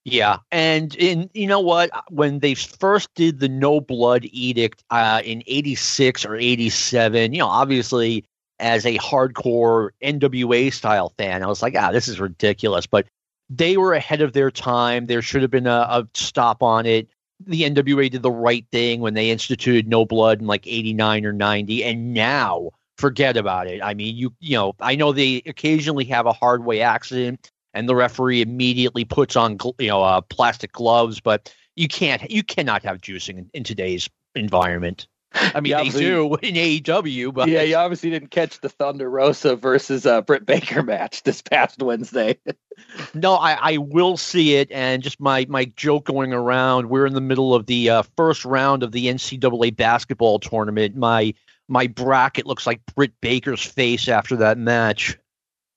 Yeah, 0.05 0.39
and 0.51 0.93
in 0.95 1.29
you 1.33 1.47
know 1.47 1.61
what, 1.61 1.89
when 2.11 2.39
they 2.39 2.55
first 2.55 3.07
did 3.15 3.39
the 3.39 3.47
no 3.47 3.79
blood 3.79 4.25
edict 4.31 4.83
uh, 4.89 5.21
in 5.23 5.43
'86 5.47 6.25
or 6.25 6.35
'87, 6.35 7.31
you 7.31 7.39
know, 7.39 7.47
obviously 7.47 8.25
as 8.59 8.85
a 8.85 8.97
hardcore 8.97 9.91
NWA 10.01 10.71
style 10.73 11.13
fan, 11.17 11.41
I 11.41 11.47
was 11.47 11.61
like, 11.61 11.75
ah, 11.77 11.91
this 11.91 12.09
is 12.09 12.19
ridiculous. 12.19 12.85
But 12.85 13.07
they 13.49 13.77
were 13.77 13.93
ahead 13.93 14.21
of 14.21 14.33
their 14.33 14.51
time. 14.51 15.05
There 15.05 15.21
should 15.21 15.41
have 15.41 15.51
been 15.51 15.67
a, 15.67 15.87
a 15.89 16.07
stop 16.13 16.61
on 16.61 16.85
it. 16.85 17.07
The 17.45 17.63
NWA 17.63 18.09
did 18.09 18.23
the 18.23 18.31
right 18.31 18.65
thing 18.73 18.99
when 18.99 19.13
they 19.13 19.29
instituted 19.31 19.87
no 19.87 20.05
blood 20.05 20.41
in 20.41 20.47
like 20.47 20.67
'89 20.67 21.25
or 21.25 21.31
'90, 21.33 21.81
and 21.85 22.13
now 22.13 22.71
forget 22.97 23.37
about 23.37 23.67
it. 23.67 23.81
I 23.81 23.93
mean, 23.93 24.17
you 24.17 24.33
you 24.41 24.57
know, 24.57 24.73
I 24.81 24.97
know 24.97 25.13
they 25.13 25.41
occasionally 25.45 26.05
have 26.05 26.25
a 26.25 26.33
hard 26.33 26.65
way 26.65 26.81
accident 26.81 27.49
and 27.73 27.89
the 27.89 27.95
referee 27.95 28.41
immediately 28.41 29.05
puts 29.05 29.35
on 29.35 29.57
you 29.79 29.87
know 29.87 30.03
uh, 30.03 30.21
plastic 30.21 30.71
gloves. 30.71 31.19
But 31.19 31.53
you 31.75 31.87
can't, 31.87 32.29
you 32.29 32.43
cannot 32.43 32.83
have 32.83 32.99
juicing 32.99 33.37
in, 33.37 33.49
in 33.53 33.63
today's 33.63 34.09
environment. 34.35 35.07
I 35.35 35.61
mean, 35.61 35.75
they 35.75 35.89
do 35.89 36.35
in 36.35 36.53
AEW, 36.53 37.33
but 37.33 37.49
yeah, 37.49 37.63
you 37.63 37.75
obviously 37.75 38.11
didn't 38.11 38.29
catch 38.29 38.61
the 38.61 38.69
Thunder 38.69 39.09
Rosa 39.09 39.55
versus 39.55 40.05
uh, 40.05 40.21
Britt 40.21 40.45
Baker 40.45 40.83
match 40.83 41.23
this 41.23 41.41
past 41.41 41.81
Wednesday. 41.81 42.37
no, 43.15 43.35
I, 43.35 43.53
I 43.53 43.77
will 43.77 44.15
see 44.15 44.55
it, 44.55 44.71
and 44.71 45.01
just 45.01 45.19
my 45.19 45.45
my 45.49 45.65
joke 45.65 46.05
going 46.05 46.33
around. 46.33 46.89
We're 46.89 47.07
in 47.07 47.13
the 47.13 47.21
middle 47.21 47.55
of 47.55 47.65
the 47.65 47.89
uh, 47.89 48.03
first 48.15 48.45
round 48.45 48.83
of 48.83 48.91
the 48.91 49.07
NCAA 49.07 49.75
basketball 49.75 50.39
tournament. 50.39 50.95
My 50.95 51.33
my 51.67 51.87
bracket 51.87 52.45
looks 52.45 52.67
like 52.67 52.81
Britt 52.95 53.13
Baker's 53.19 53.63
face 53.63 54.07
after 54.07 54.35
that 54.35 54.57
match. 54.57 55.17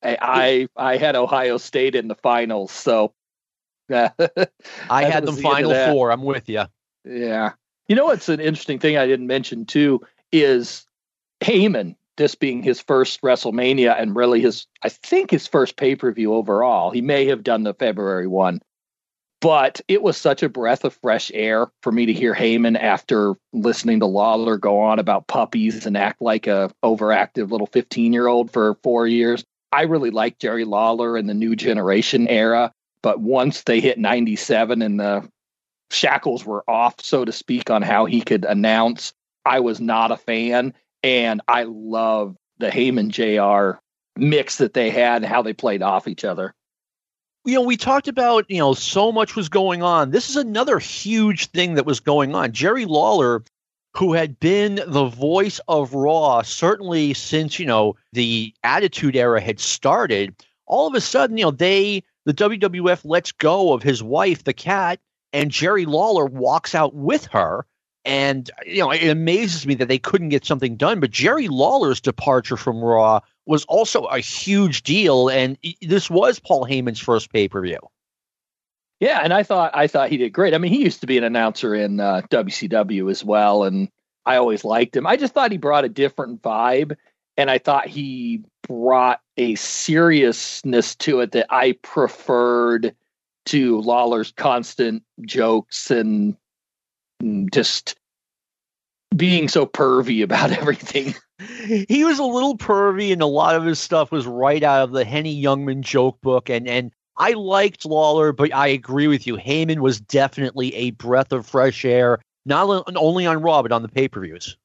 I, 0.03 0.68
I, 0.76 0.92
I 0.92 0.97
had 0.97 1.16
Ohio 1.16 1.57
State 1.59 1.94
in 1.94 2.09
the 2.09 2.14
finals, 2.14 2.70
so 2.70 3.12
I 3.90 4.11
had 4.88 5.26
them 5.26 5.36
final 5.36 5.72
four. 5.92 6.11
I'm 6.11 6.22
with 6.22 6.49
you. 6.49 6.64
Yeah. 7.05 7.53
You 7.88 7.94
know 7.94 8.07
what's 8.07 8.28
an 8.28 8.40
interesting 8.40 8.78
thing 8.78 8.97
I 8.97 9.07
didn't 9.07 9.28
mention 9.28 9.64
too 9.64 10.01
is 10.32 10.86
Heyman. 11.40 11.97
This 12.16 12.34
being 12.34 12.62
his 12.62 12.80
first 12.80 13.20
WrestleMania 13.20 13.94
and 14.01 14.16
really 14.16 14.40
his, 14.40 14.66
I 14.82 14.88
think 14.88 15.30
his 15.30 15.47
first 15.47 15.76
pay 15.76 15.94
per 15.94 16.11
view 16.12 16.32
overall. 16.34 16.90
He 16.90 17.03
may 17.03 17.26
have 17.26 17.44
done 17.44 17.64
the 17.64 17.74
February 17.74 18.26
one, 18.26 18.62
but 19.42 19.82
it 19.86 20.03
was 20.03 20.16
such 20.16 20.42
a 20.42 20.49
breath 20.49 20.84
of 20.84 20.94
fresh 20.94 21.30
air 21.34 21.66
for 21.82 21.92
me 21.92 22.07
to 22.07 22.14
hear 22.14 22.34
Heyman 22.34 22.80
after 22.80 23.34
listening 23.53 24.01
to 24.01 24.07
Lawler 24.07 24.57
go 24.57 24.80
on 24.80 24.99
about 24.99 25.26
puppies 25.26 25.84
and 25.84 25.94
act 25.94 26.22
like 26.22 26.47
a 26.47 26.72
overactive 26.82 27.51
little 27.51 27.66
15 27.66 28.14
year 28.14 28.28
old 28.28 28.51
for 28.51 28.76
four 28.82 29.07
years. 29.07 29.44
I 29.72 29.82
really 29.82 30.10
like 30.10 30.38
Jerry 30.38 30.64
Lawler 30.64 31.16
in 31.16 31.26
the 31.26 31.34
new 31.34 31.56
generation 31.56 32.28
era, 32.28 32.72
but 33.02 33.20
once 33.20 33.62
they 33.62 33.80
hit 33.80 33.98
97 33.98 34.82
and 34.82 35.00
the 35.00 35.28
shackles 35.90 36.44
were 36.44 36.64
off, 36.68 37.00
so 37.00 37.24
to 37.24 37.32
speak, 37.32 37.70
on 37.70 37.82
how 37.82 38.04
he 38.04 38.20
could 38.20 38.44
announce, 38.44 39.12
I 39.44 39.60
was 39.60 39.80
not 39.80 40.10
a 40.10 40.16
fan. 40.16 40.74
And 41.02 41.40
I 41.46 41.64
love 41.64 42.36
the 42.58 42.68
Heyman 42.68 43.10
JR 43.10 43.78
mix 44.18 44.58
that 44.58 44.74
they 44.74 44.90
had 44.90 45.22
and 45.22 45.26
how 45.26 45.42
they 45.42 45.52
played 45.52 45.82
off 45.82 46.08
each 46.08 46.24
other. 46.24 46.54
You 47.44 47.54
know, 47.54 47.62
we 47.62 47.76
talked 47.76 48.08
about, 48.08 48.50
you 48.50 48.58
know, 48.58 48.74
so 48.74 49.12
much 49.12 49.36
was 49.36 49.48
going 49.48 49.82
on. 49.82 50.10
This 50.10 50.28
is 50.28 50.36
another 50.36 50.80
huge 50.80 51.46
thing 51.50 51.74
that 51.74 51.86
was 51.86 52.00
going 52.00 52.34
on. 52.34 52.50
Jerry 52.50 52.86
Lawler 52.86 53.44
who 53.97 54.12
had 54.12 54.38
been 54.38 54.78
the 54.86 55.07
voice 55.07 55.59
of 55.68 55.94
Raw 55.94 56.42
certainly 56.42 57.14
since, 57.14 57.59
you 57.59 57.64
know, 57.64 57.97
the 58.12 58.53
Attitude 58.62 59.16
Era 59.16 59.40
had 59.40 59.59
started, 59.59 60.34
all 60.66 60.86
of 60.86 60.94
a 60.94 61.01
sudden, 61.01 61.38
you 61.38 61.47
know, 61.47 61.51
they, 61.51 62.03
the 62.26 62.34
WWF 62.34 63.01
lets 63.05 63.32
go 63.32 63.72
of 63.72 63.82
his 63.82 64.03
wife, 64.03 64.44
the 64.44 64.53
Kat, 64.53 65.01
and 65.32 65.51
Jerry 65.51 65.86
Lawler 65.86 66.26
walks 66.26 66.74
out 66.74 66.94
with 66.94 67.24
her. 67.26 67.66
And, 68.05 68.51
you 68.66 68.78
know, 68.78 68.90
it 68.90 69.09
amazes 69.09 69.66
me 69.66 69.74
that 69.76 69.88
they 69.88 69.99
couldn't 69.99 70.28
get 70.28 70.44
something 70.44 70.76
done. 70.76 71.01
But 71.01 71.11
Jerry 71.11 71.49
Lawler's 71.49 72.01
departure 72.01 72.57
from 72.59 72.84
Raw 72.84 73.20
was 73.47 73.64
also 73.64 74.05
a 74.05 74.20
huge 74.20 74.82
deal. 74.82 75.28
And 75.28 75.57
this 75.80 76.11
was 76.11 76.38
Paul 76.38 76.66
Heyman's 76.66 77.01
first 77.01 77.32
pay 77.32 77.49
per 77.49 77.62
view. 77.62 77.78
Yeah, 79.01 79.20
and 79.22 79.32
I 79.32 79.42
thought 79.42 79.72
I 79.74 79.86
thought 79.88 80.11
he 80.11 80.16
did 80.16 80.32
great. 80.32 80.55
I 80.55 80.59
mean, 80.59 80.72
he 80.72 80.82
used 80.82 81.01
to 81.03 81.07
be 81.07 81.18
an 81.18 81.24
announcer 81.24 81.74
in 81.74 82.01
uh, 82.01 82.22
WCW 82.30 83.11
as 83.11 83.22
well, 83.22 83.64
and 83.64 83.88
I 84.24 84.36
always 84.36 84.64
liked 84.64 84.97
him. 84.97 85.07
I 85.07 85.16
just 85.16 85.34
thought 85.34 85.53
he 85.53 85.59
brought 85.59 85.84
a 85.84 85.90
different 85.90 86.40
vibe, 86.42 86.97
and 87.36 87.51
I 87.51 87.59
thought 87.59 87.88
he 87.88 88.42
brought 88.66 89.20
a 89.36 89.55
seriousness 89.57 90.94
to 90.97 91.20
it 91.20 91.32
that 91.32 91.47
I 91.51 91.72
preferred 91.82 92.94
to 93.47 93.80
Lawler's 93.80 94.32
constant 94.32 95.03
jokes 95.22 95.90
and 95.90 96.36
just 97.53 97.97
being 99.14 99.49
so 99.49 99.66
pervy 99.66 100.22
about 100.24 100.53
everything. 100.53 101.14
he 101.88 102.05
was 102.05 102.18
a 102.18 102.24
little 102.24 102.57
pervy, 102.57 103.12
and 103.12 103.20
a 103.20 103.26
lot 103.26 103.57
of 103.57 103.64
his 103.64 103.78
stuff 103.78 104.11
was 104.11 104.26
right 104.26 104.62
out 104.62 104.84
of 104.84 104.92
the 104.92 105.05
Henny 105.05 105.40
Youngman 105.40 105.82
joke 105.82 106.18
book. 106.22 106.49
And 106.49 106.66
and 106.66 106.92
I 107.18 107.32
liked 107.32 107.84
Lawler, 107.84 108.32
but 108.32 108.54
I 108.54 108.68
agree 108.68 109.08
with 109.08 109.26
you. 109.26 109.36
Heyman 109.36 109.80
was 109.80 110.00
definitely 110.00 110.74
a 110.74 110.90
breath 110.92 111.32
of 111.32 111.46
fresh 111.46 111.84
air, 111.84 112.20
not 112.44 112.84
only 112.96 113.26
on 113.26 113.40
Raw 113.40 113.62
but 113.62 113.72
on 113.72 113.82
the 113.82 113.88
pay 113.88 114.08
per 114.08 114.20
views. 114.20 114.56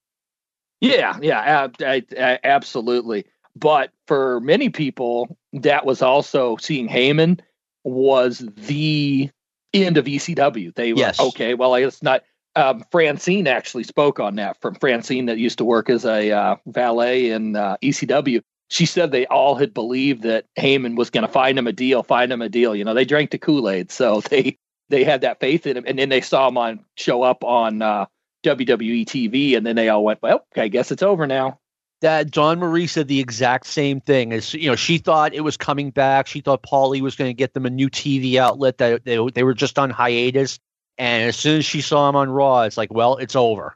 Yeah, 0.81 1.17
yeah, 1.21 1.67
i 1.79 2.39
absolutely. 2.43 3.25
But 3.55 3.91
for 4.07 4.39
many 4.41 4.69
people, 4.69 5.37
that 5.53 5.85
was 5.85 6.01
also 6.01 6.57
seeing 6.57 6.87
Heyman 6.87 7.39
was 7.83 8.39
the 8.55 9.29
end 9.73 9.97
of 9.97 10.05
ECW. 10.05 10.73
They 10.73 10.93
were 10.93 10.99
yes. 10.99 11.19
okay. 11.19 11.53
Well, 11.53 11.75
it's 11.75 12.03
not. 12.03 12.23
Um, 12.53 12.83
Francine 12.91 13.47
actually 13.47 13.83
spoke 13.83 14.19
on 14.19 14.35
that 14.35 14.59
from 14.59 14.75
Francine 14.75 15.27
that 15.27 15.37
used 15.37 15.59
to 15.59 15.65
work 15.65 15.89
as 15.89 16.03
a 16.03 16.31
uh, 16.31 16.55
valet 16.65 17.29
in 17.31 17.55
uh, 17.55 17.77
ECW. 17.81 18.41
She 18.72 18.86
said 18.86 19.11
they 19.11 19.26
all 19.26 19.55
had 19.55 19.74
believed 19.74 20.24
that 20.24 20.45
Heyman 20.57 20.95
was 20.95 21.09
going 21.09 21.28
to 21.28 21.32
find 21.32 21.59
him 21.59 21.67
a 21.67 21.74
deal, 21.74 22.03
find 22.03 22.32
him 22.32 22.41
a 22.41 22.47
deal. 22.47 22.74
You 22.74 22.86
know, 22.86 22.93
they 22.93 23.03
drank 23.03 23.32
the 23.32 23.38
Kool 23.38 23.69
Aid, 23.69 23.91
so 23.91 24.22
they 24.30 24.57
they 24.88 25.03
had 25.03 25.19
that 25.22 25.41
faith 25.41 25.67
in 25.67 25.76
him, 25.76 25.84
and 25.86 25.99
then 25.99 26.07
they 26.07 26.22
saw 26.22 26.47
him 26.47 26.57
on 26.57 26.86
show 26.95 27.22
up 27.22 27.43
on 27.43 27.82
uh, 27.82 28.05
WWE 28.45 29.03
TV, 29.05 29.57
and 29.57 29.65
then 29.65 29.76
they 29.76 29.89
all 29.89 30.05
went, 30.05 30.22
"Well, 30.22 30.45
okay, 30.53 30.61
I 30.61 30.67
guess 30.69 30.89
it's 30.89 31.03
over 31.03 31.28
now." 31.28 31.59
That 31.99 32.32
Dawn 32.32 32.59
Marie 32.59 32.88
said 32.88 33.09
the 33.09 33.19
exact 33.19 33.65
same 33.65 33.99
thing. 33.99 34.32
As 34.32 34.53
you 34.53 34.69
know, 34.69 34.78
she 34.78 34.99
thought 34.99 35.34
it 35.34 35.41
was 35.41 35.57
coming 35.57 35.91
back. 35.91 36.28
She 36.28 36.39
thought 36.39 36.63
Paulie 36.63 37.01
was 37.01 37.17
going 37.17 37.30
to 37.30 37.34
get 37.34 37.53
them 37.53 37.65
a 37.65 37.69
new 37.69 37.89
TV 37.89 38.38
outlet. 38.38 38.78
That 38.78 39.03
they, 39.03 39.19
they 39.36 39.43
were 39.43 39.53
just 39.53 39.80
on 39.80 39.89
hiatus, 39.89 40.59
and 40.97 41.28
as 41.28 41.36
soon 41.36 41.57
as 41.57 41.65
she 41.65 41.82
saw 41.82 42.07
him 42.07 42.15
on 42.15 42.30
Raw, 42.30 42.61
it's 42.61 42.78
like, 42.78 42.93
well, 42.93 43.17
it's 43.17 43.36
over. 43.36 43.76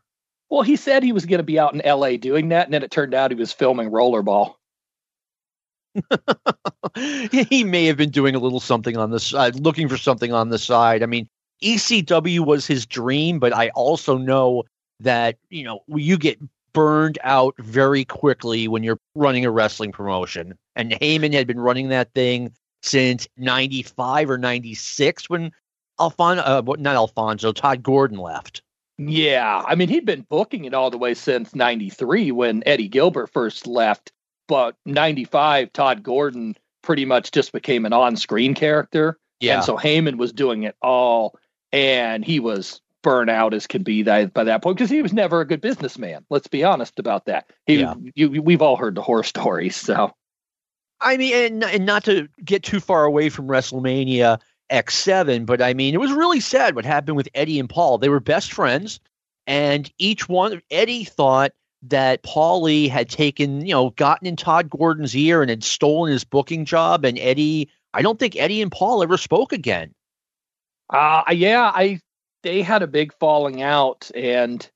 Well, 0.49 0.61
he 0.61 0.77
said 0.77 1.03
he 1.03 1.11
was 1.11 1.25
going 1.25 1.39
to 1.39 1.43
be 1.43 1.59
out 1.59 1.73
in 1.73 1.81
L.A. 1.81 2.15
doing 2.15 2.47
that, 2.47 2.67
and 2.67 2.73
then 2.73 2.81
it 2.81 2.91
turned 2.91 3.13
out 3.13 3.31
he 3.31 3.35
was 3.35 3.51
filming 3.51 3.91
Rollerball. 3.91 4.55
he 7.49 7.63
may 7.63 7.85
have 7.85 7.97
been 7.97 8.09
doing 8.09 8.35
a 8.35 8.39
little 8.39 8.59
something 8.59 8.97
on 8.97 9.11
the 9.11 9.19
side, 9.19 9.59
looking 9.59 9.89
for 9.89 9.97
something 9.97 10.33
on 10.33 10.49
the 10.49 10.59
side. 10.59 11.03
I 11.03 11.05
mean, 11.05 11.27
ECW 11.63 12.45
was 12.45 12.67
his 12.67 12.85
dream, 12.85 13.39
but 13.39 13.53
I 13.53 13.69
also 13.69 14.17
know 14.17 14.63
that, 14.99 15.37
you 15.49 15.63
know, 15.63 15.81
you 15.87 16.17
get 16.17 16.39
burned 16.73 17.17
out 17.23 17.55
very 17.57 18.05
quickly 18.05 18.67
when 18.67 18.83
you're 18.83 18.99
running 19.15 19.45
a 19.45 19.51
wrestling 19.51 19.91
promotion. 19.91 20.57
And 20.75 20.91
Heyman 20.91 21.33
had 21.33 21.47
been 21.47 21.59
running 21.59 21.89
that 21.89 22.13
thing 22.13 22.53
since 22.83 23.27
95 23.37 24.29
or 24.29 24.37
96 24.37 25.29
when 25.29 25.51
Alfonso, 25.99 26.43
uh, 26.43 26.61
not 26.77 26.95
Alfonso, 26.95 27.51
Todd 27.51 27.81
Gordon 27.81 28.17
left. 28.17 28.61
Yeah. 28.97 29.63
I 29.65 29.75
mean, 29.75 29.89
he'd 29.89 30.05
been 30.05 30.25
booking 30.29 30.65
it 30.65 30.73
all 30.73 30.91
the 30.91 30.97
way 30.97 31.13
since 31.13 31.55
93 31.55 32.31
when 32.31 32.63
Eddie 32.65 32.87
Gilbert 32.87 33.31
first 33.31 33.67
left. 33.67 34.11
But 34.47 34.75
95, 34.85 35.73
Todd 35.73 36.03
Gordon 36.03 36.55
pretty 36.83 37.05
much 37.05 37.31
just 37.31 37.51
became 37.51 37.85
an 37.85 37.93
on 37.93 38.15
screen 38.15 38.53
character. 38.53 39.17
Yeah. 39.39 39.55
And 39.55 39.63
so 39.63 39.75
Heyman 39.77 40.17
was 40.17 40.31
doing 40.31 40.63
it 40.63 40.75
all 40.81 41.37
and 41.71 42.23
he 42.23 42.39
was 42.39 42.81
burnt 43.01 43.29
out 43.29 43.53
as 43.53 43.67
can 43.67 43.83
be 43.83 44.03
that, 44.03 44.33
by 44.33 44.43
that 44.43 44.63
point 44.63 44.77
because 44.77 44.89
he 44.89 45.01
was 45.01 45.13
never 45.13 45.41
a 45.41 45.45
good 45.45 45.61
businessman. 45.61 46.25
Let's 46.29 46.47
be 46.47 46.63
honest 46.63 46.99
about 46.99 47.25
that. 47.25 47.49
He, 47.65 47.81
yeah. 47.81 47.95
you, 48.15 48.41
we've 48.41 48.61
all 48.61 48.77
heard 48.77 48.95
the 48.95 49.01
horror 49.01 49.23
stories. 49.35 49.75
So, 49.75 50.11
I 51.01 51.17
mean, 51.17 51.33
and, 51.33 51.63
and 51.63 51.85
not 51.85 52.05
to 52.05 52.27
get 52.43 52.63
too 52.63 52.79
far 52.79 53.03
away 53.03 53.29
from 53.29 53.47
WrestleMania 53.47 54.39
X7, 54.71 55.45
but 55.45 55.61
I 55.61 55.73
mean, 55.73 55.93
it 55.93 55.99
was 55.99 56.11
really 56.11 56.39
sad 56.39 56.75
what 56.75 56.85
happened 56.85 57.17
with 57.17 57.29
Eddie 57.35 57.59
and 57.59 57.69
Paul. 57.69 57.97
They 57.97 58.09
were 58.09 58.19
best 58.19 58.53
friends, 58.53 58.99
and 59.45 59.91
each 59.97 60.27
one, 60.27 60.61
Eddie 60.71 61.03
thought 61.03 61.51
that 61.89 62.23
Paulie 62.23 62.89
had 62.89 63.09
taken, 63.09 63.65
you 63.65 63.73
know, 63.73 63.91
gotten 63.91 64.27
in 64.27 64.35
Todd 64.35 64.69
Gordon's 64.69 65.15
ear 65.15 65.41
and 65.41 65.49
had 65.49 65.63
stolen 65.63 66.11
his 66.11 66.23
booking 66.23 66.65
job, 66.65 67.05
and 67.05 67.17
Eddie, 67.19 67.69
I 67.93 68.01
don't 68.01 68.19
think 68.19 68.35
Eddie 68.35 68.61
and 68.61 68.71
Paul 68.71 69.03
ever 69.03 69.17
spoke 69.17 69.53
again. 69.53 69.93
Uh, 70.89 71.23
yeah, 71.31 71.71
I 71.73 71.99
they 72.43 72.61
had 72.61 72.83
a 72.83 72.87
big 72.87 73.13
falling 73.19 73.61
out, 73.61 74.11
and 74.13 74.67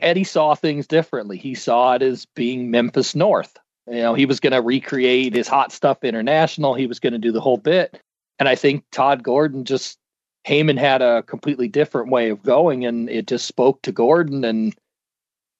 Eddie 0.00 0.24
saw 0.24 0.54
things 0.54 0.86
differently. 0.86 1.38
He 1.38 1.54
saw 1.54 1.94
it 1.94 2.02
as 2.02 2.26
being 2.34 2.70
Memphis 2.70 3.14
North. 3.14 3.56
You 3.88 4.02
know, 4.02 4.14
he 4.14 4.26
was 4.26 4.40
going 4.40 4.52
to 4.52 4.60
recreate 4.60 5.34
his 5.34 5.46
Hot 5.46 5.70
Stuff 5.70 6.02
International. 6.02 6.74
He 6.74 6.88
was 6.88 6.98
going 6.98 7.12
to 7.12 7.18
do 7.20 7.30
the 7.30 7.40
whole 7.40 7.58
bit, 7.58 8.00
and 8.38 8.48
I 8.48 8.56
think 8.56 8.84
Todd 8.90 9.22
Gordon 9.22 9.64
just 9.64 9.98
Heyman 10.46 10.78
had 10.78 11.02
a 11.02 11.22
completely 11.22 11.68
different 11.68 12.10
way 12.10 12.30
of 12.30 12.42
going, 12.42 12.84
and 12.84 13.08
it 13.08 13.26
just 13.26 13.46
spoke 13.46 13.82
to 13.82 13.92
Gordon. 13.92 14.44
And 14.44 14.74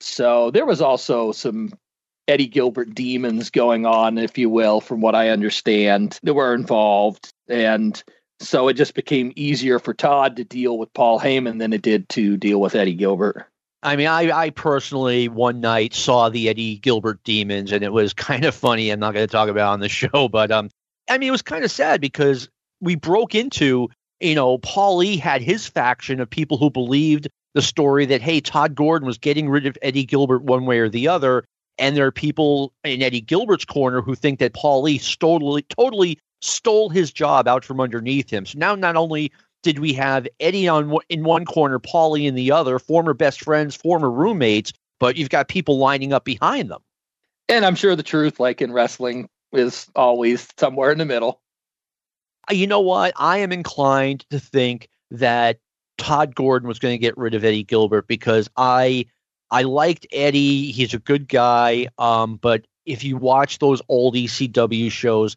so 0.00 0.50
there 0.50 0.66
was 0.66 0.80
also 0.80 1.32
some 1.32 1.72
Eddie 2.28 2.48
Gilbert 2.48 2.94
demons 2.94 3.50
going 3.50 3.86
on, 3.86 4.18
if 4.18 4.36
you 4.36 4.50
will, 4.50 4.80
from 4.80 5.00
what 5.00 5.14
I 5.14 5.30
understand, 5.30 6.18
that 6.22 6.34
were 6.34 6.54
involved. 6.54 7.32
And 7.48 8.02
so 8.40 8.68
it 8.68 8.74
just 8.74 8.94
became 8.94 9.32
easier 9.36 9.78
for 9.78 9.94
Todd 9.94 10.36
to 10.36 10.44
deal 10.44 10.78
with 10.78 10.92
Paul 10.92 11.20
Heyman 11.20 11.58
than 11.58 11.72
it 11.72 11.82
did 11.82 12.08
to 12.10 12.36
deal 12.36 12.60
with 12.60 12.74
Eddie 12.74 12.94
Gilbert. 12.94 13.46
I 13.82 13.94
mean, 13.94 14.08
I, 14.08 14.30
I 14.32 14.50
personally 14.50 15.28
one 15.28 15.60
night 15.60 15.94
saw 15.94 16.28
the 16.28 16.48
Eddie 16.48 16.78
Gilbert 16.78 17.22
demons, 17.22 17.70
and 17.70 17.84
it 17.84 17.92
was 17.92 18.12
kind 18.14 18.44
of 18.44 18.54
funny. 18.54 18.90
I'm 18.90 19.00
not 19.00 19.14
going 19.14 19.26
to 19.26 19.32
talk 19.32 19.48
about 19.48 19.72
on 19.72 19.80
the 19.80 19.88
show, 19.90 20.28
but 20.28 20.50
um, 20.50 20.70
I 21.08 21.18
mean, 21.18 21.28
it 21.28 21.32
was 21.32 21.42
kind 21.42 21.64
of 21.64 21.70
sad 21.70 22.00
because 22.00 22.48
we 22.80 22.96
broke 22.96 23.34
into, 23.34 23.88
you 24.20 24.34
know, 24.34 24.58
Paulie 24.58 25.18
had 25.18 25.42
his 25.42 25.66
faction 25.66 26.20
of 26.20 26.28
people 26.28 26.58
who 26.58 26.70
believed 26.70 27.28
the 27.56 27.62
story 27.62 28.04
that 28.04 28.20
hey, 28.20 28.38
Todd 28.38 28.74
Gordon 28.74 29.06
was 29.06 29.16
getting 29.16 29.48
rid 29.48 29.64
of 29.64 29.78
Eddie 29.80 30.04
Gilbert 30.04 30.42
one 30.42 30.66
way 30.66 30.78
or 30.78 30.90
the 30.90 31.08
other, 31.08 31.42
and 31.78 31.96
there 31.96 32.04
are 32.04 32.12
people 32.12 32.74
in 32.84 33.00
Eddie 33.00 33.22
Gilbert's 33.22 33.64
corner 33.64 34.02
who 34.02 34.14
think 34.14 34.40
that 34.40 34.52
Paulie 34.52 35.00
totally 35.18 35.62
totally 35.62 36.18
stole 36.42 36.90
his 36.90 37.10
job 37.10 37.48
out 37.48 37.64
from 37.64 37.80
underneath 37.80 38.28
him. 38.28 38.44
So 38.44 38.58
now 38.58 38.74
not 38.74 38.94
only 38.94 39.32
did 39.62 39.78
we 39.78 39.94
have 39.94 40.28
Eddie 40.38 40.68
on 40.68 40.98
in 41.08 41.24
one 41.24 41.46
corner, 41.46 41.78
Paulie 41.78 42.26
in 42.26 42.34
the 42.34 42.52
other, 42.52 42.78
former 42.78 43.14
best 43.14 43.40
friends, 43.40 43.74
former 43.74 44.10
roommates, 44.10 44.74
but 45.00 45.16
you've 45.16 45.30
got 45.30 45.48
people 45.48 45.78
lining 45.78 46.12
up 46.12 46.26
behind 46.26 46.70
them. 46.70 46.82
And 47.48 47.64
I'm 47.64 47.74
sure 47.74 47.96
the 47.96 48.02
truth, 48.02 48.38
like 48.38 48.60
in 48.60 48.70
wrestling, 48.70 49.30
is 49.54 49.86
always 49.96 50.46
somewhere 50.58 50.92
in 50.92 50.98
the 50.98 51.06
middle. 51.06 51.40
You 52.50 52.66
know 52.66 52.80
what? 52.80 53.14
I 53.16 53.38
am 53.38 53.50
inclined 53.50 54.26
to 54.28 54.38
think 54.38 54.90
that 55.10 55.58
Todd 55.98 56.34
Gordon 56.34 56.68
was 56.68 56.78
going 56.78 56.94
to 56.94 56.98
get 56.98 57.16
rid 57.16 57.34
of 57.34 57.44
Eddie 57.44 57.64
Gilbert 57.64 58.06
because 58.06 58.48
I 58.56 59.06
I 59.50 59.62
liked 59.62 60.06
Eddie. 60.12 60.70
He's 60.72 60.94
a 60.94 60.98
good 60.98 61.28
guy. 61.28 61.88
Um, 61.98 62.36
but 62.36 62.66
if 62.84 63.04
you 63.04 63.16
watch 63.16 63.58
those 63.58 63.82
old 63.88 64.14
ECW 64.14 64.90
shows, 64.90 65.36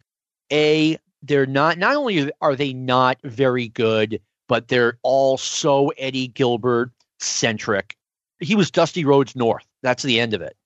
a 0.52 0.98
they're 1.22 1.46
not 1.46 1.78
not 1.78 1.96
only 1.96 2.30
are 2.40 2.56
they 2.56 2.72
not 2.72 3.18
very 3.22 3.68
good, 3.68 4.20
but 4.48 4.68
they're 4.68 4.98
all 5.02 5.36
so 5.36 5.88
Eddie 5.98 6.28
Gilbert 6.28 6.90
centric. 7.18 7.96
He 8.40 8.54
was 8.54 8.70
Dusty 8.70 9.04
Rhodes 9.04 9.36
North. 9.36 9.66
That's 9.82 10.02
the 10.02 10.18
end 10.18 10.34
of 10.34 10.42
it. 10.42 10.56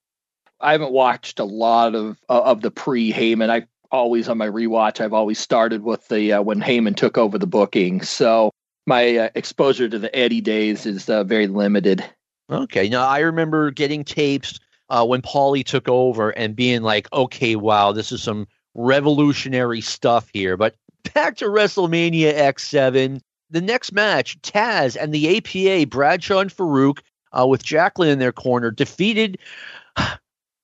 I 0.60 0.72
haven't 0.72 0.92
watched 0.92 1.40
a 1.40 1.44
lot 1.44 1.94
of 1.94 2.18
uh, 2.28 2.42
of 2.42 2.60
the 2.62 2.70
pre 2.70 3.12
Heyman. 3.12 3.50
I 3.50 3.66
always 3.90 4.28
on 4.28 4.38
my 4.38 4.48
rewatch. 4.48 5.00
I've 5.00 5.12
always 5.12 5.38
started 5.38 5.82
with 5.82 6.08
the 6.08 6.34
uh, 6.34 6.42
when 6.42 6.60
Heyman 6.60 6.96
took 6.96 7.18
over 7.18 7.38
the 7.38 7.46
booking. 7.46 8.02
So 8.02 8.50
my 8.86 9.16
uh, 9.16 9.28
exposure 9.34 9.88
to 9.88 9.98
the 9.98 10.14
Eddie 10.14 10.40
days 10.40 10.86
is 10.86 11.08
uh, 11.08 11.24
very 11.24 11.46
limited. 11.46 12.04
Okay, 12.50 12.88
now 12.88 13.06
I 13.06 13.20
remember 13.20 13.70
getting 13.70 14.04
tapes 14.04 14.60
uh, 14.90 15.04
when 15.06 15.22
Paulie 15.22 15.64
took 15.64 15.88
over 15.88 16.30
and 16.30 16.54
being 16.54 16.82
like, 16.82 17.10
"Okay, 17.12 17.56
wow, 17.56 17.92
this 17.92 18.12
is 18.12 18.22
some 18.22 18.46
revolutionary 18.74 19.80
stuff 19.80 20.28
here. 20.32 20.56
But 20.56 20.76
back 21.14 21.36
to 21.38 21.46
WrestleMania 21.46 22.34
X7. 22.34 23.20
The 23.50 23.60
next 23.60 23.92
match, 23.92 24.40
Taz 24.42 24.96
and 25.00 25.12
the 25.14 25.36
APA, 25.36 25.88
Bradshaw 25.88 26.40
and 26.40 26.50
Farouk, 26.50 26.98
uh, 27.32 27.46
with 27.46 27.62
Jacqueline 27.62 28.10
in 28.10 28.18
their 28.18 28.32
corner, 28.32 28.70
defeated 28.70 29.38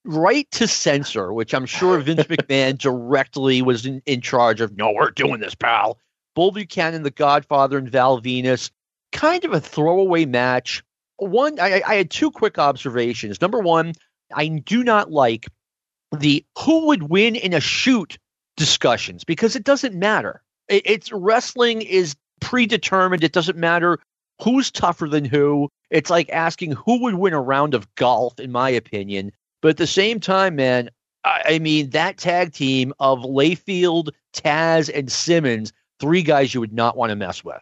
right 0.05 0.51
to 0.53 0.67
censor, 0.67 1.33
which 1.33 1.55
I'm 1.55 1.67
sure 1.67 1.99
Vince 2.01 2.23
McMahon 2.25 2.79
directly 2.79 3.63
was 3.63 3.87
in, 3.87 4.03
in 4.07 4.21
charge 4.21 4.61
of. 4.61 4.77
No, 4.77 4.93
we're 4.93 5.11
doing 5.11 5.41
this, 5.41 5.55
pal. 5.55 5.99
Bull 6.35 6.53
Buchanan, 6.53 7.03
The 7.03 7.11
Godfather, 7.11 7.79
and 7.79 7.91
Val 7.91 8.21
Venis. 8.21 8.71
Kind 9.13 9.45
of 9.45 9.53
a 9.53 9.61
throwaway 9.61 10.25
match. 10.25 10.83
One, 11.17 11.59
I, 11.59 11.83
I 11.87 11.95
had 11.97 12.11
two 12.11 12.31
quick 12.31 12.59
observations. 12.59 13.41
Number 13.41 13.59
one, 13.59 13.93
I 14.33 14.49
do 14.49 14.85
not 14.85 15.11
like 15.11 15.49
the 16.17 16.45
who 16.59 16.87
would 16.89 17.05
win 17.05 17.37
in 17.37 17.53
a 17.53 17.61
shoot 17.61 18.19
discussions 18.57 19.25
because 19.25 19.57
it 19.57 19.65
doesn't 19.65 19.95
matter. 19.95 20.43
It, 20.69 20.83
it's 20.85 21.13
wrestling 21.13 21.83
is 21.83 22.17
predetermined. 22.41 23.25
It 23.25 23.33
doesn't 23.33 23.59
matter 23.59 23.99
who's 24.43 24.71
tougher 24.71 25.09
than 25.09 25.25
who. 25.25 25.69
It's 25.91 26.11
like 26.11 26.31
asking 26.31 26.73
who 26.73 27.03
would 27.03 27.15
win 27.15 27.35
a 27.35 27.41
round 27.41 27.75
of 27.75 27.93
golf, 27.95 28.39
in 28.41 28.53
my 28.53 28.71
opinion. 28.71 29.33
But 29.61 29.71
at 29.71 29.77
the 29.77 29.87
same 29.87 30.21
time, 30.21 30.57
man, 30.57 30.91
I, 31.25 31.43
I 31.47 31.59
mean 31.59 31.91
that 31.91 32.17
tag 32.17 32.53
team 32.53 32.93
of 32.99 33.21
Layfield, 33.21 34.11
Taz, 34.33 34.91
and 34.93 35.11
Simmons, 35.11 35.73
three 36.01 36.23
guys 36.23 36.53
you 36.53 36.61
would 36.61 36.73
not 36.73 36.97
want 36.97 37.11
to 37.11 37.17
mess 37.17 37.45
with. 37.45 37.61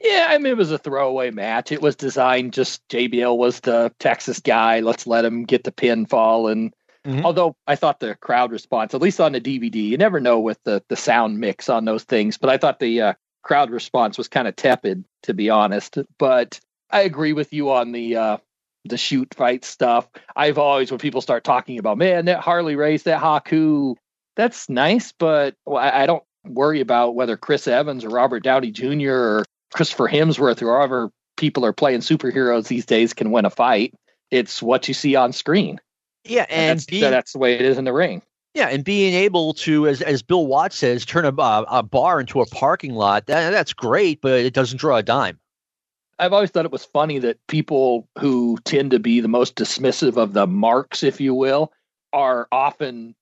Yeah, 0.00 0.26
I 0.30 0.38
mean, 0.38 0.52
it 0.52 0.56
was 0.56 0.70
a 0.70 0.78
throwaway 0.78 1.30
match. 1.30 1.72
It 1.72 1.82
was 1.82 1.96
designed 1.96 2.52
just 2.52 2.86
JBL 2.88 3.36
was 3.36 3.60
the 3.60 3.92
Texas 3.98 4.38
guy. 4.38 4.80
Let's 4.80 5.06
let 5.06 5.24
him 5.24 5.44
get 5.44 5.64
the 5.64 5.72
pinfall. 5.72 6.52
And 6.52 6.72
Mhm. 7.04 7.24
although 7.24 7.56
I 7.66 7.74
thought 7.74 7.98
the 8.00 8.14
crowd 8.14 8.52
response, 8.52 8.94
at 8.94 9.00
least 9.00 9.20
on 9.20 9.32
the 9.32 9.40
DVD, 9.40 9.76
you 9.76 9.96
never 9.96 10.20
know 10.20 10.38
with 10.38 10.62
the, 10.64 10.82
the 10.88 10.96
sound 10.96 11.40
mix 11.40 11.68
on 11.68 11.84
those 11.84 12.04
things, 12.04 12.38
but 12.38 12.50
I 12.50 12.58
thought 12.58 12.78
the 12.78 13.00
uh, 13.00 13.12
crowd 13.42 13.70
response 13.70 14.18
was 14.18 14.28
kind 14.28 14.46
of 14.46 14.54
tepid, 14.54 15.04
to 15.24 15.34
be 15.34 15.50
honest. 15.50 15.98
But 16.18 16.60
I 16.90 17.00
agree 17.00 17.32
with 17.32 17.52
you 17.52 17.70
on 17.72 17.92
the 17.92 18.16
uh, 18.16 18.36
the 18.84 18.96
shoot 18.98 19.34
fight 19.34 19.64
stuff. 19.64 20.08
I've 20.36 20.58
always, 20.58 20.90
when 20.90 20.98
people 21.00 21.20
start 21.20 21.44
talking 21.44 21.78
about, 21.78 21.98
man, 21.98 22.26
that 22.26 22.40
Harley 22.40 22.76
Race, 22.76 23.02
that 23.02 23.20
Haku, 23.20 23.96
that's 24.36 24.68
nice, 24.68 25.12
but 25.12 25.54
I 25.66 26.02
I 26.02 26.06
don't 26.06 26.22
worry 26.50 26.80
about 26.80 27.14
whether 27.14 27.36
Chris 27.36 27.66
Evans 27.68 28.04
or 28.04 28.08
Robert 28.10 28.42
Downey 28.42 28.70
Jr. 28.70 29.10
or 29.10 29.44
Christopher 29.72 30.08
Hemsworth 30.08 30.62
or 30.62 30.76
whoever 30.76 31.10
people 31.36 31.64
are 31.64 31.72
playing 31.72 32.00
superheroes 32.00 32.68
these 32.68 32.86
days 32.86 33.12
can 33.12 33.30
win 33.30 33.44
a 33.44 33.50
fight. 33.50 33.94
It's 34.30 34.62
what 34.62 34.88
you 34.88 34.94
see 34.94 35.14
on 35.14 35.32
screen. 35.32 35.80
Yeah, 36.24 36.46
And, 36.50 36.60
and 36.60 36.78
that's, 36.78 36.86
being, 36.86 37.10
that's 37.10 37.32
the 37.32 37.38
way 37.38 37.54
it 37.54 37.62
is 37.62 37.78
in 37.78 37.84
the 37.84 37.92
ring. 37.92 38.22
yeah, 38.54 38.68
and 38.68 38.84
being 38.84 39.14
able 39.14 39.54
to, 39.54 39.86
as 39.86 40.02
as 40.02 40.22
Bill 40.22 40.46
Watts 40.46 40.76
says, 40.76 41.04
turn 41.04 41.24
a, 41.24 41.32
a, 41.40 41.64
a 41.68 41.82
bar 41.82 42.20
into 42.20 42.40
a 42.40 42.46
parking 42.46 42.94
lot. 42.94 43.26
That, 43.26 43.50
that's 43.50 43.72
great, 43.72 44.20
but 44.20 44.40
it 44.40 44.52
doesn't 44.52 44.78
draw 44.78 44.96
a 44.96 45.02
dime. 45.02 45.38
I've 46.18 46.32
always 46.32 46.50
thought 46.50 46.64
it 46.64 46.72
was 46.72 46.84
funny 46.84 47.20
that 47.20 47.38
people 47.46 48.08
who 48.18 48.58
tend 48.64 48.90
to 48.90 48.98
be 48.98 49.20
the 49.20 49.28
most 49.28 49.54
dismissive 49.54 50.16
of 50.16 50.32
the 50.32 50.46
marks, 50.48 51.04
if 51.04 51.20
you 51.20 51.32
will, 51.32 51.72
are 52.12 52.48
often 52.50 53.14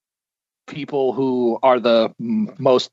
people 0.66 1.12
who 1.12 1.58
are 1.62 1.78
the 1.78 2.12
m- 2.18 2.54
most 2.58 2.90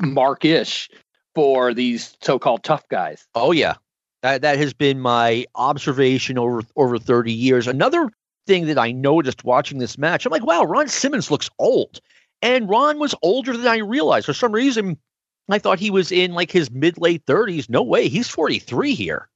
markish 0.00 0.88
for 1.34 1.74
these 1.74 2.16
so-called 2.22 2.64
tough 2.64 2.88
guys. 2.88 3.26
Oh 3.34 3.52
yeah, 3.52 3.74
that 4.22 4.42
that 4.42 4.58
has 4.58 4.72
been 4.72 5.00
my 5.00 5.46
observation 5.54 6.38
over 6.38 6.62
over 6.76 6.98
thirty 6.98 7.32
years. 7.32 7.66
Another 7.66 8.10
thing 8.46 8.66
that 8.66 8.78
I 8.78 8.92
noticed 8.92 9.44
watching 9.44 9.78
this 9.78 9.98
match, 9.98 10.24
I'm 10.24 10.30
like, 10.32 10.46
wow, 10.46 10.64
Ron 10.64 10.88
Simmons 10.88 11.30
looks 11.30 11.50
old, 11.58 12.00
and 12.42 12.68
Ron 12.68 12.98
was 12.98 13.14
older 13.22 13.56
than 13.56 13.66
I 13.66 13.78
realized. 13.78 14.26
For 14.26 14.34
some 14.34 14.52
reason, 14.52 14.96
I 15.50 15.58
thought 15.58 15.78
he 15.78 15.90
was 15.90 16.12
in 16.12 16.32
like 16.32 16.50
his 16.50 16.70
mid 16.70 16.98
late 16.98 17.22
thirties. 17.26 17.68
No 17.68 17.82
way, 17.82 18.08
he's 18.08 18.28
forty 18.28 18.58
three 18.58 18.94
here. 18.94 19.28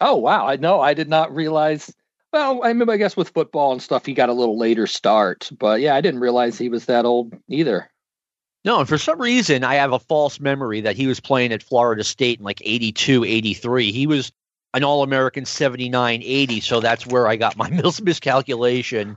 Oh 0.00 0.16
wow, 0.16 0.46
I 0.46 0.56
know. 0.56 0.80
I 0.80 0.94
did 0.94 1.08
not 1.08 1.34
realize. 1.34 1.92
Well, 2.32 2.62
I 2.64 2.72
mean, 2.72 2.90
I 2.90 2.98
guess 2.98 3.16
with 3.16 3.30
football 3.30 3.72
and 3.72 3.80
stuff, 3.80 4.04
he 4.04 4.12
got 4.12 4.28
a 4.28 4.34
little 4.34 4.58
later 4.58 4.86
start. 4.86 5.50
But 5.58 5.80
yeah, 5.80 5.94
I 5.94 6.00
didn't 6.00 6.20
realize 6.20 6.58
he 6.58 6.68
was 6.68 6.84
that 6.84 7.04
old 7.04 7.34
either. 7.48 7.90
No, 8.66 8.80
and 8.80 8.88
for 8.88 8.98
some 8.98 9.20
reason, 9.20 9.62
I 9.62 9.76
have 9.76 9.92
a 9.92 10.00
false 10.00 10.40
memory 10.40 10.80
that 10.80 10.96
he 10.96 11.06
was 11.06 11.20
playing 11.20 11.52
at 11.52 11.62
Florida 11.62 12.02
State 12.02 12.40
in 12.40 12.44
like 12.44 12.60
82, 12.64 13.22
83. 13.22 13.92
He 13.92 14.08
was 14.08 14.32
an 14.74 14.82
All 14.82 15.04
American 15.04 15.44
79, 15.44 16.20
80, 16.24 16.60
so 16.60 16.80
that's 16.80 17.06
where 17.06 17.28
I 17.28 17.36
got 17.36 17.56
my 17.56 17.70
mis- 17.82 18.02
miscalculation. 18.02 19.16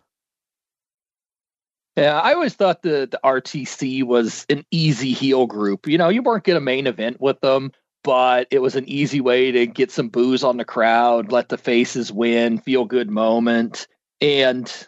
Yeah, 1.97 2.19
I 2.19 2.35
always 2.35 2.53
thought 2.53 2.83
the, 2.83 3.09
the 3.09 3.19
RTC 3.23 4.03
was 4.03 4.45
an 4.49 4.63
easy 4.69 5.13
heel 5.13 5.47
group. 5.47 5.87
You 5.87 5.97
know, 5.97 6.09
you 6.09 6.21
weren't 6.21 6.43
going 6.43 6.55
to 6.55 6.61
main 6.61 6.85
event 6.85 7.19
with 7.19 7.41
them, 7.41 7.71
but 8.03 8.47
it 8.51 8.59
was 8.59 8.75
an 8.75 8.87
easy 8.87 9.19
way 9.19 9.51
to 9.51 9.65
get 9.65 9.89
some 9.89 10.09
booze 10.09 10.43
on 10.43 10.57
the 10.57 10.63
crowd, 10.63 11.31
let 11.31 11.49
the 11.49 11.57
faces 11.57 12.11
win, 12.11 12.59
feel 12.59 12.85
good 12.85 13.09
moment, 13.09 13.87
and 14.21 14.87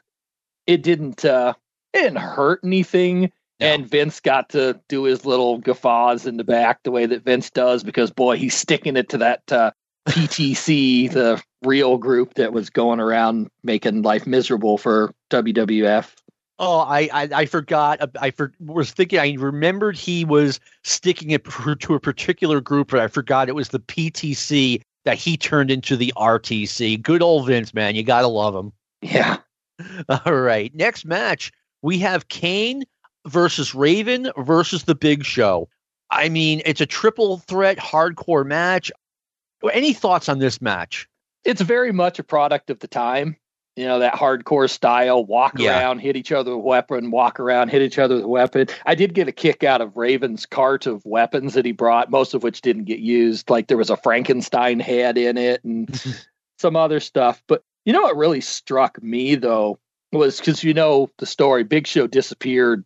it 0.68 0.84
didn't 0.84 1.26
uh, 1.26 1.56
it 1.94 2.02
didn't 2.02 2.20
hurt 2.20 2.62
anything. 2.64 3.32
And 3.62 3.90
Vince 3.90 4.20
got 4.20 4.50
to 4.50 4.80
do 4.90 5.04
his 5.04 5.26
little 5.26 5.60
guffaws 5.60 6.26
in 6.26 6.38
the 6.38 6.44
back 6.44 6.84
the 6.84 6.92
way 6.92 7.06
that 7.06 7.24
Vince 7.24 7.50
does 7.50 7.84
because 7.84 8.12
boy, 8.12 8.38
he's 8.38 8.56
sticking 8.56 8.98
it 8.98 9.10
to 9.10 9.18
that 9.20 9.52
uh, 9.52 9.72
PTC, 10.08 11.12
the 11.12 11.42
real 11.64 11.98
group 11.98 12.34
that 12.36 12.54
was 12.54 12.70
going 12.70 13.00
around 13.00 13.50
making 13.64 14.02
life 14.02 14.26
miserable 14.26 14.78
for 14.78 15.14
WWF. 15.30 16.14
Oh, 16.60 16.80
I, 16.80 17.10
I 17.12 17.30
I 17.34 17.46
forgot. 17.46 18.12
I 18.20 18.30
for, 18.32 18.54
was 18.60 18.92
thinking. 18.92 19.18
I 19.20 19.36
remembered 19.40 19.98
he 19.98 20.26
was 20.26 20.60
sticking 20.84 21.32
it 21.32 21.44
to 21.46 21.96
a 21.96 22.00
particular 22.00 22.62
group, 22.62 22.92
but 22.92 23.00
I 23.00 23.08
forgot 23.08 23.50
it 23.50 23.56
was 23.56 23.70
the 23.70 23.80
PTC 23.80 24.82
that 25.06 25.18
he 25.18 25.38
turned 25.38 25.72
into 25.72 25.98
the 25.98 26.14
RTC. 26.16 27.02
Good 27.02 27.24
old 27.24 27.48
Vince, 27.48 27.74
man. 27.74 27.96
You 27.96 28.04
gotta 28.04 28.28
love 28.28 28.56
him. 28.56 28.72
Yeah. 29.02 29.38
All 30.10 30.36
right. 30.36 30.74
Next 30.76 31.04
match, 31.04 31.52
we 31.82 31.98
have 32.00 32.28
Kane 32.28 32.84
versus 33.28 33.74
Raven 33.76 34.32
versus 34.38 34.84
the 34.84 34.96
Big 34.96 35.24
Show. 35.26 35.70
I 36.10 36.30
mean, 36.30 36.62
it's 36.66 36.82
a 36.82 36.86
triple 36.86 37.38
threat 37.38 37.78
hardcore 37.78 38.46
match. 38.46 38.92
Any 39.72 39.94
thoughts 39.94 40.28
on 40.30 40.40
this 40.40 40.62
match? 40.62 41.08
it's 41.44 41.62
very 41.62 41.92
much 41.92 42.20
a 42.20 42.24
product 42.24 42.70
of 42.70 42.78
the 42.80 42.88
time. 42.88 43.36
You 43.76 43.86
know, 43.86 43.98
that 44.00 44.14
hardcore 44.14 44.70
style, 44.70 45.26
walk 45.26 45.58
Yeah. 45.58 45.72
around, 45.80 45.98
hit 45.98 46.16
each 46.16 46.32
other 46.32 46.56
with 46.56 46.64
weapon, 46.64 47.10
walk 47.10 47.40
around, 47.40 47.70
hit 47.70 47.82
each 47.82 47.98
other 47.98 48.18
with 48.18 48.26
weapon. 48.26 48.68
I 48.86 48.94
did 48.94 49.16
get 49.16 49.28
a 49.28 49.32
kick 49.32 49.64
out 49.64 49.82
of 49.82 49.98
Raven's 49.98 50.46
cart 50.46 50.86
of 50.86 51.04
weapons 51.04 51.56
that 51.56 51.66
he 51.66 51.72
brought, 51.72 52.12
most 52.12 52.36
of 52.36 52.44
which 52.44 52.62
didn't 52.62 52.84
get 52.84 53.00
used. 53.00 53.50
Like 53.50 53.68
there 53.68 53.78
was 53.78 53.90
a 53.90 53.98
Frankenstein 53.98 54.80
head 54.80 55.18
in 55.18 55.36
it 55.38 55.64
and 55.64 55.90
some 56.60 56.76
other 56.76 57.00
stuff. 57.00 57.42
But 57.48 57.64
you 57.86 57.94
know 57.94 58.02
what 58.04 58.18
really 58.18 58.42
struck 58.42 59.02
me 59.02 59.34
though 59.34 59.80
was 60.12 60.38
because 60.38 60.64
you 60.64 60.76
know 60.76 61.10
the 61.18 61.26
story, 61.26 61.64
Big 61.64 61.88
Show 61.88 62.06
disappeared 62.06 62.84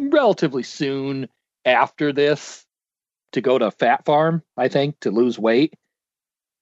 relatively 0.00 0.62
soon 0.62 1.28
after 1.64 2.12
this 2.12 2.64
to 3.32 3.40
go 3.40 3.58
to 3.58 3.66
a 3.66 3.70
Fat 3.70 4.04
Farm, 4.04 4.42
I 4.56 4.68
think, 4.68 5.00
to 5.00 5.10
lose 5.10 5.38
weight. 5.38 5.74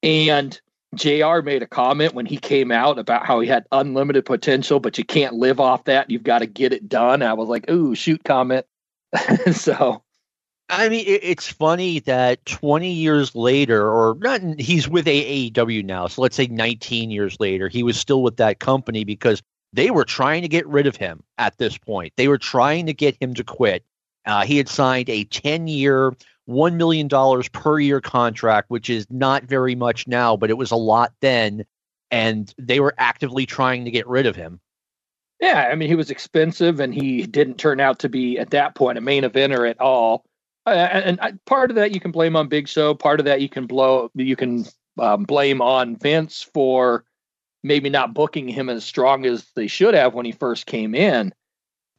And 0.02 0.58
JR 0.94 1.40
made 1.40 1.62
a 1.62 1.66
comment 1.66 2.14
when 2.14 2.26
he 2.26 2.36
came 2.36 2.70
out 2.70 2.98
about 2.98 3.26
how 3.26 3.40
he 3.40 3.48
had 3.48 3.66
unlimited 3.72 4.24
potential, 4.24 4.80
but 4.80 4.98
you 4.98 5.04
can't 5.04 5.34
live 5.34 5.60
off 5.60 5.84
that. 5.84 6.10
You've 6.10 6.22
got 6.22 6.40
to 6.40 6.46
get 6.46 6.72
it 6.72 6.88
done. 6.88 7.22
I 7.22 7.34
was 7.34 7.48
like, 7.48 7.70
ooh, 7.70 7.94
shoot 7.94 8.22
comment. 8.24 8.66
so 9.52 10.02
I 10.72 10.88
mean, 10.88 11.04
it's 11.06 11.48
funny 11.48 11.98
that 12.00 12.46
20 12.46 12.90
years 12.90 13.34
later, 13.34 13.86
or 13.90 14.16
not, 14.20 14.40
he's 14.58 14.88
with 14.88 15.04
AEW 15.04 15.84
now. 15.84 16.06
So 16.06 16.22
let's 16.22 16.34
say 16.34 16.46
19 16.46 17.10
years 17.10 17.38
later, 17.38 17.68
he 17.68 17.82
was 17.82 17.98
still 17.98 18.22
with 18.22 18.38
that 18.38 18.58
company 18.58 19.04
because 19.04 19.42
they 19.72 19.90
were 19.90 20.04
trying 20.04 20.42
to 20.42 20.48
get 20.48 20.66
rid 20.66 20.86
of 20.86 20.96
him 20.96 21.22
at 21.38 21.56
this 21.58 21.78
point. 21.78 22.12
They 22.16 22.28
were 22.28 22.38
trying 22.38 22.86
to 22.86 22.94
get 22.94 23.16
him 23.20 23.34
to 23.34 23.44
quit. 23.44 23.84
Uh, 24.26 24.44
he 24.44 24.56
had 24.56 24.68
signed 24.68 25.08
a 25.08 25.24
10 25.24 25.66
year, 25.66 26.14
$1 26.48 26.74
million 26.74 27.08
per 27.52 27.78
year 27.78 28.00
contract, 28.00 28.70
which 28.70 28.90
is 28.90 29.06
not 29.10 29.44
very 29.44 29.74
much 29.74 30.06
now, 30.06 30.36
but 30.36 30.50
it 30.50 30.58
was 30.58 30.70
a 30.70 30.76
lot 30.76 31.12
then. 31.20 31.64
And 32.10 32.52
they 32.58 32.80
were 32.80 32.94
actively 32.98 33.46
trying 33.46 33.84
to 33.84 33.90
get 33.90 34.06
rid 34.06 34.26
of 34.26 34.36
him. 34.36 34.60
yeah, 35.40 35.68
I 35.72 35.74
mean, 35.74 35.88
he 35.88 35.94
was 35.94 36.10
expensive 36.10 36.78
and 36.78 36.94
he 36.94 37.26
didn't 37.26 37.58
turn 37.58 37.80
out 37.80 37.98
to 38.00 38.08
be 38.08 38.38
at 38.38 38.50
that 38.50 38.74
point 38.74 38.98
a 38.98 39.00
main 39.00 39.24
eventer 39.24 39.68
at 39.68 39.80
all. 39.80 40.24
Uh, 40.66 40.70
and, 40.70 41.18
and 41.20 41.44
part 41.46 41.70
of 41.70 41.76
that 41.76 41.92
you 41.92 41.98
can 41.98 42.12
blame 42.12 42.36
on 42.36 42.48
Big 42.48 42.68
Show. 42.68 42.94
Part 42.94 43.18
of 43.18 43.26
that 43.26 43.40
you 43.40 43.48
can 43.48 43.66
blow 43.66 44.10
you 44.14 44.36
can 44.36 44.64
um, 45.00 45.24
blame 45.24 45.60
on 45.60 45.96
Vince 45.96 46.48
for 46.54 47.04
maybe 47.62 47.90
not 47.90 48.14
booking 48.14 48.48
him 48.48 48.68
as 48.68 48.84
strong 48.84 49.24
as 49.24 49.46
they 49.54 49.66
should 49.66 49.94
have 49.94 50.14
when 50.14 50.26
he 50.26 50.32
first 50.32 50.66
came 50.66 50.94
in. 50.94 51.32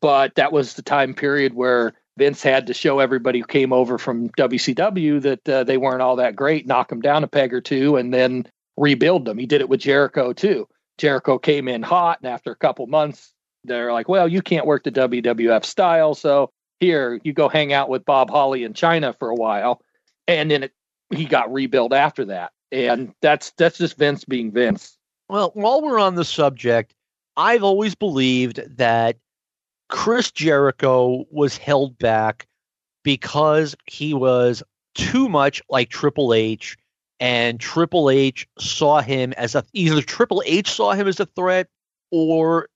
But 0.01 0.35
that 0.35 0.51
was 0.51 0.73
the 0.73 0.81
time 0.81 1.13
period 1.13 1.53
where 1.53 1.93
Vince 2.17 2.43
had 2.43 2.67
to 2.67 2.73
show 2.73 2.99
everybody 2.99 3.39
who 3.39 3.45
came 3.45 3.73
over 3.73 3.97
from 3.97 4.29
WCW 4.29 5.21
that 5.21 5.49
uh, 5.49 5.63
they 5.63 5.77
weren't 5.77 6.01
all 6.01 6.17
that 6.17 6.35
great, 6.35 6.67
knock 6.67 6.89
them 6.89 7.01
down 7.01 7.23
a 7.23 7.27
peg 7.27 7.53
or 7.53 7.61
two, 7.61 7.95
and 7.95 8.13
then 8.13 8.45
rebuild 8.77 9.25
them. 9.25 9.37
He 9.37 9.45
did 9.45 9.61
it 9.61 9.69
with 9.69 9.79
Jericho 9.79 10.33
too. 10.33 10.67
Jericho 10.97 11.39
came 11.39 11.67
in 11.67 11.81
hot, 11.81 12.19
and 12.21 12.31
after 12.31 12.51
a 12.51 12.55
couple 12.55 12.85
months, 12.87 13.33
they're 13.63 13.93
like, 13.93 14.07
"Well, 14.07 14.27
you 14.27 14.41
can't 14.41 14.67
work 14.67 14.83
the 14.83 14.91
WWF 14.91 15.65
style, 15.65 16.13
so 16.13 16.51
here 16.79 17.19
you 17.23 17.33
go 17.33 17.49
hang 17.49 17.73
out 17.73 17.89
with 17.89 18.05
Bob 18.05 18.29
Holly 18.29 18.63
in 18.63 18.73
China 18.73 19.13
for 19.13 19.29
a 19.29 19.35
while." 19.35 19.81
And 20.27 20.51
then 20.51 20.63
it, 20.63 20.73
he 21.09 21.25
got 21.25 21.51
rebuilt 21.51 21.93
after 21.93 22.25
that, 22.25 22.51
and 22.71 23.13
that's 23.21 23.51
that's 23.51 23.79
just 23.79 23.97
Vince 23.97 24.23
being 24.23 24.51
Vince. 24.51 24.97
Well, 25.29 25.51
while 25.53 25.81
we're 25.81 25.99
on 25.99 26.15
the 26.15 26.25
subject, 26.25 26.93
I've 27.35 27.63
always 27.63 27.95
believed 27.95 28.77
that 28.77 29.17
Chris 29.89 30.31
Jericho 30.31 31.25
was 31.31 31.57
held 31.57 31.97
back 31.97 32.47
because 33.03 33.75
he 33.85 34.13
was 34.13 34.63
too 34.95 35.29
much 35.29 35.61
like 35.69 35.89
Triple 35.89 36.33
H, 36.33 36.77
and 37.19 37.59
Triple 37.59 38.09
H 38.09 38.47
saw 38.59 39.01
him 39.01 39.33
as 39.33 39.55
a 39.55 39.63
either 39.73 40.01
Triple 40.01 40.43
H 40.45 40.71
saw 40.71 40.93
him 40.93 41.07
as 41.07 41.19
a 41.19 41.25
threat 41.25 41.67
or 42.11 42.69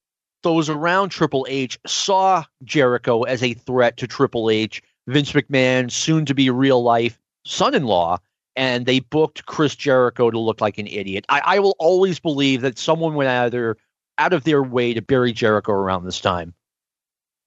those 0.43 0.69
around 0.69 1.09
Triple 1.09 1.45
H 1.49 1.77
saw 1.85 2.43
Jericho 2.63 3.23
as 3.23 3.43
a 3.43 3.53
threat 3.53 3.97
to 3.97 4.07
Triple 4.07 4.49
H, 4.49 4.81
Vince 5.07 5.33
McMahon, 5.33 5.91
soon 5.91 6.25
to 6.25 6.33
be 6.33 6.49
real 6.49 6.81
life 6.81 7.19
son 7.45 7.73
in 7.73 7.85
law 7.85 8.19
and 8.57 8.87
they 8.87 8.99
booked 8.99 9.45
Chris 9.45 9.75
Jericho 9.75 10.31
to 10.31 10.39
look 10.39 10.59
like 10.59 10.79
an 10.79 10.87
idiot. 10.87 11.25
I, 11.29 11.41
I 11.45 11.59
will 11.59 11.75
always 11.77 12.19
believe 12.19 12.61
that 12.61 12.79
someone 12.79 13.13
went 13.13 13.29
out 13.29 13.45
of 13.45 13.51
their 13.51 13.77
out 14.17 14.33
of 14.33 14.43
their 14.43 14.63
way 14.63 14.95
to 14.95 15.01
bury 15.01 15.31
Jericho 15.31 15.71
around 15.71 16.03
this 16.03 16.19
time. 16.19 16.55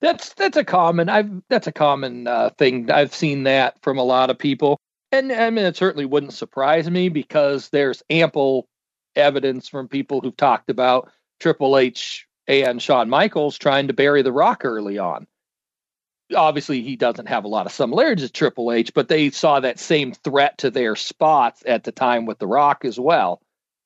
That's 0.00 0.32
that's 0.34 0.56
a 0.56 0.64
common 0.64 1.10
I've 1.10 1.42
that's 1.50 1.66
a 1.66 1.72
common 1.72 2.26
uh, 2.26 2.50
thing. 2.56 2.90
I've 2.90 3.14
seen 3.14 3.42
that 3.42 3.74
from 3.82 3.98
a 3.98 4.04
lot 4.04 4.30
of 4.30 4.38
people. 4.38 4.78
And 5.12 5.32
I 5.32 5.50
mean, 5.50 5.66
it 5.66 5.76
certainly 5.76 6.06
wouldn't 6.06 6.32
surprise 6.32 6.88
me 6.88 7.08
because 7.08 7.68
there's 7.70 8.02
ample 8.08 8.68
evidence 9.16 9.68
from 9.68 9.88
people 9.88 10.20
who've 10.20 10.36
talked 10.36 10.70
about 10.70 11.10
Triple 11.40 11.76
H 11.76 12.28
and 12.46 12.80
Shawn 12.80 13.10
Michaels 13.10 13.58
trying 13.58 13.88
to 13.88 13.92
bury 13.92 14.22
The 14.22 14.32
Rock 14.32 14.64
early 14.64 14.98
on. 14.98 15.26
Obviously, 16.34 16.82
he 16.82 16.96
doesn't 16.96 17.28
have 17.28 17.44
a 17.44 17.48
lot 17.48 17.66
of 17.66 17.72
similarities 17.72 18.26
to 18.26 18.32
Triple 18.32 18.72
H, 18.72 18.94
but 18.94 19.08
they 19.08 19.30
saw 19.30 19.60
that 19.60 19.78
same 19.78 20.12
threat 20.12 20.58
to 20.58 20.70
their 20.70 20.96
spots 20.96 21.62
at 21.66 21.84
the 21.84 21.92
time 21.92 22.26
with 22.26 22.38
The 22.38 22.46
Rock 22.46 22.84
as 22.84 22.98
well. 22.98 23.40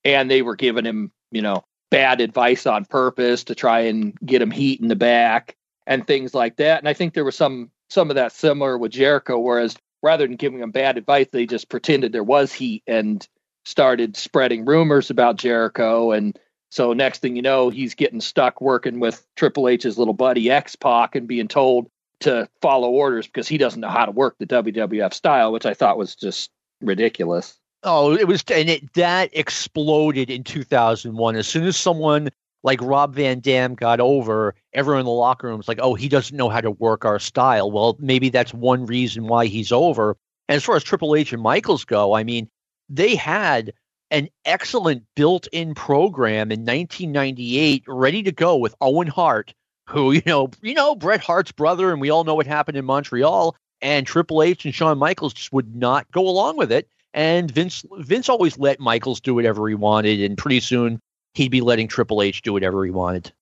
And 0.04 0.30
they 0.30 0.42
were 0.42 0.56
giving 0.56 0.84
him, 0.84 1.12
you 1.30 1.42
know, 1.42 1.64
bad 1.90 2.20
advice 2.20 2.66
on 2.66 2.84
purpose 2.84 3.44
to 3.44 3.54
try 3.54 3.80
and 3.80 4.18
get 4.24 4.42
him 4.42 4.50
heat 4.50 4.80
in 4.80 4.88
the 4.88 4.96
back 4.96 5.56
and 5.86 6.06
things 6.06 6.34
like 6.34 6.56
that. 6.56 6.80
And 6.80 6.88
I 6.88 6.92
think 6.92 7.14
there 7.14 7.24
was 7.24 7.36
some 7.36 7.70
some 7.88 8.10
of 8.10 8.16
that 8.16 8.32
similar 8.32 8.76
with 8.76 8.92
Jericho, 8.92 9.38
whereas 9.38 9.76
rather 10.02 10.26
than 10.26 10.36
giving 10.36 10.60
him 10.60 10.70
bad 10.70 10.98
advice, 10.98 11.28
they 11.30 11.46
just 11.46 11.68
pretended 11.68 12.12
there 12.12 12.24
was 12.24 12.52
heat 12.52 12.82
and 12.86 13.26
started 13.64 14.16
spreading 14.16 14.64
rumors 14.64 15.10
about 15.10 15.36
Jericho. 15.36 16.10
And 16.12 16.38
so 16.70 16.92
next 16.92 17.20
thing 17.20 17.36
you 17.36 17.42
know, 17.42 17.70
he's 17.70 17.94
getting 17.94 18.20
stuck 18.20 18.60
working 18.60 19.00
with 19.00 19.24
Triple 19.36 19.68
H's 19.68 19.96
little 19.96 20.14
buddy 20.14 20.50
X 20.50 20.76
Pac 20.76 21.14
and 21.14 21.28
being 21.28 21.48
told 21.48 21.88
to 22.20 22.48
follow 22.60 22.90
orders 22.90 23.26
because 23.26 23.48
he 23.48 23.58
doesn't 23.58 23.80
know 23.80 23.88
how 23.88 24.06
to 24.06 24.12
work 24.12 24.36
the 24.38 24.46
WWF 24.46 25.12
style, 25.12 25.52
which 25.52 25.66
I 25.66 25.74
thought 25.74 25.98
was 25.98 26.14
just 26.14 26.50
ridiculous. 26.80 27.58
Oh, 27.82 28.14
it 28.14 28.26
was, 28.26 28.42
and 28.50 28.70
it 28.70 28.94
that 28.94 29.30
exploded 29.32 30.30
in 30.30 30.42
2001. 30.42 31.36
As 31.36 31.46
soon 31.46 31.64
as 31.64 31.76
someone 31.76 32.30
like 32.62 32.80
Rob 32.80 33.14
Van 33.14 33.40
Dam 33.40 33.74
got 33.74 34.00
over, 34.00 34.54
everyone 34.72 35.00
in 35.00 35.06
the 35.06 35.12
locker 35.12 35.48
room 35.48 35.58
was 35.58 35.68
like, 35.68 35.80
"Oh, 35.82 35.94
he 35.94 36.08
doesn't 36.08 36.36
know 36.36 36.48
how 36.48 36.62
to 36.62 36.70
work 36.70 37.04
our 37.04 37.18
style." 37.18 37.70
Well, 37.70 37.96
maybe 38.00 38.30
that's 38.30 38.54
one 38.54 38.86
reason 38.86 39.26
why 39.26 39.46
he's 39.46 39.70
over. 39.70 40.16
And 40.48 40.56
as 40.56 40.64
far 40.64 40.76
as 40.76 40.82
Triple 40.82 41.14
H 41.14 41.32
and 41.32 41.42
Michaels 41.42 41.84
go, 41.84 42.14
I 42.14 42.24
mean, 42.24 42.48
they 42.88 43.14
had 43.14 43.72
an 44.10 44.28
excellent 44.44 45.02
built-in 45.16 45.74
program 45.74 46.52
in 46.52 46.60
1998 46.60 47.84
ready 47.86 48.22
to 48.22 48.32
go 48.32 48.56
with 48.56 48.74
Owen 48.80 49.08
Hart, 49.08 49.52
who 49.88 50.12
you 50.12 50.22
know, 50.26 50.50
you 50.62 50.74
know, 50.74 50.94
Bret 50.94 51.20
Hart's 51.20 51.52
brother, 51.52 51.92
and 51.92 52.00
we 52.00 52.10
all 52.10 52.24
know 52.24 52.34
what 52.34 52.46
happened 52.46 52.76
in 52.76 52.84
Montreal. 52.84 53.56
And 53.82 54.06
Triple 54.06 54.42
H 54.42 54.64
and 54.64 54.74
Shawn 54.74 54.98
Michaels 54.98 55.34
just 55.34 55.52
would 55.52 55.76
not 55.76 56.10
go 56.10 56.26
along 56.26 56.56
with 56.56 56.72
it. 56.72 56.88
And 57.12 57.50
Vince 57.50 57.84
Vince 57.98 58.28
always 58.28 58.58
let 58.58 58.80
Michaels 58.80 59.20
do 59.20 59.34
whatever 59.34 59.68
he 59.68 59.74
wanted, 59.74 60.20
and 60.20 60.38
pretty 60.38 60.60
soon 60.60 61.00
he'd 61.34 61.50
be 61.50 61.60
letting 61.60 61.88
Triple 61.88 62.22
H 62.22 62.42
do 62.42 62.52
whatever 62.52 62.84
he 62.84 62.90
wanted. 62.90 63.32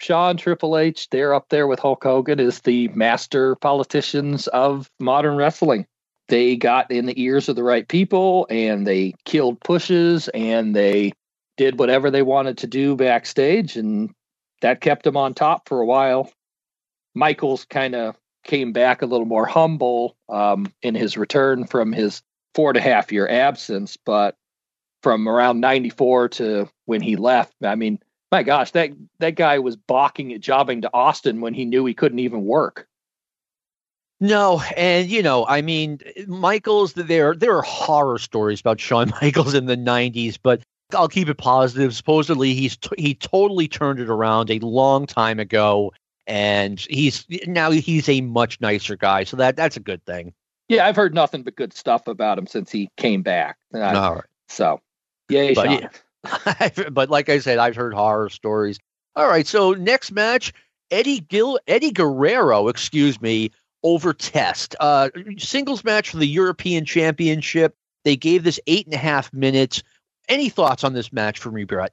Shawn 0.00 0.36
Triple 0.36 0.78
H, 0.78 1.10
they're 1.10 1.34
up 1.34 1.48
there 1.48 1.66
with 1.66 1.80
Hulk 1.80 2.04
Hogan 2.04 2.38
as 2.38 2.60
the 2.60 2.88
master 2.88 3.56
politicians 3.56 4.46
of 4.48 4.90
modern 5.00 5.36
wrestling. 5.36 5.86
They 6.28 6.56
got 6.56 6.90
in 6.90 7.06
the 7.06 7.20
ears 7.20 7.48
of 7.48 7.56
the 7.56 7.64
right 7.64 7.88
people 7.88 8.46
and 8.48 8.86
they 8.86 9.14
killed 9.24 9.60
pushes 9.60 10.28
and 10.28 10.76
they 10.76 11.14
did 11.56 11.78
whatever 11.78 12.10
they 12.10 12.22
wanted 12.22 12.58
to 12.58 12.66
do 12.66 12.94
backstage 12.94 13.76
and 13.76 14.14
that 14.60 14.80
kept 14.80 15.06
him 15.06 15.16
on 15.16 15.34
top 15.34 15.68
for 15.68 15.80
a 15.80 15.86
while. 15.86 16.30
Michaels 17.14 17.64
kind 17.64 17.94
of 17.94 18.16
came 18.44 18.72
back 18.72 19.02
a 19.02 19.06
little 19.06 19.26
more 19.26 19.46
humble 19.46 20.16
um, 20.28 20.72
in 20.82 20.94
his 20.94 21.16
return 21.16 21.66
from 21.66 21.92
his 21.92 22.22
four 22.54 22.70
and 22.70 22.76
a 22.76 22.80
half 22.80 23.12
year 23.12 23.28
absence, 23.28 23.96
but 23.96 24.36
from 25.02 25.28
around 25.28 25.60
94 25.60 26.28
to 26.28 26.68
when 26.86 27.00
he 27.00 27.16
left, 27.16 27.54
I 27.62 27.74
mean, 27.74 28.00
my 28.30 28.42
gosh, 28.42 28.72
that 28.72 28.90
that 29.20 29.36
guy 29.36 29.58
was 29.58 29.76
balking 29.76 30.32
at 30.32 30.40
jobbing 30.40 30.82
to 30.82 30.90
Austin 30.92 31.40
when 31.40 31.54
he 31.54 31.64
knew 31.64 31.86
he 31.86 31.94
couldn't 31.94 32.18
even 32.18 32.44
work. 32.44 32.86
No, 34.20 34.60
and 34.76 35.08
you 35.08 35.22
know, 35.22 35.46
I 35.46 35.62
mean, 35.62 36.00
Michaels. 36.26 36.92
There, 36.94 37.34
there 37.34 37.56
are 37.56 37.62
horror 37.62 38.18
stories 38.18 38.60
about 38.60 38.80
Shawn 38.80 39.12
Michaels 39.22 39.54
in 39.54 39.66
the 39.66 39.76
'90s, 39.76 40.38
but 40.42 40.60
I'll 40.94 41.08
keep 41.08 41.28
it 41.28 41.36
positive. 41.36 41.94
Supposedly, 41.94 42.54
he's 42.54 42.76
t- 42.76 42.90
he 42.96 43.14
totally 43.14 43.68
turned 43.68 44.00
it 44.00 44.08
around 44.08 44.50
a 44.50 44.58
long 44.60 45.06
time 45.06 45.38
ago, 45.38 45.92
and 46.26 46.80
he's 46.88 47.26
now 47.46 47.70
he's 47.70 48.08
a 48.08 48.20
much 48.22 48.60
nicer 48.60 48.96
guy. 48.96 49.24
So 49.24 49.36
that 49.36 49.56
that's 49.56 49.76
a 49.76 49.80
good 49.80 50.04
thing. 50.04 50.32
Yeah, 50.68 50.86
I've 50.86 50.96
heard 50.96 51.14
nothing 51.14 51.42
but 51.42 51.56
good 51.56 51.72
stuff 51.72 52.06
about 52.08 52.38
him 52.38 52.46
since 52.46 52.70
he 52.70 52.90
came 52.96 53.22
back. 53.22 53.56
Uh, 53.74 53.80
All 53.80 54.14
right. 54.16 54.24
So, 54.48 54.80
yay, 55.30 55.54
But, 55.54 55.64
Shawn. 55.64 55.90
yeah. 56.24 56.88
but 56.90 57.08
like 57.08 57.28
I 57.30 57.38
said, 57.38 57.58
I've 57.58 57.76
heard 57.76 57.94
horror 57.94 58.28
stories. 58.28 58.78
All 59.16 59.28
right, 59.28 59.46
so 59.46 59.72
next 59.72 60.12
match, 60.12 60.52
Eddie 60.90 61.20
Gil 61.20 61.58
Eddie 61.66 61.90
Guerrero, 61.90 62.68
excuse 62.68 63.20
me, 63.20 63.50
over 63.82 64.12
Test. 64.12 64.76
Uh, 64.78 65.10
singles 65.38 65.84
match 65.84 66.10
for 66.10 66.18
the 66.18 66.26
European 66.26 66.84
Championship. 66.84 67.74
They 68.04 68.16
gave 68.16 68.44
this 68.44 68.60
eight 68.66 68.86
and 68.86 68.94
a 68.94 68.98
half 68.98 69.32
minutes. 69.32 69.82
Any 70.28 70.48
thoughts 70.48 70.84
on 70.84 70.92
this 70.92 71.12
match 71.12 71.38
from 71.38 71.56
you, 71.56 71.66
Brent? 71.66 71.92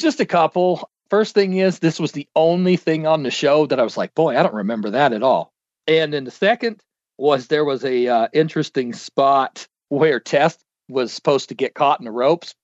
Just 0.00 0.20
a 0.20 0.26
couple. 0.26 0.90
First 1.10 1.34
thing 1.34 1.54
is, 1.56 1.78
this 1.78 1.98
was 1.98 2.12
the 2.12 2.28
only 2.36 2.76
thing 2.76 3.06
on 3.06 3.22
the 3.22 3.30
show 3.30 3.66
that 3.66 3.80
I 3.80 3.82
was 3.82 3.96
like, 3.96 4.14
boy, 4.14 4.36
I 4.36 4.42
don't 4.42 4.54
remember 4.54 4.90
that 4.90 5.12
at 5.12 5.22
all. 5.22 5.52
And 5.86 6.12
then 6.12 6.24
the 6.24 6.30
second 6.30 6.82
was 7.16 7.46
there 7.46 7.64
was 7.64 7.84
a 7.84 8.06
uh, 8.06 8.28
interesting 8.32 8.92
spot 8.92 9.66
where 9.88 10.20
Test 10.20 10.62
was 10.88 11.12
supposed 11.12 11.48
to 11.48 11.54
get 11.54 11.74
caught 11.74 11.98
in 11.98 12.04
the 12.04 12.10
ropes, 12.10 12.54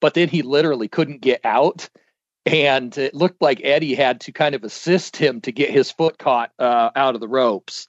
but 0.00 0.14
then 0.14 0.28
he 0.28 0.42
literally 0.42 0.88
couldn't 0.88 1.20
get 1.20 1.40
out. 1.44 1.88
And 2.46 2.96
it 2.98 3.14
looked 3.14 3.40
like 3.40 3.60
Eddie 3.64 3.94
had 3.94 4.20
to 4.22 4.32
kind 4.32 4.54
of 4.54 4.64
assist 4.64 5.16
him 5.16 5.40
to 5.42 5.52
get 5.52 5.70
his 5.70 5.90
foot 5.90 6.18
caught 6.18 6.52
uh, 6.58 6.90
out 6.94 7.14
of 7.14 7.22
the 7.22 7.28
ropes. 7.28 7.88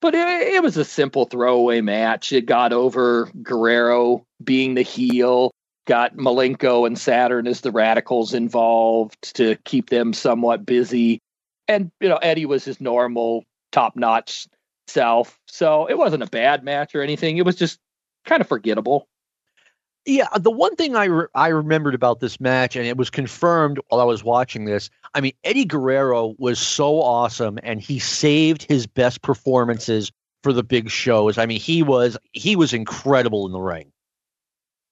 But 0.00 0.14
it, 0.14 0.26
it 0.54 0.62
was 0.62 0.76
a 0.76 0.84
simple 0.84 1.24
throwaway 1.24 1.80
match. 1.80 2.32
It 2.32 2.46
got 2.46 2.72
over 2.72 3.30
Guerrero 3.42 4.26
being 4.42 4.74
the 4.74 4.82
heel, 4.82 5.52
got 5.86 6.16
Malenko 6.16 6.86
and 6.86 6.98
Saturn 6.98 7.46
as 7.46 7.62
the 7.62 7.72
radicals 7.72 8.34
involved 8.34 9.34
to 9.36 9.56
keep 9.64 9.90
them 9.90 10.12
somewhat 10.12 10.66
busy. 10.66 11.20
And, 11.68 11.90
you 12.00 12.08
know, 12.08 12.18
Eddie 12.18 12.46
was 12.46 12.64
his 12.64 12.80
normal, 12.80 13.44
top 13.72 13.96
notch 13.96 14.46
self. 14.86 15.38
So 15.46 15.86
it 15.86 15.98
wasn't 15.98 16.22
a 16.22 16.28
bad 16.28 16.62
match 16.62 16.94
or 16.94 17.02
anything. 17.02 17.38
It 17.38 17.46
was 17.46 17.56
just 17.56 17.78
kind 18.24 18.40
of 18.40 18.48
forgettable. 18.48 19.08
Yeah, 20.04 20.28
the 20.38 20.52
one 20.52 20.76
thing 20.76 20.94
I 20.94 21.06
re- 21.06 21.26
I 21.34 21.48
remembered 21.48 21.94
about 21.94 22.20
this 22.20 22.40
match, 22.40 22.76
and 22.76 22.86
it 22.86 22.96
was 22.96 23.10
confirmed 23.10 23.80
while 23.88 24.00
I 24.00 24.04
was 24.04 24.22
watching 24.22 24.64
this. 24.64 24.88
I 25.14 25.20
mean, 25.20 25.32
Eddie 25.42 25.64
Guerrero 25.64 26.36
was 26.38 26.60
so 26.60 27.02
awesome, 27.02 27.58
and 27.64 27.80
he 27.80 27.98
saved 27.98 28.62
his 28.68 28.86
best 28.86 29.22
performances 29.22 30.12
for 30.44 30.52
the 30.52 30.62
big 30.62 30.90
shows. 30.90 31.38
I 31.38 31.46
mean, 31.46 31.58
he 31.58 31.82
was 31.82 32.16
he 32.32 32.54
was 32.54 32.72
incredible 32.72 33.46
in 33.46 33.52
the 33.52 33.58
ring. 33.58 33.90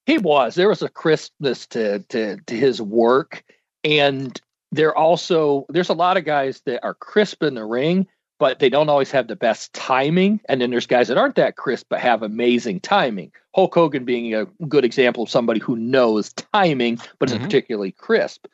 He 0.07 0.18
was. 0.18 0.55
There 0.55 0.68
was 0.68 0.82
a 0.82 0.88
crispness 0.88 1.66
to 1.68 2.00
to, 2.11 2.36
to 2.46 2.57
his 2.57 2.80
work, 2.80 3.42
and 3.82 4.38
there 4.72 4.96
also 4.96 5.66
there's 5.68 5.88
a 5.88 5.94
lot 5.94 6.16
of 6.16 6.24
guys 6.24 6.61
that 6.66 6.84
are 6.84 6.94
crisp 6.94 7.42
in 7.42 7.55
the 7.55 7.64
ring, 7.64 8.07
but 8.38 8.59
they 8.59 8.68
don't 8.68 8.88
always 8.88 9.11
have 9.12 9.28
the 9.28 9.36
best 9.36 9.72
timing. 9.72 10.40
And 10.48 10.61
then 10.61 10.70
there's 10.70 10.86
guys 10.86 11.09
that 11.09 11.16
aren't 11.18 11.36
that 11.36 11.57
crisp 11.57 11.86
but 11.88 12.00
have 12.00 12.22
amazing 12.22 12.80
timing. 12.80 13.32
Hulk 13.55 13.74
Hogan 13.74 14.05
being 14.05 14.34
a 14.34 14.46
good 14.68 14.84
example 14.84 15.22
of 15.22 15.30
somebody 15.30 15.61
who 15.61 15.76
knows 15.76 16.32
timing 16.32 16.98
but 17.18 17.28
isn't 17.28 17.40
Mhm. 17.40 17.44
particularly 17.44 17.92
crisp. 17.92 18.46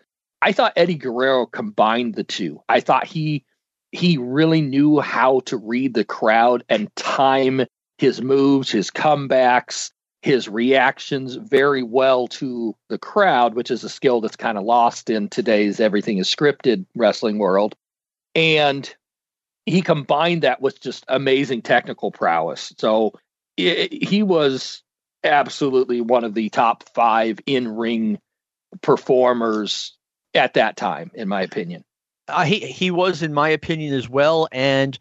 I 0.43 0.53
thought 0.53 0.75
Eddie 0.77 0.95
Guerrero 0.95 1.47
combined 1.47 2.15
the 2.15 2.25
two. 2.25 2.63
I 2.69 2.81
thought 2.81 3.07
he 3.07 3.45
he 3.93 4.19
really 4.19 4.61
knew 4.61 5.01
how 5.01 5.41
to 5.41 5.57
read 5.57 5.95
the 5.95 6.05
crowd 6.05 6.63
and 6.69 6.95
time 6.95 7.63
his 7.99 8.23
moves, 8.23 8.71
his 8.71 8.89
comebacks, 8.91 9.91
his 10.23 10.49
reactions 10.49 11.35
very 11.35 11.83
well 11.83 12.29
to 12.29 12.75
the 12.89 12.99
crowd, 12.99 13.55
which 13.55 13.71
is 13.71 13.85
a 13.85 13.89
skill 13.89 14.21
that's 14.21 14.37
kind 14.37 14.59
of 14.59 14.65
lost 14.65 15.09
in 15.09 15.29
today's 15.29 15.81
everything 15.81 16.19
is 16.19 16.29
scripted 16.29 16.85
wrestling 16.95 17.39
world. 17.39 17.75
And 18.35 18.93
he 19.67 19.83
combined 19.83 20.43
that 20.43 20.61
with 20.61 20.81
just 20.81 21.05
amazing 21.09 21.63
technical 21.63 22.11
prowess. 22.11 22.73
So 22.79 23.13
i 23.59 23.89
he 23.91 24.23
was 24.23 24.83
absolutely 25.25 26.01
one 26.01 26.25
of 26.25 26.35
the 26.35 26.49
top 26.51 26.85
five 26.95 27.39
in 27.47 27.69
ring 27.69 28.19
performers 28.83 29.97
at 30.35 30.55
that 30.55 30.77
time, 30.77 31.11
in 31.15 31.29
my 31.29 31.43
opinion. 31.43 31.85
Uh, 32.29 32.45
he 32.45 32.61
he 32.61 32.91
was, 32.91 33.23
in 33.23 33.35
my 33.35 33.49
opinion, 33.49 33.95
as 33.95 34.09
well. 34.09 34.49
And 34.53 34.99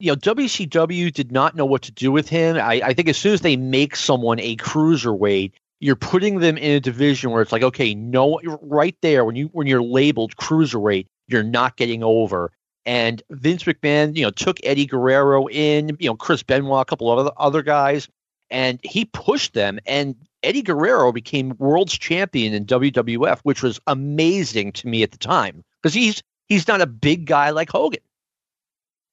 you 0.00 0.10
know, 0.10 0.16
WCW 0.16 1.12
did 1.12 1.30
not 1.30 1.54
know 1.54 1.66
what 1.66 1.82
to 1.82 1.92
do 1.92 2.10
with 2.10 2.28
him. 2.28 2.56
I, 2.56 2.80
I 2.82 2.94
think 2.94 3.08
as 3.08 3.18
soon 3.18 3.34
as 3.34 3.42
they 3.42 3.56
make 3.56 3.94
someone 3.94 4.40
a 4.40 4.56
cruiserweight, 4.56 5.52
you're 5.78 5.96
putting 5.96 6.40
them 6.40 6.56
in 6.56 6.72
a 6.72 6.80
division 6.80 7.30
where 7.30 7.42
it's 7.42 7.52
like, 7.52 7.62
okay, 7.62 7.94
no, 7.94 8.40
right 8.62 8.96
there 9.02 9.24
when 9.24 9.36
you 9.36 9.46
when 9.52 9.66
you're 9.66 9.82
labeled 9.82 10.36
cruiserweight, 10.36 11.06
you're 11.28 11.42
not 11.42 11.76
getting 11.76 12.02
over. 12.02 12.50
And 12.86 13.22
Vince 13.30 13.64
McMahon, 13.64 14.16
you 14.16 14.22
know, 14.22 14.30
took 14.30 14.58
Eddie 14.64 14.86
Guerrero 14.86 15.48
in, 15.48 15.96
you 16.00 16.08
know, 16.08 16.16
Chris 16.16 16.42
Benoit, 16.42 16.82
a 16.82 16.84
couple 16.86 17.12
of 17.12 17.18
other 17.18 17.32
other 17.36 17.62
guys, 17.62 18.08
and 18.50 18.80
he 18.82 19.04
pushed 19.04 19.52
them. 19.52 19.78
And 19.86 20.16
Eddie 20.42 20.62
Guerrero 20.62 21.12
became 21.12 21.54
world's 21.58 21.96
champion 21.96 22.54
in 22.54 22.64
WWF, 22.64 23.40
which 23.42 23.62
was 23.62 23.78
amazing 23.86 24.72
to 24.72 24.88
me 24.88 25.02
at 25.02 25.10
the 25.10 25.18
time 25.18 25.62
because 25.82 25.94
he's 25.94 26.22
he's 26.48 26.66
not 26.66 26.80
a 26.80 26.86
big 26.86 27.26
guy 27.26 27.50
like 27.50 27.70
Hogan. 27.70 28.00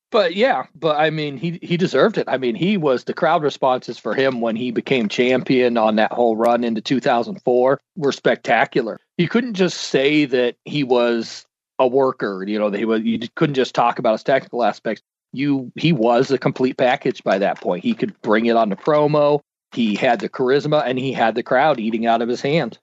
But 0.10 0.36
yeah, 0.36 0.68
but 0.74 0.96
I 0.98 1.10
mean, 1.10 1.38
he 1.38 1.60
he 1.62 1.76
deserved 1.76 2.18
it. 2.18 2.30
I 2.30 2.38
mean, 2.38 2.56
he 2.56 2.78
was 2.78 3.04
the 3.04 3.14
crowd 3.14 3.44
responses 3.44 3.98
for 3.98 4.14
him 4.14 4.40
when 4.40 4.56
he 4.56 4.72
became 4.72 5.10
champion 5.10 5.78
on 5.78 5.98
that 5.98 6.14
whole 6.14 6.38
run 6.38 6.64
into 6.64 6.82
2004 6.82 7.80
were 7.98 8.12
spectacular. 8.14 9.00
You 9.18 9.28
couldn't 9.28 9.56
just 9.56 9.78
say 9.78 10.24
that 10.26 10.56
he 10.64 10.84
was 10.84 11.46
a 11.78 11.88
worker. 11.88 12.46
You 12.48 12.58
know, 12.58 12.70
that 12.70 12.78
he 12.78 12.86
was. 12.86 13.02
You 13.02 13.20
couldn't 13.36 13.56
just 13.56 13.76
talk 13.76 14.00
about 14.00 14.14
his 14.14 14.24
technical 14.24 14.64
aspects. 14.64 15.04
You 15.34 15.72
he 15.76 15.92
was 15.92 16.32
a 16.32 16.38
complete 16.38 16.78
package 16.78 17.22
by 17.24 17.38
that 17.40 17.60
point. 17.60 17.84
He 17.84 17.94
could 17.94 18.20
bring 18.22 18.46
it 18.46 18.56
on 18.56 18.70
the 18.70 18.78
promo. 18.78 19.42
He 19.74 19.96
had 19.96 20.22
the 20.22 20.30
charisma, 20.30 20.84
and 20.86 20.98
he 20.98 21.12
had 21.12 21.36
the 21.36 21.44
crowd 21.44 21.82
eating 21.82 22.06
out 22.06 22.22
of 22.22 22.30
his 22.30 22.40
hand. 22.40 22.80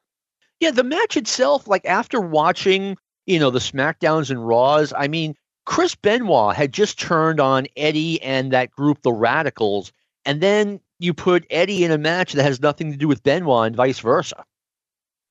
Yeah, 0.61 0.70
the 0.72 0.85
match 0.85 1.16
itself, 1.16 1.66
like 1.66 1.87
after 1.87 2.20
watching, 2.20 2.99
you 3.27 3.39
know, 3.39 3.51
the 3.51 3.59
SmackDowns 3.59 4.31
and 4.31 4.47
Raws, 4.47 4.93
I 4.97 5.09
mean, 5.09 5.35
Chris 5.65 5.95
Benoit 5.95 6.55
had 6.55 6.73
just 6.73 6.99
turned 6.99 7.41
on 7.41 7.67
Eddie 7.77 8.21
and 8.23 8.53
that 8.53 8.71
group, 8.71 9.03
the 9.03 9.12
Radicals, 9.12 9.93
and 10.25 10.41
then 10.41 10.81
you 10.99 11.15
put 11.15 11.47
Eddie 11.51 11.85
in 11.85 11.91
a 11.91 11.99
match 11.99 12.33
that 12.33 12.43
has 12.43 12.61
nothing 12.61 12.93
to 12.93 12.99
do 12.99 13.09
with 13.09 13.23
Benoit 13.23 13.67
and 13.67 13.77
vice 13.77 13.99
versa. 13.99 14.45